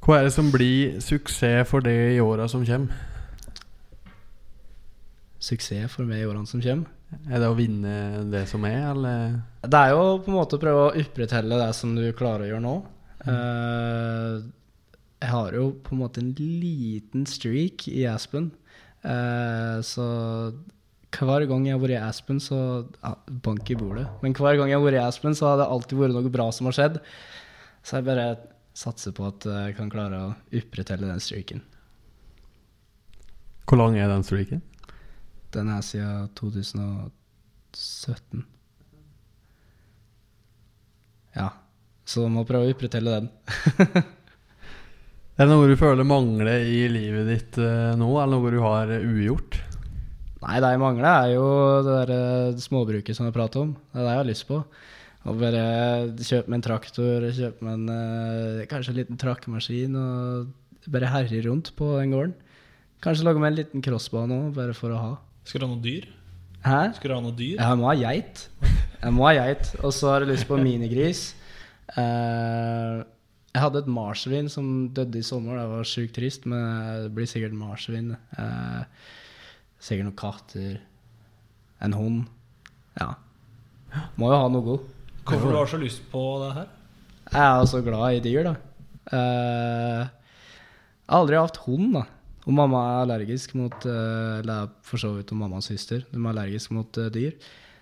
Hva 0.05 0.19
er 0.19 0.27
det 0.27 0.35
som 0.35 0.51
blir 0.53 0.99
suksess 1.01 1.69
for 1.69 1.85
det 1.85 1.95
i 2.15 2.21
åra 2.21 2.47
som 2.51 2.65
kommer? 2.67 2.93
Suksess 5.41 5.93
for 5.93 6.07
meg 6.09 6.21
i 6.21 6.27
årene 6.27 6.49
som 6.49 6.61
kommer. 6.61 6.91
Er 7.29 7.41
det 7.41 7.47
å 7.47 7.55
vinne 7.57 8.25
det 8.31 8.43
som 8.49 8.65
er, 8.67 8.91
eller? 8.91 9.39
Det 9.63 9.79
er 9.79 9.93
jo 9.93 10.19
på 10.25 10.31
en 10.31 10.37
måte 10.37 10.57
å 10.57 10.61
prøve 10.61 10.83
å 10.83 10.93
opprettholde 10.99 11.59
det 11.61 11.71
som 11.77 11.93
du 11.97 12.05
klarer 12.17 12.45
å 12.45 12.49
gjøre 12.49 12.65
nå. 12.65 12.75
Eh, 13.25 14.37
jeg 15.23 15.31
har 15.31 15.57
jo 15.57 15.67
på 15.85 15.95
en 15.95 16.01
måte 16.01 16.21
en 16.21 16.33
liten 16.37 17.25
streak 17.29 17.87
i 17.89 18.05
Aspen. 18.09 18.51
uh, 19.05 19.81
så 19.85 20.05
hver 21.15 21.45
gang 21.49 21.65
jeg 21.67 21.75
har 21.75 21.83
vært 21.83 21.95
i 21.95 22.01
Aspen, 22.01 22.39
så 22.43 22.57
ja, 23.01 23.11
Bank 23.45 23.65
i 23.71 23.77
bordet. 23.79 24.05
Men 24.23 24.35
hver 24.35 24.55
gang 24.59 24.69
jeg 24.71 24.79
har 24.79 24.85
vært 24.85 24.99
i 24.99 25.05
Aspen, 25.05 25.33
så 25.37 25.43
har 25.51 25.57
det 25.61 25.71
alltid 25.71 25.95
vært 25.99 26.15
noe 26.17 26.33
bra 26.33 26.47
som 26.55 26.65
har 26.69 26.75
skjedd. 26.77 26.95
Så 27.85 27.91
jeg 27.99 28.07
bare 28.07 28.27
satser 28.75 29.11
på 29.15 29.23
at 29.29 29.41
jeg 29.47 29.75
kan 29.77 29.91
klare 29.93 30.17
å 30.19 30.33
opprettholde 30.59 31.11
den 31.11 31.23
streaken. 31.23 31.61
Hvor 33.65 33.77
lang 33.81 33.93
er 33.97 34.07
den 34.11 34.25
streaken? 34.25 34.61
Den 35.55 35.67
er 35.71 35.81
siden 35.85 36.27
2017. 36.37 38.43
Ja. 41.35 41.49
Så 42.05 42.27
må 42.29 42.45
prøve 42.45 42.65
å 42.67 42.71
opprettholde 42.75 43.11
den. 43.21 43.27
Er 45.35 45.49
det 45.49 45.51
noe 45.51 45.67
du 45.67 45.75
føler 45.75 46.07
mangler 46.07 46.63
i 46.63 46.85
livet 46.87 47.25
ditt 47.27 47.57
eh, 47.59 47.91
nå, 47.99 48.07
eller 48.21 48.39
noe 48.39 48.51
du 48.53 48.61
har 48.63 48.87
eh, 48.95 49.03
ugjort? 49.03 49.57
Nei, 50.45 50.59
det 50.61 50.69
jeg 50.75 50.81
mangler, 50.81 51.07
er 51.09 51.31
jo 51.33 51.45
det 51.81 51.93
der 52.03 52.11
eh, 52.13 52.59
småbruket 52.61 53.17
som 53.17 53.25
jeg 53.25 53.33
prater 53.33 53.63
om. 53.63 53.71
Det 53.89 53.97
er 53.97 54.05
det 54.05 54.11
jeg 54.11 54.21
har 54.21 54.27
lyst 54.29 54.45
på. 54.49 54.59
Å 55.25 55.33
bare 55.39 55.61
kjøpe 56.21 56.51
meg 56.51 56.59
en 56.59 56.65
traktor, 56.67 57.25
kjøpe 57.33 57.65
meg 57.65 57.79
en, 57.79 57.87
eh, 57.89 58.67
kanskje 58.69 58.93
en 58.93 58.99
liten 58.99 59.21
trakkemaskin 59.21 59.95
og 59.97 60.91
bare 60.93 61.09
herje 61.09 61.41
rundt 61.47 61.71
på 61.79 61.95
den 61.97 62.13
gården. 62.13 62.35
Kanskje 63.01 63.25
lage 63.25 63.41
meg 63.41 63.51
en 63.51 63.57
liten 63.57 63.85
crossbane 63.85 64.37
òg, 64.37 64.53
bare 64.53 64.77
for 64.77 64.93
å 64.93 65.01
ha. 65.01 65.09
Skal 65.49 65.63
du 65.63 65.65
ha 65.65 65.71
noe 65.73 65.81
dyr? 65.81 66.05
Hæ? 66.65 66.79
Skal 66.99 67.09
du 67.09 67.15
ha 67.15 67.23
noe 67.25 67.37
dyr? 67.37 67.57
Jeg 67.57 67.81
må 67.81 67.89
ha 67.89 67.97
geit. 67.97 68.45
Jeg 69.01 69.17
må 69.17 69.25
ha 69.25 69.33
geit. 69.39 69.73
Og 69.81 69.91
så 69.97 70.13
har 70.13 70.23
jeg 70.25 70.35
lyst 70.35 70.49
på 70.49 70.61
minigris. 70.61 71.25
Eh, 71.97 73.01
jeg 73.55 73.63
hadde 73.63 73.81
et 73.81 73.89
marsvin 73.97 74.49
som 74.51 74.89
døde 74.93 75.21
i 75.21 75.25
sommer. 75.25 75.57
Det 75.57 75.67
var 75.73 75.89
sjukt 75.89 76.17
trist, 76.17 76.45
men 76.49 77.05
det 77.05 77.13
blir 77.17 77.29
sikkert 77.29 77.57
marsvin. 77.57 78.13
Eh, 78.37 79.05
sikkert 79.85 80.09
noen 80.09 80.17
katter. 80.19 80.79
En 81.85 81.95
hund. 81.95 82.25
Ja. 82.97 83.13
Må 84.19 84.31
jo 84.31 84.39
ha 84.39 84.49
noe 84.51 84.65
god. 84.65 84.91
Hvorfor 85.25 85.51
du 85.51 85.57
har 85.57 85.69
så 85.69 85.79
lyst 85.81 86.03
på 86.11 86.23
det 86.43 86.51
her? 86.57 86.71
Jeg 87.31 87.45
er 87.45 87.69
så 87.69 87.81
glad 87.85 88.17
i 88.17 88.23
dyr, 88.25 88.45
da. 88.45 88.55
Uh, 89.05 90.03
jeg 90.05 91.13
har 91.13 91.21
aldri 91.21 91.39
hatt 91.39 91.61
hund, 91.65 91.93
da. 91.97 92.05
Og 92.45 92.53
mamma 92.53 92.81
er 92.85 93.03
allergisk 93.03 93.55
mot 93.57 93.85
eh, 93.89 94.39
Eller 94.39 94.67
for 94.85 95.01
så 95.01 95.15
vidt 95.15 95.31
om 95.33 95.39
mamma 95.41 95.57
og 95.57 95.65
søster. 95.65 96.03
De 96.11 96.19
er 96.19 96.27
allergisk 96.29 96.75
mot 96.77 96.99
uh, 97.01 97.09
dyr. 97.09 97.33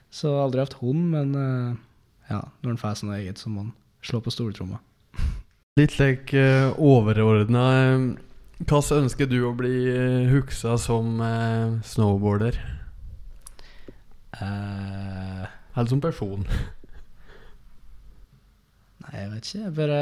Så 0.08 0.30
jeg 0.30 0.38
har 0.38 0.46
aldri 0.48 0.64
hatt 0.64 0.78
hund, 0.80 1.02
men 1.12 1.34
uh, 1.36 1.74
ja, 2.30 2.40
når 2.64 2.72
en 2.72 2.80
får 2.80 3.02
noe 3.04 3.18
eget, 3.18 3.42
så 3.42 3.52
må 3.52 3.66
en 3.66 3.74
slå 4.04 4.22
på 4.24 4.32
stortromma. 4.32 4.80
Litt 5.80 5.96
slik 5.96 6.32
uh, 6.38 6.72
overordna 6.80 7.66
Hva 8.64 8.80
ønsker 8.96 9.28
du 9.28 9.42
å 9.44 9.50
bli 9.58 9.92
uh, 9.92 10.30
huksa 10.32 10.78
som 10.80 11.18
eh, 11.26 11.74
snowboarder? 11.84 12.56
Uh, 14.38 15.44
Eller 15.74 15.90
som 15.90 16.00
person? 16.04 16.46
nei, 19.04 19.14
jeg 19.18 19.32
vet 19.34 19.50
ikke. 19.50 19.60
Jeg 19.60 19.68
er 19.68 19.76
bare 19.80 20.00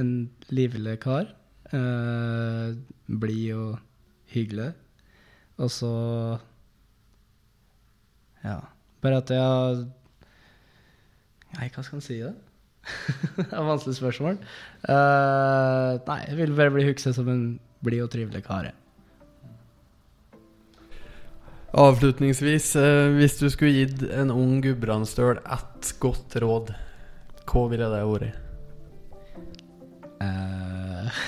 en 0.00 0.10
livlig 0.50 0.96
kar. 1.04 1.30
Uh, 1.70 2.74
Blid 3.06 3.54
og 3.54 3.78
hyggelig. 4.34 4.72
Og 5.60 5.70
så 5.70 5.92
Ja. 8.42 8.58
Bare 9.00 9.16
at 9.22 9.30
jeg 9.30 9.40
har 9.40 9.86
Nei, 11.50 11.66
hva 11.74 11.82
skal 11.82 11.98
en 11.98 12.04
si, 12.04 12.20
da? 12.22 12.30
Det 13.36 13.46
er 13.50 13.58
et 13.60 13.66
vanskelig 13.68 13.96
spørsmål. 13.98 14.38
Uh, 14.88 15.98
nei, 16.06 16.18
jeg 16.28 16.36
vil 16.38 16.54
bare 16.56 16.74
bli 16.74 16.86
huska 16.88 17.12
som 17.14 17.28
en 17.30 17.42
blid 17.84 18.04
og 18.04 18.12
trivelig 18.12 18.42
kar. 18.46 18.70
Avslutningsvis, 21.80 22.72
uh, 22.80 23.10
hvis 23.18 23.38
du 23.40 23.48
skulle 23.52 23.84
gitt 23.84 24.06
en 24.10 24.32
ung 24.34 24.58
gudbrandsdøl 24.64 25.42
ett 25.44 25.92
godt 26.02 26.38
råd, 26.42 26.72
hva 27.50 27.66
ville 27.70 27.90
det 27.92 28.02
vært? 28.10 28.46
Uh, 30.20 31.22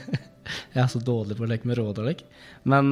jeg 0.74 0.80
er 0.84 0.90
så 0.90 1.02
dårlig 1.02 1.36
på 1.38 1.46
å 1.46 1.50
leke 1.50 1.68
med 1.68 1.78
råd 1.80 2.00
og 2.02 2.10
lek. 2.10 2.24
Men 2.68 2.90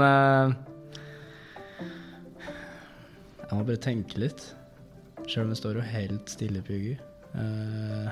Jeg 3.53 3.59
må 3.59 3.65
bare 3.69 3.81
tenke 3.85 4.17
litt. 4.17 4.47
Sjøl 5.29 5.45
om 5.45 5.51
jeg 5.53 5.61
står 5.61 5.77
jo 5.77 5.83
helt 5.85 6.31
stille 6.33 6.63
på 6.65 6.73
hugget. 6.73 7.12
Eh, 7.33 8.09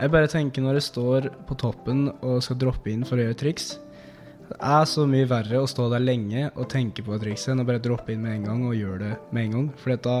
jeg 0.00 0.12
bare 0.12 0.30
tenker 0.30 0.64
når 0.64 0.78
jeg 0.78 0.88
står 0.88 1.28
på 1.48 1.56
toppen 1.60 2.06
og 2.14 2.40
skal 2.44 2.58
droppe 2.60 2.90
inn 2.90 3.04
for 3.04 3.20
å 3.20 3.26
gjøre 3.26 3.36
triks 3.38 3.74
Det 4.48 4.56
er 4.56 4.86
så 4.88 5.04
mye 5.08 5.28
verre 5.28 5.60
å 5.60 5.68
stå 5.68 5.90
der 5.92 6.02
lenge 6.02 6.46
og 6.54 6.70
tenke 6.72 7.04
på 7.04 7.18
trikset 7.20 7.52
enn 7.52 7.62
å 7.62 7.68
bare 7.68 7.82
droppe 7.82 8.14
inn 8.14 8.24
med 8.24 8.38
en 8.38 8.48
gang 8.48 8.64
og 8.68 8.76
gjøre 8.76 9.02
det 9.04 9.12
med 9.30 9.46
en 9.46 9.54
gang. 9.56 9.68
For 9.80 9.96
da 10.08 10.16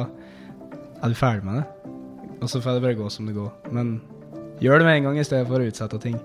er 1.02 1.12
du 1.12 1.18
ferdig 1.18 1.48
med 1.48 1.60
det. 1.60 1.64
Og 2.42 2.50
så 2.50 2.60
får 2.62 2.78
det 2.78 2.84
bare 2.86 2.98
gå 2.98 3.08
som 3.12 3.28
det 3.28 3.36
går. 3.36 3.50
Men 3.74 3.96
gjør 4.62 4.80
det 4.80 4.88
med 4.88 5.00
en 5.00 5.10
gang 5.10 5.20
i 5.20 5.26
stedet 5.26 5.48
for 5.50 5.62
å 5.62 5.68
utsette 5.68 6.00
ting. 6.02 6.16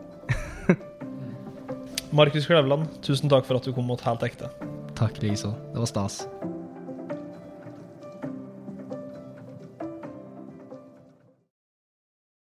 Markus 2.18 2.48
Klevland, 2.48 2.88
tusen 3.04 3.30
takk 3.30 3.46
for 3.50 3.60
at 3.60 3.68
du 3.68 3.74
kom 3.76 3.90
mot 3.92 4.02
Helt 4.08 4.24
ekte. 4.24 4.52
Takk 4.98 5.20
likeså. 5.22 5.52
Det 5.74 5.84
var 5.84 5.92
stas. 5.92 6.24